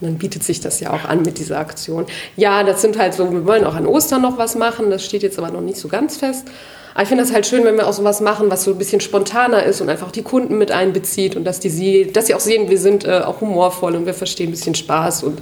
dann 0.01 0.17
bietet 0.17 0.43
sich 0.43 0.59
das 0.59 0.79
ja 0.79 0.91
auch 0.91 1.05
an 1.05 1.21
mit 1.21 1.37
dieser 1.37 1.59
Aktion. 1.59 2.05
Ja, 2.35 2.63
das 2.63 2.81
sind 2.81 2.97
halt 2.97 3.13
so, 3.13 3.31
wir 3.31 3.45
wollen 3.45 3.63
auch 3.63 3.75
an 3.75 3.85
Ostern 3.85 4.21
noch 4.21 4.37
was 4.37 4.55
machen, 4.55 4.89
das 4.89 5.05
steht 5.05 5.23
jetzt 5.23 5.37
aber 5.37 5.51
noch 5.51 5.61
nicht 5.61 5.77
so 5.77 5.87
ganz 5.87 6.17
fest. 6.17 6.47
Aber 6.93 7.01
ich 7.03 7.07
finde 7.09 7.23
das 7.23 7.33
halt 7.33 7.47
schön, 7.47 7.65
wenn 7.65 7.75
wir 7.75 7.87
auch 7.87 7.93
so 7.93 8.03
was 8.03 8.21
machen, 8.21 8.49
was 8.51 8.63
so 8.65 8.71
ein 8.71 8.77
bisschen 8.77 9.01
spontaner 9.01 9.63
ist 9.63 9.81
und 9.81 9.89
einfach 9.89 10.11
die 10.11 10.21
Kunden 10.21 10.57
mit 10.59 10.71
einbezieht 10.71 11.35
und 11.35 11.43
dass 11.43 11.59
die 11.59 11.69
sie, 11.69 12.11
dass 12.11 12.27
sie 12.27 12.35
auch 12.35 12.39
sehen, 12.39 12.69
wir 12.69 12.77
sind 12.77 13.05
äh, 13.05 13.21
auch 13.25 13.41
humorvoll 13.41 13.95
und 13.95 14.05
wir 14.05 14.13
verstehen 14.13 14.49
ein 14.49 14.51
bisschen 14.51 14.75
Spaß 14.75 15.23
und 15.23 15.41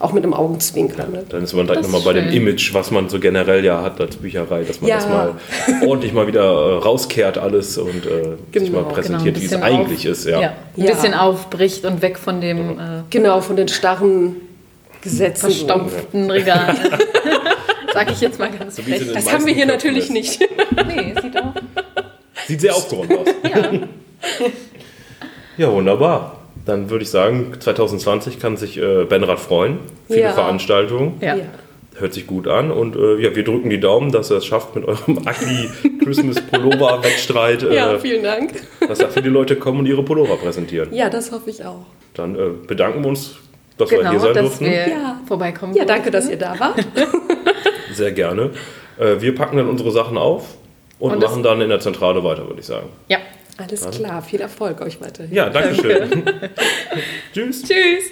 auch 0.00 0.12
mit 0.12 0.22
einem 0.24 0.34
Augenzwinkern. 0.34 1.12
Ne? 1.12 1.24
Dann 1.28 1.44
ist 1.44 1.54
man 1.54 1.66
direkt 1.66 1.82
nochmal 1.84 2.02
bei 2.02 2.12
dem. 2.12 2.28
Image, 2.32 2.74
was 2.74 2.90
man 2.90 3.08
so 3.08 3.18
generell 3.18 3.64
ja 3.64 3.80
hat 3.82 4.00
als 4.00 4.16
Bücherei, 4.16 4.62
dass 4.64 4.80
man 4.80 4.90
Ja. 4.90 4.96
das 4.96 5.08
mal 5.08 5.34
ordentlich 5.86 6.12
mal 6.12 6.26
wieder 6.26 6.42
äh, 6.42 6.78
rauskehrt 6.78 7.38
alles 7.38 7.78
und 7.78 8.04
äh, 8.06 8.22
sich 8.22 8.36
Genau, 8.52 8.82
mal 8.82 8.88
präsentiert, 8.92 9.36
ein 9.36 9.40
wie 9.42 9.46
es 9.46 9.54
eigentlich 9.54 10.06
auf, 10.08 10.12
ist. 10.12 10.26
Ja. 10.26 10.40
Ja, 10.40 10.48
ein 10.76 10.84
Ja. 10.84 10.90
bisschen 10.92 11.14
aufbricht 11.14 11.84
und 11.86 12.02
weg 12.02 12.18
von 12.18 12.40
dem 12.40 12.70
äh, 12.78 12.82
Genau, 13.10 13.40
von 13.40 13.56
den 13.56 13.68
starren 13.68 14.36
Gesetzen. 15.00 15.40
so. 15.50 15.54
verstampften 15.56 16.30
Regal. 16.30 16.74
Sag 17.94 18.10
ich 18.12 18.20
jetzt 18.20 18.38
mal 18.38 18.50
ganz 18.50 18.78
in 18.78 18.84
frech. 18.84 19.12
Das 19.12 19.32
haben 19.32 19.46
wir 19.46 19.54
hier 19.54 19.66
Köpfen 19.66 19.90
natürlich 19.94 20.04
ist. 20.04 20.10
nicht. 20.10 20.40
Nee, 20.86 21.14
sieht 21.22 21.36
auch 21.38 21.54
Sieht 22.46 22.60
sehr 22.60 22.74
aufgeräumt 22.76 23.12
aus. 23.16 23.26
Ja. 23.44 23.70
ja, 25.56 25.72
wunderbar. 25.72 26.40
Dann 26.66 26.90
würde 26.90 27.04
ich 27.04 27.10
sagen, 27.10 27.54
2020 27.58 28.38
kann 28.38 28.56
sich 28.56 28.76
äh, 28.78 29.04
Benrad 29.04 29.38
freuen. 29.38 29.78
Viele 30.08 30.20
Ja. 30.22 30.32
Veranstaltungen. 30.32 31.18
Ja. 31.20 31.36
Hört 31.96 32.12
sich 32.12 32.26
gut 32.26 32.48
an 32.48 32.72
und 32.72 32.96
äh, 32.96 33.20
ja, 33.22 33.36
wir 33.36 33.44
drücken 33.44 33.70
die 33.70 33.78
Daumen, 33.78 34.10
dass 34.10 34.30
ihr 34.30 34.38
es 34.38 34.46
schafft 34.46 34.74
mit 34.74 34.84
eurem 34.84 35.18
ugly 35.18 35.70
Christmas 36.02 36.40
Pullover 36.40 37.04
Wettstreit, 37.04 37.62
äh, 37.62 37.76
Ja, 37.76 37.98
vielen 38.00 38.24
Dank. 38.24 38.52
dass 38.88 38.98
da 38.98 39.08
viele 39.08 39.28
Leute 39.28 39.54
kommen 39.56 39.78
und 39.80 39.86
ihre 39.86 40.02
Pullover 40.02 40.36
präsentieren. 40.36 40.92
Ja, 40.92 41.08
das 41.08 41.30
hoffe 41.30 41.50
ich 41.50 41.64
auch. 41.64 41.86
Dann 42.14 42.34
äh, 42.34 42.48
bedanken 42.66 43.02
wir 43.04 43.10
uns, 43.10 43.36
dass 43.78 43.90
wir 43.92 43.98
hier 44.00 44.08
Genau, 44.10 44.22
sein 44.24 44.34
dass 44.34 44.42
durften. 44.42 44.64
wir 44.64 44.88
Ja. 44.88 45.20
vorbeikommen. 45.28 45.74
Ja, 45.74 45.84
danke, 45.84 46.10
dass 46.10 46.28
ihr 46.28 46.36
da 46.38 46.58
wart. 46.58 46.84
Sehr 47.94 48.12
gerne. 48.12 48.50
Äh, 48.98 49.20
wir 49.20 49.34
packen 49.34 49.56
dann 49.56 49.68
unsere 49.68 49.90
Sachen 49.90 50.16
auf 50.16 50.54
und, 50.98 51.12
Und 51.12 51.22
machen 51.22 51.42
dann 51.42 51.60
in 51.60 51.68
der 51.68 51.80
Zentrale 51.80 52.22
weiter, 52.24 52.46
würde 52.46 52.60
ich 52.60 52.66
sagen. 52.66 52.88
Ja. 53.08 53.18
Alles 53.56 53.88
klar, 53.88 54.20
viel 54.20 54.40
Erfolg 54.40 54.80
euch 54.80 55.00
weiterhin. 55.00 55.32
Ja, 55.32 55.48
danke 55.48 55.76
schön. 55.76 56.24
Tschüss. 57.32 57.62
Tschüss. 57.62 58.10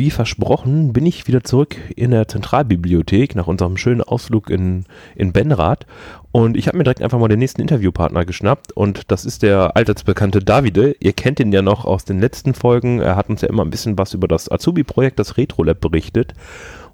Wie 0.00 0.10
versprochen 0.10 0.94
bin 0.94 1.04
ich 1.04 1.28
wieder 1.28 1.44
zurück 1.44 1.76
in 1.94 2.12
der 2.12 2.26
Zentralbibliothek 2.26 3.34
nach 3.34 3.48
unserem 3.48 3.76
schönen 3.76 4.00
Ausflug 4.00 4.48
in, 4.48 4.86
in 5.14 5.34
Benrath. 5.34 5.84
Und 6.32 6.56
ich 6.56 6.68
habe 6.68 6.78
mir 6.78 6.84
direkt 6.84 7.02
einfach 7.02 7.18
mal 7.18 7.28
den 7.28 7.38
nächsten 7.38 7.60
Interviewpartner 7.60 8.24
geschnappt. 8.24 8.72
Und 8.72 9.10
das 9.10 9.26
ist 9.26 9.42
der 9.42 9.76
allseits 9.76 10.04
Davide. 10.04 10.96
Ihr 11.00 11.12
kennt 11.12 11.38
ihn 11.38 11.52
ja 11.52 11.60
noch 11.60 11.84
aus 11.84 12.06
den 12.06 12.18
letzten 12.18 12.54
Folgen. 12.54 13.00
Er 13.00 13.14
hat 13.14 13.28
uns 13.28 13.42
ja 13.42 13.48
immer 13.48 13.62
ein 13.62 13.68
bisschen 13.68 13.98
was 13.98 14.14
über 14.14 14.26
das 14.26 14.50
Azubi-Projekt, 14.50 15.18
das 15.18 15.36
RetroLab, 15.36 15.78
berichtet. 15.78 16.32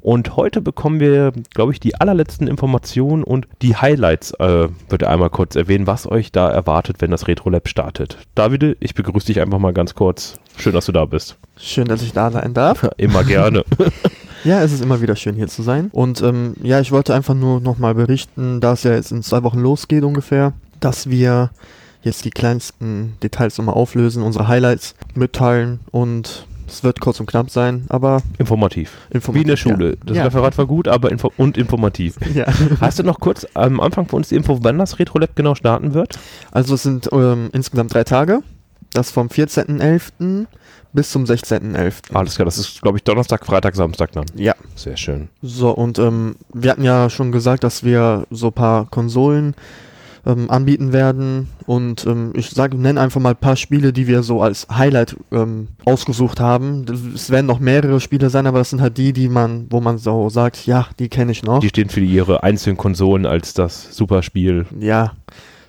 Und 0.07 0.37
heute 0.37 0.61
bekommen 0.61 1.01
wir, 1.01 1.33
glaube 1.53 1.73
ich, 1.73 1.81
die 1.81 1.97
allerletzten 1.97 2.47
Informationen 2.47 3.25
und 3.25 3.49
die 3.61 3.75
Highlights, 3.75 4.31
äh, 4.39 4.69
wird 4.89 5.03
er 5.03 5.11
einmal 5.11 5.31
kurz 5.31 5.57
erwähnen, 5.57 5.89
was 5.89 6.09
euch 6.09 6.31
da 6.31 6.49
erwartet, 6.49 7.01
wenn 7.01 7.11
das 7.11 7.27
RetroLab 7.27 7.67
startet. 7.67 8.17
Davide, 8.37 8.77
ich 8.79 8.95
begrüße 8.95 9.27
dich 9.27 9.41
einfach 9.41 9.59
mal 9.59 9.73
ganz 9.73 9.97
kurz. 9.97 10.39
Schön, 10.59 10.75
dass 10.75 10.87
du 10.87 10.93
da 10.93 11.07
bist. 11.07 11.37
Schön, 11.57 11.89
dass 11.89 12.03
ich 12.03 12.13
da 12.13 12.31
sein 12.31 12.55
darf. 12.55 12.89
Immer 12.99 13.25
gerne. 13.25 13.65
Ja, 14.45 14.63
es 14.63 14.71
ist 14.71 14.81
immer 14.81 15.01
wieder 15.01 15.17
schön 15.17 15.35
hier 15.35 15.49
zu 15.49 15.63
sein. 15.63 15.89
Und 15.91 16.23
ähm, 16.23 16.55
ja, 16.63 16.79
ich 16.79 16.93
wollte 16.93 17.13
einfach 17.13 17.35
nur 17.35 17.59
nochmal 17.61 17.97
berichten, 17.97 18.61
da 18.61 18.75
es 18.75 18.85
ja 18.85 18.93
jetzt 18.93 19.11
in 19.11 19.25
zwei 19.25 19.43
Wochen 19.43 19.59
losgeht 19.59 20.05
ungefähr, 20.05 20.53
dass 20.79 21.11
wir 21.11 21.51
jetzt 22.03 22.25
die 22.25 22.31
kleinsten 22.31 23.17
Details 23.25 23.59
nochmal 23.59 23.75
auflösen, 23.75 24.23
unsere 24.23 24.47
Highlights 24.47 24.95
mitteilen 25.17 25.81
und 25.91 26.47
es 26.69 26.83
wird 26.85 27.01
kurz 27.01 27.21
und 27.21 27.27
knapp 27.27 27.51
sein, 27.51 27.85
aber 27.89 28.23
Informativ. 28.39 28.93
informativ. 29.11 29.35
Wie 29.35 29.43
in 29.43 29.49
der 29.49 29.57
Schule. 29.57 29.97
Das 30.05 30.17
Ja. 30.17 30.25
Referat 30.25 30.57
war 30.59 30.67
gut, 30.67 30.89
aber 30.89 31.11
info 31.11 31.33
und 31.37 31.57
informativ. 31.57 32.17
Ja. 32.35 32.47
Hast 32.81 32.99
du 32.99 33.03
noch 33.03 33.21
kurz 33.21 33.47
am 33.55 33.81
Anfang 33.81 34.07
für 34.09 34.17
uns 34.17 34.29
die 34.29 34.35
Info, 34.37 34.59
wann 34.63 34.79
das 34.79 34.99
RetroLab 34.99 35.35
genau 35.37 35.55
starten 35.55 35.95
wird? 35.95 36.19
Also 36.53 36.75
es 36.75 36.83
sind 36.83 37.09
ähm, 37.13 37.49
insgesamt 37.53 37.95
drei 37.95 38.05
Tage. 38.05 38.41
Das 38.93 39.11
vom 39.11 39.29
14.11. 39.29 40.47
bis 40.93 41.11
zum 41.11 41.25
16.11. 41.25 42.15
Alles 42.15 42.35
klar, 42.37 42.45
das 42.47 42.57
ist, 42.59 42.81
glaube 42.83 42.99
ich, 42.99 43.05
Donnerstag, 43.05 43.45
Freitag, 43.45 43.75
Samstag 43.77 44.13
dann. 44.13 44.25
Ja. 44.35 44.55
Sehr 44.75 44.97
schön. 44.97 45.29
So, 45.43 45.71
und 45.71 45.99
ähm, 45.99 46.37
wir 46.55 46.71
hatten 46.71 46.85
ja 46.85 47.11
schon 47.11 47.33
gesagt, 47.33 47.65
dass 47.65 47.85
wir 47.85 48.27
so 48.31 48.47
ein 48.49 48.53
paar 48.53 48.87
Konsolen 48.87 49.55
ähm, 50.27 50.51
anbieten 50.51 50.93
werden. 50.93 51.49
Und 51.67 52.05
ähm, 52.07 52.33
ich 52.35 52.51
sage, 52.51 52.77
nenne 52.77 53.01
einfach 53.01 53.21
mal 53.21 53.31
ein 53.31 53.37
paar 53.37 53.57
Spiele, 53.57 53.93
die 53.93 54.07
wir 54.07 54.23
so 54.23 54.43
als 54.43 54.67
Highlight 54.71 55.17
ähm, 55.33 55.69
ausgesucht 55.85 56.41
haben. 56.41 56.85
Es 57.15 57.31
werden 57.31 57.47
noch 57.47 57.61
mehrere 57.61 58.01
Spiele 58.01 58.29
sein, 58.29 58.47
aber 58.47 58.59
das 58.59 58.71
sind 58.71 58.81
halt 58.81 58.99
die, 58.99 59.13
die 59.13 59.29
man, 59.29 59.67
wo 59.71 59.81
man 59.81 59.99
so 59.99 60.29
sagt, 60.29 60.67
ja, 60.67 60.89
die 60.99 61.09
kenne 61.09 61.33
ich 61.33 61.43
noch. 61.43 61.61
Die 61.61 61.69
stehen 61.69 61.89
für 61.89 62.01
ihre 62.01 62.43
einzelnen 62.43 62.77
Konsolen 62.77 63.27
als 63.27 63.55
das 63.55 63.95
Superspiel. 63.97 64.67
Ja, 64.79 65.13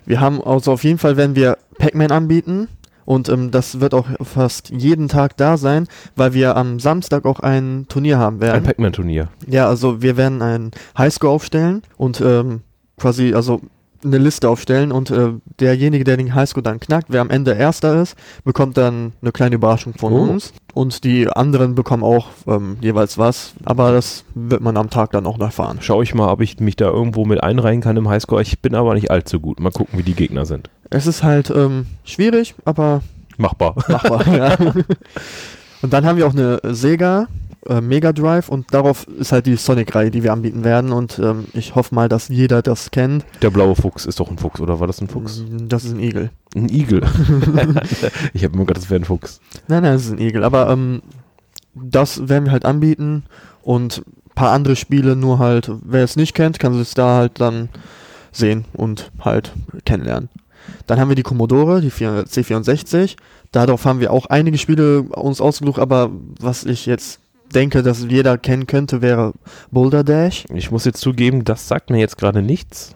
wir 0.04 0.20
haben 0.20 0.42
also 0.42 0.72
auf 0.72 0.84
jeden 0.84 0.98
Fall 0.98 1.16
werden 1.16 1.36
wir 1.36 1.58
Pac-Man 1.78 2.10
anbieten 2.10 2.68
und 3.04 3.28
ähm, 3.28 3.50
das 3.50 3.80
wird 3.80 3.94
auch 3.94 4.06
fast 4.22 4.70
jeden 4.70 5.08
Tag 5.08 5.36
da 5.36 5.56
sein, 5.56 5.86
weil 6.16 6.34
wir 6.34 6.56
am 6.56 6.80
Samstag 6.80 7.24
auch 7.24 7.40
ein 7.40 7.86
Turnier 7.88 8.18
haben 8.18 8.36
Ein 8.36 8.40
werden. 8.40 8.64
Pac-Man-Turnier. 8.64 9.28
ja, 9.46 9.68
also 9.68 10.02
wir 10.02 10.16
werden 10.16 10.42
ein 10.42 10.70
Highscore 10.96 11.32
aufstellen 11.32 11.82
und 11.96 12.20
ähm, 12.20 12.62
quasi 12.98 13.34
also 13.34 13.60
eine 14.04 14.18
Liste 14.18 14.48
aufstellen 14.48 14.92
und 14.92 15.10
äh, 15.10 15.30
derjenige, 15.58 16.04
der 16.04 16.16
den 16.16 16.34
Highscore 16.34 16.62
dann 16.62 16.78
knackt, 16.80 17.06
wer 17.08 17.20
am 17.20 17.30
Ende 17.30 17.52
Erster 17.54 18.00
ist, 18.00 18.14
bekommt 18.44 18.76
dann 18.76 19.12
eine 19.22 19.32
kleine 19.32 19.56
Überraschung 19.56 19.94
von 19.94 20.12
Oh. 20.12 20.18
uns 20.22 20.52
und 20.74 21.02
die 21.04 21.28
anderen 21.28 21.74
bekommen 21.74 22.04
auch 22.04 22.28
ähm, 22.46 22.76
jeweils 22.80 23.18
was, 23.18 23.54
aber 23.64 23.90
das 23.92 24.24
wird 24.34 24.60
man 24.60 24.76
am 24.76 24.88
Tag 24.90 25.10
dann 25.10 25.26
auch 25.26 25.38
noch 25.38 25.46
erfahren. 25.46 25.78
Schau 25.80 26.02
ich 26.02 26.14
mal, 26.14 26.30
ob 26.30 26.40
ich 26.40 26.60
mich 26.60 26.76
da 26.76 26.86
irgendwo 26.86 27.24
mit 27.24 27.42
einreihen 27.42 27.80
kann 27.80 27.96
im 27.96 28.08
Highscore. 28.08 28.42
Ich 28.42 28.60
bin 28.60 28.74
aber 28.74 28.94
nicht 28.94 29.10
allzu 29.10 29.40
gut. 29.40 29.58
Mal 29.60 29.70
gucken, 29.72 29.98
wie 29.98 30.04
die 30.04 30.14
Gegner 30.14 30.46
sind. 30.46 30.70
Es 30.90 31.06
ist 31.06 31.22
halt 31.22 31.50
ähm, 31.50 31.86
schwierig, 32.04 32.54
aber 32.64 33.02
Machbar. 33.36 33.74
machbar. 33.88 34.26
ja. 34.28 34.56
Und 35.82 35.92
dann 35.92 36.04
haben 36.06 36.18
wir 36.18 36.26
auch 36.26 36.32
eine 36.32 36.60
Sega 36.64 37.26
äh, 37.68 37.80
Mega 37.80 38.12
Drive 38.12 38.48
und 38.48 38.72
darauf 38.72 39.06
ist 39.06 39.32
halt 39.32 39.46
die 39.46 39.56
Sonic-Reihe, 39.56 40.10
die 40.10 40.22
wir 40.22 40.32
anbieten 40.32 40.64
werden. 40.64 40.92
Und 40.92 41.18
ähm, 41.18 41.46
ich 41.52 41.74
hoffe 41.74 41.94
mal, 41.94 42.08
dass 42.08 42.28
jeder 42.28 42.62
das 42.62 42.90
kennt. 42.90 43.24
Der 43.42 43.50
blaue 43.50 43.76
Fuchs 43.76 44.06
ist 44.06 44.20
doch 44.20 44.30
ein 44.30 44.38
Fuchs, 44.38 44.60
oder 44.60 44.80
war 44.80 44.86
das 44.86 45.00
ein 45.00 45.08
Fuchs? 45.08 45.42
Das 45.50 45.84
ist 45.84 45.92
ein 45.92 46.00
Igel. 46.00 46.30
Ein 46.54 46.68
Igel. 46.68 47.02
ich 48.32 48.44
habe 48.44 48.54
immer 48.54 48.64
gedacht, 48.64 48.82
das 48.82 48.90
wäre 48.90 49.00
ein 49.00 49.04
Fuchs. 49.04 49.40
Nein, 49.68 49.82
nein, 49.82 49.92
das 49.92 50.06
ist 50.06 50.12
ein 50.12 50.20
Igel. 50.20 50.44
Aber 50.44 50.70
ähm, 50.70 51.02
das 51.74 52.28
werden 52.28 52.46
wir 52.46 52.52
halt 52.52 52.64
anbieten 52.64 53.24
und 53.62 53.98
ein 53.98 54.34
paar 54.34 54.52
andere 54.52 54.76
Spiele 54.76 55.16
nur 55.16 55.38
halt, 55.38 55.70
wer 55.82 56.04
es 56.04 56.16
nicht 56.16 56.34
kennt, 56.34 56.58
kann 56.58 56.78
es 56.78 56.94
da 56.94 57.16
halt 57.16 57.40
dann 57.40 57.68
sehen 58.32 58.64
und 58.72 59.10
halt 59.20 59.52
kennenlernen. 59.84 60.28
Dann 60.86 61.00
haben 61.00 61.08
wir 61.08 61.16
die 61.16 61.22
Commodore, 61.22 61.80
die 61.80 61.90
4 61.90 62.24
C64. 62.24 63.16
Darauf 63.52 63.84
haben 63.84 64.00
wir 64.00 64.12
auch 64.12 64.26
einige 64.26 64.58
Spiele 64.58 65.02
uns 65.02 65.40
ausgesucht, 65.40 65.78
aber 65.78 66.10
was 66.38 66.64
ich 66.64 66.86
jetzt 66.86 67.20
denke, 67.54 67.82
dass 67.82 68.04
jeder 68.08 68.38
kennen 68.38 68.66
könnte, 68.66 69.02
wäre 69.02 69.32
Boulder 69.70 70.04
Dash. 70.04 70.44
Ich 70.54 70.70
muss 70.70 70.84
jetzt 70.84 71.00
zugeben, 71.00 71.44
das 71.44 71.68
sagt 71.68 71.90
mir 71.90 71.98
jetzt 71.98 72.18
gerade 72.18 72.42
nichts. 72.42 72.94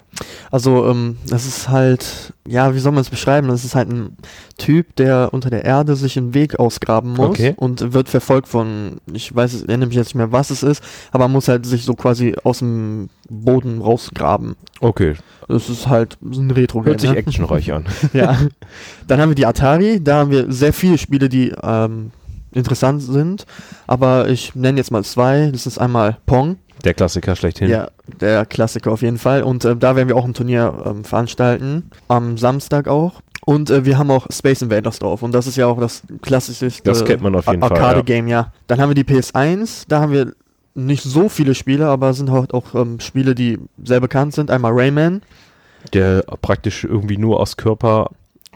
Also, 0.50 0.86
ähm, 0.90 1.16
das 1.26 1.46
ist 1.46 1.70
halt, 1.70 2.34
ja, 2.46 2.74
wie 2.74 2.78
soll 2.78 2.92
man 2.92 3.00
es 3.00 3.08
beschreiben? 3.08 3.48
Das 3.48 3.64
ist 3.64 3.74
halt 3.74 3.88
ein 3.90 4.18
Typ, 4.58 4.94
der 4.96 5.30
unter 5.32 5.48
der 5.48 5.64
Erde 5.64 5.96
sich 5.96 6.18
einen 6.18 6.34
Weg 6.34 6.58
ausgraben 6.60 7.14
muss 7.14 7.30
Okay. 7.30 7.54
und 7.56 7.94
wird 7.94 8.10
verfolgt 8.10 8.46
von, 8.46 8.98
ich 9.12 9.34
weiß, 9.34 9.54
es 9.54 9.62
erinnere 9.62 9.86
mich 9.88 9.96
jetzt 9.96 10.08
nicht 10.08 10.16
mehr, 10.16 10.30
was 10.30 10.50
es 10.50 10.62
ist, 10.62 10.84
aber 11.12 11.24
man 11.24 11.32
muss 11.32 11.48
halt 11.48 11.64
sich 11.64 11.84
so 11.84 11.94
quasi 11.94 12.34
aus 12.44 12.58
dem 12.58 13.08
Boden 13.30 13.80
rausgraben. 13.80 14.54
Okay, 14.80 15.14
Das 15.48 15.70
ist 15.70 15.86
halt 15.88 16.18
so 16.30 16.42
ein 16.42 16.50
retro 16.50 16.84
hört 16.84 17.00
sich 17.00 17.10
ne? 17.10 17.16
actionreich 17.16 17.72
an. 17.72 17.86
Ja. 18.12 18.38
Dann 19.08 19.18
haben 19.20 19.30
wir 19.30 19.34
die 19.34 19.46
Atari, 19.46 19.98
da 20.04 20.18
haben 20.18 20.30
wir 20.30 20.52
sehr 20.52 20.74
viele 20.74 20.98
Spiele, 20.98 21.30
die 21.30 21.54
ähm, 21.62 22.10
interessant 22.52 23.02
sind, 23.02 23.46
aber 23.86 24.28
ich 24.28 24.54
nenne 24.54 24.78
jetzt 24.78 24.90
mal 24.90 25.04
zwei. 25.04 25.50
Das 25.52 25.66
ist 25.66 25.78
einmal 25.78 26.18
Pong. 26.26 26.56
Der 26.84 26.94
Klassiker 26.94 27.36
schlechthin. 27.36 27.68
Ja, 27.68 27.88
der 28.20 28.44
Klassiker 28.46 28.90
auf 28.90 29.02
jeden 29.02 29.18
Fall. 29.18 29.42
Und 29.42 29.64
äh, 29.64 29.76
da 29.76 29.94
werden 29.96 30.08
wir 30.08 30.16
auch 30.16 30.24
ein 30.24 30.34
Turnier 30.34 30.82
ähm, 30.84 31.04
veranstalten. 31.04 31.90
Am 32.08 32.36
Samstag 32.38 32.88
auch. 32.88 33.22
Und 33.44 33.70
äh, 33.70 33.84
wir 33.84 33.98
haben 33.98 34.10
auch 34.10 34.26
Space 34.30 34.62
Invaders 34.62 34.98
drauf. 34.98 35.22
Und 35.22 35.32
das 35.32 35.46
ist 35.46 35.56
ja 35.56 35.66
auch 35.66 35.78
das 35.78 36.02
klassischste 36.22 36.82
Das 36.82 37.04
kennt 37.04 37.22
man 37.22 37.34
auf 37.34 37.46
jeden 37.46 37.62
Arcade-Game, 37.62 38.28
ja. 38.28 38.52
Dann 38.66 38.80
haben 38.80 38.90
wir 38.90 38.94
die 38.94 39.04
PS1. 39.04 39.84
Da 39.88 40.00
haben 40.00 40.12
wir 40.12 40.32
nicht 40.74 41.02
so 41.02 41.28
viele 41.28 41.54
Spiele, 41.54 41.86
aber 41.86 42.14
sind 42.14 42.30
halt 42.30 42.54
auch 42.54 42.74
ähm, 42.74 43.00
Spiele, 43.00 43.34
die 43.34 43.58
sehr 43.82 44.00
bekannt 44.00 44.34
sind. 44.34 44.50
Einmal 44.50 44.72
Rayman. 44.74 45.22
Der 45.92 46.22
praktisch 46.40 46.84
irgendwie 46.84 47.18
nur 47.18 47.40
aus 47.40 47.56
Körper 47.56 48.10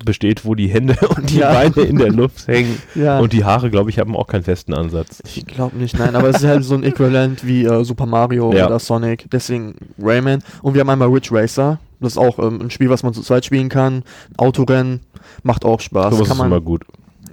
besteht, 0.05 0.45
wo 0.45 0.55
die 0.55 0.69
Hände 0.69 0.97
und 1.17 1.31
die 1.31 1.39
Ja. 1.39 1.53
Beine 1.53 1.83
in 1.87 1.97
der 1.97 2.13
Luft 2.13 2.47
hängen. 2.49 2.81
Ja. 2.95 3.19
Und 3.19 3.33
die 3.33 3.45
Haare, 3.45 3.71
glaube 3.71 3.91
ich, 3.91 3.99
haben 3.99 4.15
auch 4.17 4.27
keinen 4.27 4.43
festen 4.45 4.75
Ansatz. 4.75 5.23
Ich 5.25 5.47
glaube 5.47 5.77
nicht, 5.77 5.99
nein, 5.99 6.15
aber 6.15 6.29
es 6.29 6.37
ist 6.37 6.45
halt 6.45 6.65
so 6.65 6.75
ein 6.75 6.83
Äquivalent 6.85 7.47
wie 7.47 7.65
äh, 7.65 7.85
Super 7.85 8.07
Mario 8.07 8.53
Ja. 8.53 8.67
oder 8.67 8.79
Sonic, 8.79 9.27
deswegen 9.33 9.75
Rayman. 9.99 10.43
Und 10.63 10.75
wir 10.75 10.81
haben 10.81 10.91
einmal 10.91 11.09
Ridge 11.09 11.31
Racer, 11.33 11.79
das 12.01 12.13
ist 12.13 12.19
auch 12.19 12.39
ähm, 12.39 12.61
ein 12.63 12.71
Spiel, 12.71 12.91
was 12.91 13.03
man 13.03 13.15
zu 13.15 13.23
zweit 13.23 13.45
spielen 13.47 13.69
kann. 13.71 14.03
Autorennen, 14.37 15.01
macht 15.43 15.65
auch 15.65 15.81
Spaß. 15.81 16.15
Sowas 16.15 16.29
kann 16.29 16.37
ist 16.39 16.45
immer 16.45 16.61
gut. 16.61 16.85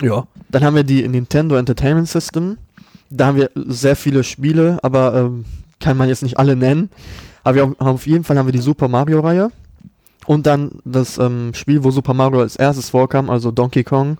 ja. 0.01 0.25
Dann 0.49 0.63
haben 0.63 0.75
wir 0.75 0.83
die 0.83 1.07
Nintendo 1.07 1.55
Entertainment 1.55 2.07
System. 2.07 2.57
Da 3.09 3.25
haben 3.27 3.37
wir 3.37 3.49
sehr 3.55 3.95
viele 3.95 4.23
Spiele, 4.23 4.77
aber 4.83 5.15
ähm, 5.15 5.45
kann 5.79 5.97
man 5.97 6.09
jetzt 6.09 6.21
nicht 6.21 6.37
alle 6.37 6.55
nennen. 6.55 6.91
Aber 7.43 7.55
wir 7.55 7.61
haben 7.63 7.75
auf 7.79 8.05
jeden 8.05 8.23
Fall 8.23 8.37
haben 8.37 8.45
wir 8.47 8.53
die 8.53 8.59
Super 8.59 8.87
Mario 8.87 9.19
Reihe. 9.21 9.49
Und 10.25 10.45
dann 10.47 10.71
das 10.85 11.17
ähm, 11.17 11.51
Spiel, 11.53 11.83
wo 11.83 11.91
Super 11.91 12.13
Mario 12.13 12.39
als 12.41 12.55
erstes 12.55 12.89
vorkam, 12.91 13.29
also 13.29 13.51
Donkey 13.51 13.83
Kong. 13.83 14.17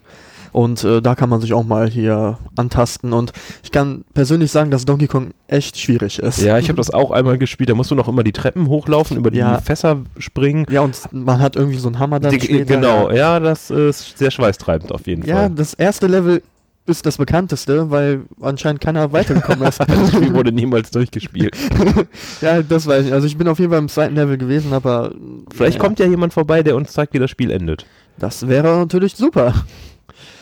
Und 0.52 0.84
äh, 0.84 1.02
da 1.02 1.16
kann 1.16 1.30
man 1.30 1.42
sich 1.42 1.52
auch 1.54 1.64
mal 1.64 1.90
hier 1.90 2.38
antasten. 2.56 3.12
Und 3.12 3.34
ich 3.64 3.72
kann 3.72 4.04
persönlich 4.14 4.52
sagen, 4.52 4.70
dass 4.70 4.86
Donkey 4.86 5.08
Kong 5.08 5.32
echt 5.48 5.80
schwierig 5.80 6.20
ist. 6.20 6.42
Ja, 6.44 6.60
ich 6.60 6.68
habe 6.70 6.78
das 6.78 6.92
auch 6.92 7.10
einmal 7.10 7.40
gespielt. 7.40 7.72
Da 7.72 7.74
musst 7.74 7.90
du 7.90 7.96
noch 7.96 8.08
immer 8.08 8.24
die 8.24 8.34
Treppen 8.34 8.68
hochlaufen, 8.68 9.18
über 9.18 9.32
die 9.32 9.40
Ja. 9.40 9.58
Fässer 9.60 10.02
springen. 10.20 10.68
Ja, 10.70 10.82
und 10.82 10.96
man 11.12 11.40
hat 11.40 11.56
irgendwie 11.56 11.80
so 11.80 11.88
einen 11.88 11.98
Hammer 11.98 12.20
dann 12.20 12.34
Die, 12.34 12.40
später. 12.40 12.66
genau, 12.66 13.10
Ja. 13.10 13.16
ja, 13.16 13.40
das 13.40 13.72
ist 13.72 14.16
sehr 14.20 14.30
schweißtreibend 14.30 14.92
auf 14.92 15.08
jeden 15.08 15.26
ja, 15.26 15.38
Fall. 15.38 15.50
das 15.50 15.74
erste 15.74 16.06
Level 16.06 16.44
ist 16.86 17.06
das 17.06 17.18
bekannteste, 17.18 17.90
weil 17.92 18.24
anscheinend 18.42 18.82
keiner 18.82 19.12
weitergekommen 19.12 19.68
ist. 19.68 19.80
Das 19.88 20.12
Spiel 20.12 20.34
wurde 20.34 20.52
niemals 20.52 20.92
durchgespielt. 20.92 21.56
ja, 22.42 22.62
das 22.62 22.88
weiß 22.88 23.06
ich. 23.06 23.14
Also 23.14 23.28
ich 23.28 23.38
bin 23.38 23.48
auf 23.48 23.60
jeden 23.60 23.72
Fall 23.72 23.80
im 23.80 23.90
zweiten 23.90 24.16
Level 24.16 24.38
gewesen, 24.38 24.74
aber 24.74 25.14
Vielleicht 25.54 25.78
ja, 25.78 25.84
kommt 25.84 26.00
ja 26.00 26.06
jemand 26.06 26.34
vorbei, 26.34 26.64
der 26.64 26.76
uns 26.76 26.92
zeigt, 26.92 27.14
wie 27.14 27.20
das 27.20 27.30
Spiel 27.30 27.52
endet. 27.52 27.86
Das 28.18 28.48
wäre 28.48 28.78
natürlich 28.78 29.16
super. 29.16 29.54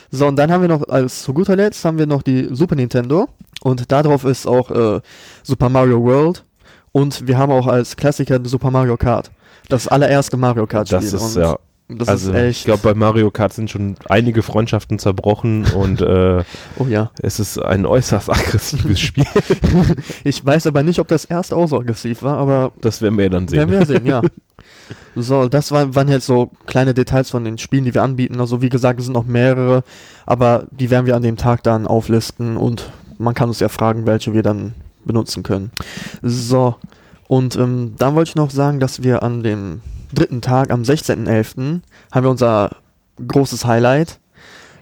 So, 0.10 0.28
und 0.28 0.36
dann 0.36 0.52
haben 0.52 0.62
wir 0.62 0.68
noch, 0.68 0.88
als 0.90 1.24
zu 1.24 1.34
guter 1.34 1.56
Letzt 1.56 1.86
haben 1.86 1.98
wir 1.98 2.06
noch 2.06 2.22
die 2.22 2.50
Super 2.52 2.76
Nintendo. 2.76 3.28
Und 3.62 3.92
darauf 3.92 4.26
ist 4.26 4.46
auch 4.46 4.70
äh, 4.72 5.02
Super 5.44 5.70
Mario 5.70 6.04
World. 6.04 6.44
Und 6.92 7.28
wir 7.28 7.38
haben 7.38 7.52
auch 7.52 7.68
als 7.68 7.96
Klassiker 7.96 8.40
Super 8.44 8.72
Mario 8.72 8.98
Kart. 8.98 9.32
Das 9.70 9.88
allererste 9.88 10.36
Mario 10.36 10.68
Kart 10.68 10.88
Spiel. 10.90 11.00
Das 11.00 11.14
ist 11.14 11.36
und 11.36 11.42
ja. 11.42 11.58
Das 11.98 12.08
also 12.08 12.32
ist 12.32 12.38
echt. 12.38 12.60
ich 12.60 12.66
glaube, 12.66 12.84
bei 12.84 12.94
Mario 12.94 13.32
Kart 13.32 13.54
sind 13.54 13.70
schon 13.70 13.96
einige 14.08 14.44
Freundschaften 14.44 15.00
zerbrochen 15.00 15.66
und 15.66 16.02
äh, 16.02 16.44
oh 16.78 16.86
ja. 16.88 17.12
es 17.22 17.40
ist 17.40 17.58
ein 17.58 17.86
äußerst 17.86 18.30
aggressives 18.30 19.00
Spiel. 19.00 19.26
Ich 20.24 20.46
weiß 20.46 20.68
aber 20.68 20.84
nicht, 20.84 21.00
ob 21.00 21.08
das 21.08 21.26
erste 21.26 21.56
auch 21.56 21.68
so 21.68 21.80
aggressiv 21.80 22.24
war, 22.24 22.38
aber 22.38 22.72
Das 22.82 23.02
werden 23.02 23.18
wir 23.18 23.26
ja 23.26 23.30
dann 23.30 23.50
werden 23.52 23.70
sehen. 23.70 23.80
wir 23.80 23.86
sehen, 23.86 24.06
ja. 24.06 24.22
So, 25.16 25.48
das 25.48 25.72
war, 25.72 25.96
waren 25.96 26.10
jetzt 26.10 26.26
so 26.26 26.52
kleine 26.66 26.94
Details 26.94 27.30
von 27.30 27.44
den 27.44 27.58
Spielen, 27.58 27.86
die 27.86 27.94
wir 27.94 28.04
anbieten. 28.04 28.40
Also 28.40 28.62
wie 28.62 28.70
gesagt, 28.70 29.00
es 29.00 29.06
sind 29.06 29.14
noch 29.14 29.26
mehrere, 29.26 29.84
aber 30.26 30.66
die 30.70 30.90
werden 30.90 31.06
wir 31.06 31.16
an 31.16 31.22
dem 31.22 31.38
Tag 31.38 31.64
dann 31.64 31.88
auflisten 31.88 32.58
und 32.58 32.92
man 33.18 33.34
kann 33.34 33.50
uns 33.50 33.60
ja 33.60 33.70
fragen, 33.70 34.06
welche 34.06 34.34
wir 34.34 34.44
dann 34.44 34.74
benutzen 35.06 35.44
können. 35.44 35.72
So, 36.22 36.76
und 37.28 37.56
ähm, 37.56 37.94
dann 37.98 38.16
wollte 38.16 38.30
ich 38.30 38.36
noch 38.36 38.50
sagen, 38.50 38.82
dass 38.82 39.04
wir 39.04 39.24
an 39.24 39.44
dem 39.44 39.82
dritten 40.14 40.42
Tag, 40.42 40.72
am 40.72 40.82
16.11., 40.82 41.82
haben 42.12 42.24
wir 42.24 42.30
unser 42.30 42.78
großes 43.26 43.66
Highlight. 43.66 44.20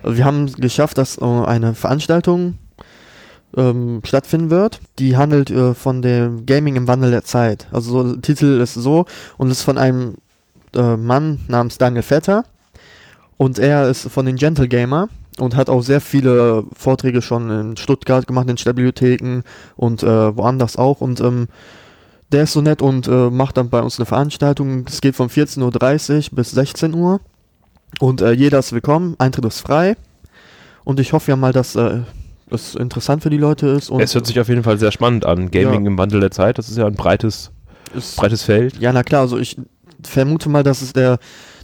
Also 0.04 0.18
wir 0.18 0.26
haben 0.26 0.52
geschafft, 0.54 0.98
dass 0.98 1.18
äh, 1.18 1.26
eine 1.26 1.76
Veranstaltung 1.76 2.58
ähm, 3.56 4.02
stattfinden 4.04 4.50
wird. 4.50 4.80
Die 5.00 5.18
handelt 5.18 5.50
äh, 5.50 5.74
von 5.74 6.02
dem 6.02 6.46
Gaming 6.46 6.76
im 6.76 6.88
Wandel 6.88 7.12
der 7.12 7.24
Zeit. 7.24 7.68
Also 7.72 7.92
so, 7.92 8.14
der 8.14 8.22
Titel 8.22 8.60
ist 8.62 8.76
so 8.76 9.06
und 9.38 9.52
ist 9.52 9.64
von 9.64 9.78
einem 9.78 10.16
äh, 10.76 10.96
Mann 10.96 11.40
namens 11.48 11.78
Daniel 11.78 12.04
Vetter. 12.04 12.44
Und 13.38 13.58
er 13.58 13.90
ist 13.90 14.10
von 14.10 14.26
den 14.26 14.36
Gentle 14.36 14.68
Gamer 14.68 15.08
und 15.40 15.56
hat 15.56 15.70
auch 15.70 15.82
sehr 15.82 16.02
viele 16.02 16.66
Vorträge 16.76 17.22
schon 17.22 17.50
in 17.50 17.78
Stuttgart 17.78 18.28
gemacht, 18.28 18.50
in 18.50 18.58
Stadtbibliotheken 18.58 19.44
und 19.78 20.04
äh, 20.04 20.38
woanders 20.38 20.76
auch. 20.76 21.02
Und 21.02 21.22
ähm, 21.22 21.48
der 22.32 22.44
ist 22.44 22.54
so 22.54 22.62
nett 22.62 22.82
und 22.82 23.08
äh, 23.08 23.30
macht 23.30 23.58
dann 23.58 23.70
bei 23.70 23.82
uns 23.82 23.98
eine 24.00 24.06
Veranstaltung. 24.06 24.86
Es 24.88 25.02
geht 25.02 25.16
von 25.16 25.30
14.30 25.30 26.32
Uhr 26.32 26.36
bis 26.36 26.52
16 26.52 26.94
Uhr. 26.94 27.20
Und 28.00 28.22
äh, 28.22 28.32
jeder 28.34 28.60
ist 28.60 28.72
willkommen, 28.72 29.16
Eintritt 29.18 29.46
ist 29.46 29.62
frei. 29.62 29.98
Und 30.84 31.00
ich 31.00 31.14
hoffe 31.14 31.32
ja 31.32 31.36
mal, 31.36 31.54
dass 31.54 31.76
äh, 31.76 32.02
es 32.52 32.76
interessant 32.76 33.24
für 33.24 33.30
die 33.30 33.38
Leute 33.38 33.68
ist. 33.68 33.90
Und 33.90 34.02
Es 34.02 34.14
hört 34.14 34.28
sich 34.28 34.40
auf 34.40 34.48
jeden 34.48 34.64
Fall 34.64 34.78
sehr 34.78 34.92
spannend 34.92 35.26
an. 35.26 35.50
Gaming 35.52 35.82
Ja. 35.86 35.88
im 35.88 35.98
Wandel 35.98 36.20
der 36.20 36.32
Zeit, 36.32 36.58
das 36.58 36.70
ist 36.70 36.78
ja 36.78 36.86
ein 36.86 36.94
breites, 36.96 37.52
es, 37.96 38.16
breites 38.16 38.44
Feld. 38.44 38.78
Ja, 38.80 38.94
na 38.94 39.04
klar, 39.04 39.22
also 39.22 39.38
ich 39.38 39.58
vermute 40.04 40.50
mal, 40.50 40.64
dass 40.64 40.82
es 40.82 40.94
der 40.94 41.18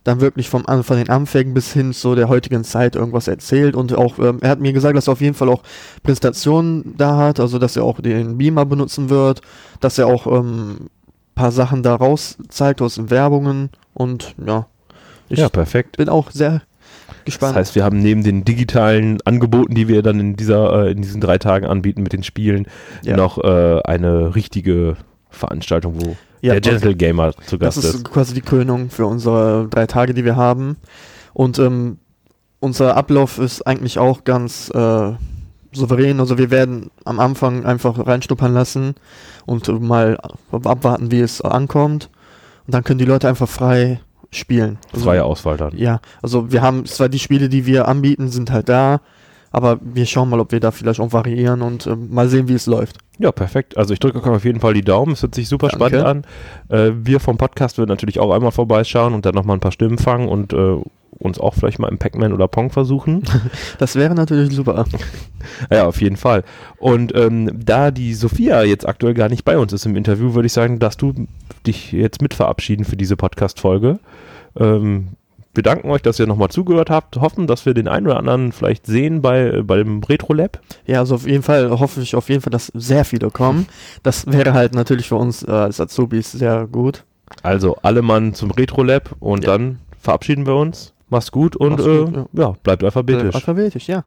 dann 0.06 0.22
wirklich 0.22 0.50
vom, 0.50 0.64
von 0.64 0.98
den 0.98 1.10
Anfängen 1.10 1.54
bis 1.54 1.74
hin 1.74 1.92
zu 1.92 2.16
der 2.16 2.30
heutigen 2.30 2.64
Zeit 2.64 2.96
irgendwas 2.96 3.28
erzählt 3.28 3.76
und 3.76 3.94
auch, 3.98 4.18
ähm, 4.20 4.38
er 4.42 4.50
hat 4.52 4.62
mir 4.62 4.72
gesagt, 4.72 4.96
dass 4.96 5.08
er 5.08 5.14
auf 5.14 5.20
jeden 5.22 5.34
Fall 5.36 5.50
auch 5.50 5.64
Präsentationen 6.04 6.94
da 6.98 7.18
hat, 7.18 7.40
also 7.40 7.60
dass 7.60 7.76
er 7.76 7.84
auch 7.84 8.00
den 8.00 8.38
Beamer 8.38 8.66
benutzen 8.66 9.10
wird, 9.10 9.42
dass 9.82 9.98
er 9.98 10.08
auch 10.08 10.28
ähm, 10.28 10.90
paar 11.34 11.52
Sachen 11.52 11.84
daraus 11.84 12.38
zeigt 12.50 12.82
aus 12.82 12.96
den 12.96 13.10
Werbungen 13.10 13.70
und 13.94 14.36
ja, 14.46 14.68
ich 15.28 15.40
ja, 15.40 15.50
perfekt. 15.50 15.98
bin 15.98 16.08
auch 16.08 16.30
sehr 16.32 16.62
Das 17.08 17.26
gespannt. 17.26 17.56
heißt, 17.58 17.74
wir 17.76 17.84
haben 17.84 18.00
neben 18.00 18.24
den 18.24 18.46
digitalen 18.46 19.18
Angeboten, 19.26 19.74
die 19.74 19.88
wir 19.88 20.04
dann 20.04 20.20
in 20.20 20.36
dieser, 20.36 20.86
äh, 20.86 20.92
in 20.92 21.02
diesen 21.02 21.20
drei 21.20 21.40
Tagen 21.40 21.66
anbieten 21.66 22.04
mit 22.04 22.14
den 22.14 22.22
Spielen, 22.24 22.68
Ja. 23.04 23.18
noch 23.18 23.44
äh, 23.44 23.82
eine 23.84 24.36
richtige 24.36 24.96
Veranstaltung, 25.36 25.96
wo 26.02 26.16
Ja, 26.42 26.54
der 26.54 26.62
Gentle 26.62 26.96
Gamer 26.96 27.34
zu 27.46 27.58
Das 27.58 27.76
Gast 27.76 27.78
ist 27.90 27.96
ist. 27.96 28.06
quasi 28.12 28.34
die 28.34 28.42
Krönung 28.42 28.90
für 28.90 29.06
unsere 29.06 29.68
drei 29.70 29.86
Tage, 29.88 30.14
die 30.14 30.26
wir 30.26 30.36
haben. 30.36 30.78
Und 31.34 31.60
ähm, 31.60 31.98
unser 32.60 32.96
Ablauf 32.98 33.38
ist 33.40 33.66
eigentlich 33.68 34.00
auch 34.00 34.24
ganz 34.24 34.70
äh, 34.74 35.12
souverän. 35.74 36.20
Also 36.20 36.38
wir 36.38 36.50
werden 36.52 36.90
am 37.04 37.20
Anfang 37.20 37.66
einfach 37.66 38.06
reinschnuppern 38.06 38.54
lassen 38.54 38.96
und 39.46 39.68
mal 39.82 40.18
abwarten, 40.52 41.12
wie 41.12 41.20
es 41.20 41.42
ankommt. 41.42 42.10
Und 42.66 42.74
dann 42.74 42.84
können 42.84 43.00
die 43.00 43.06
Leute 43.06 43.28
einfach 43.28 43.50
frei 43.50 44.00
spielen. 44.32 44.78
Also, 44.94 45.06
Freie 45.06 45.24
Auswahl 45.24 45.58
dann. 45.58 45.78
Ja, 45.78 46.00
also 46.22 46.52
wir 46.52 46.62
haben 46.62 46.86
zwar 46.86 47.10
die 47.10 47.20
Spiele, 47.20 47.48
die 47.50 47.66
wir 47.66 47.88
anbieten, 47.88 48.30
sind 48.30 48.52
halt 48.52 48.68
da, 48.70 49.00
aber 49.52 49.80
wir 49.82 50.06
schauen 50.06 50.30
mal, 50.30 50.40
ob 50.40 50.52
wir 50.52 50.60
da 50.60 50.72
vielleicht 50.72 51.00
auch 51.00 51.14
variieren 51.14 51.62
und 51.62 51.86
äh, 51.88 51.96
mal 51.96 52.28
sehen, 52.28 52.48
wie 52.48 52.54
es 52.54 52.66
läuft. 52.66 52.98
Ja, 53.18 53.32
perfekt. 53.32 53.78
Also 53.78 53.94
ich 53.94 54.00
drücke 54.00 54.22
euch 54.22 54.28
auf 54.28 54.46
jeden 54.46 54.60
Fall 54.60 54.74
die 54.74 54.82
Daumen. 54.82 55.14
Es 55.14 55.22
hört 55.22 55.36
sich 55.36 55.48
super 55.48 55.70
Danke. 55.70 55.98
spannend 55.98 56.26
an. 56.70 56.78
Äh, 56.78 56.92
wir 57.04 57.20
vom 57.20 57.38
Podcast 57.38 57.78
werden 57.78 57.90
natürlich 57.90 58.20
auch 58.20 58.32
einmal 58.32 58.52
vorbeischauen 58.52 59.14
und 59.14 59.26
dann 59.26 59.36
nochmal 59.36 59.58
ein 59.58 59.62
paar 59.62 59.72
Stimmen 59.72 59.98
fangen 59.98 60.28
und 60.28 60.54
äh, 60.54 60.78
uns 61.18 61.40
auch 61.40 61.54
vielleicht 61.54 61.80
mal 61.80 61.88
im 61.88 61.98
Pac-Man 61.98 62.34
oder 62.34 62.48
Pong 62.48 62.72
versuchen. 62.72 63.24
Das 63.78 63.96
wäre 63.96 64.16
natürlich 64.16 64.54
super. 64.54 64.86
ja, 65.72 65.86
auf 65.86 66.02
jeden 66.02 66.18
Fall. 66.18 66.44
Und 66.78 67.16
ähm, 67.16 67.52
da 67.54 67.92
die 67.92 68.14
Sophia 68.14 68.64
jetzt 68.64 68.88
aktuell 68.88 69.14
gar 69.14 69.30
nicht 69.30 69.46
bei 69.46 69.58
uns 69.58 69.74
ist 69.74 69.86
im 69.86 69.96
Interview, 69.96 70.34
würde 70.34 70.48
ich 70.48 70.54
sagen, 70.54 70.80
dass 70.80 70.98
du 70.98 71.14
dich 71.66 71.92
jetzt 71.92 72.22
mit 72.22 72.34
verabschieden 72.34 72.86
für 72.86 72.98
diese 72.98 73.16
Podcast-Folge. 73.16 74.00
Ähm, 74.58 75.10
wir 75.56 75.64
danken 75.64 75.90
euch, 75.90 76.02
dass 76.02 76.20
ihr 76.20 76.28
nochmal 76.28 76.50
zugehört 76.50 76.90
habt. 76.90 77.18
Hoffen, 77.18 77.48
dass 77.48 77.66
wir 77.66 77.74
den 77.74 77.88
einen 77.88 78.06
oder 78.08 78.18
anderen 78.18 78.52
vielleicht 78.52 78.86
sehen 78.86 79.22
bei, 79.22 79.62
beim 79.64 80.02
Retro 80.04 80.34
Lab. 80.34 80.60
Ja, 80.86 81.00
also 81.00 81.16
auf 81.16 81.26
jeden 81.28 81.44
Fall 81.44 81.70
hoffe 81.80 82.02
ich 82.02 82.16
auf 82.16 82.30
jeden 82.30 82.42
Fall, 82.42 82.52
dass 82.52 82.72
sehr 82.76 83.06
viele 83.06 83.32
kommen. 83.32 83.68
Das 84.04 84.28
wäre 84.32 84.54
halt 84.54 84.76
natürlich 84.76 85.08
für 85.08 85.16
uns 85.16 85.44
äh, 85.44 85.52
als 85.52 85.80
Azubis 85.82 86.32
sehr 86.32 86.68
gut. 86.68 87.04
Also 87.44 87.78
alle 87.82 88.02
Mann 88.02 88.34
zum 88.34 88.52
Retro 88.52 88.84
Lab 88.84 89.16
und 89.20 89.44
Ja. 89.46 89.52
dann 89.58 89.80
verabschieden 90.00 90.46
wir 90.46 90.56
uns. 90.56 90.94
Mach's 91.10 91.32
gut 91.32 91.56
und 91.56 91.74
Mach's 91.74 91.84
gut, 91.86 92.18
äh, 92.18 92.42
ja. 92.42 92.54
bleibt 92.64 92.82
Äh, 92.82 92.86
alphabetisch. 92.88 93.36
alphabetisch, 93.36 93.88
ja. 93.88 94.04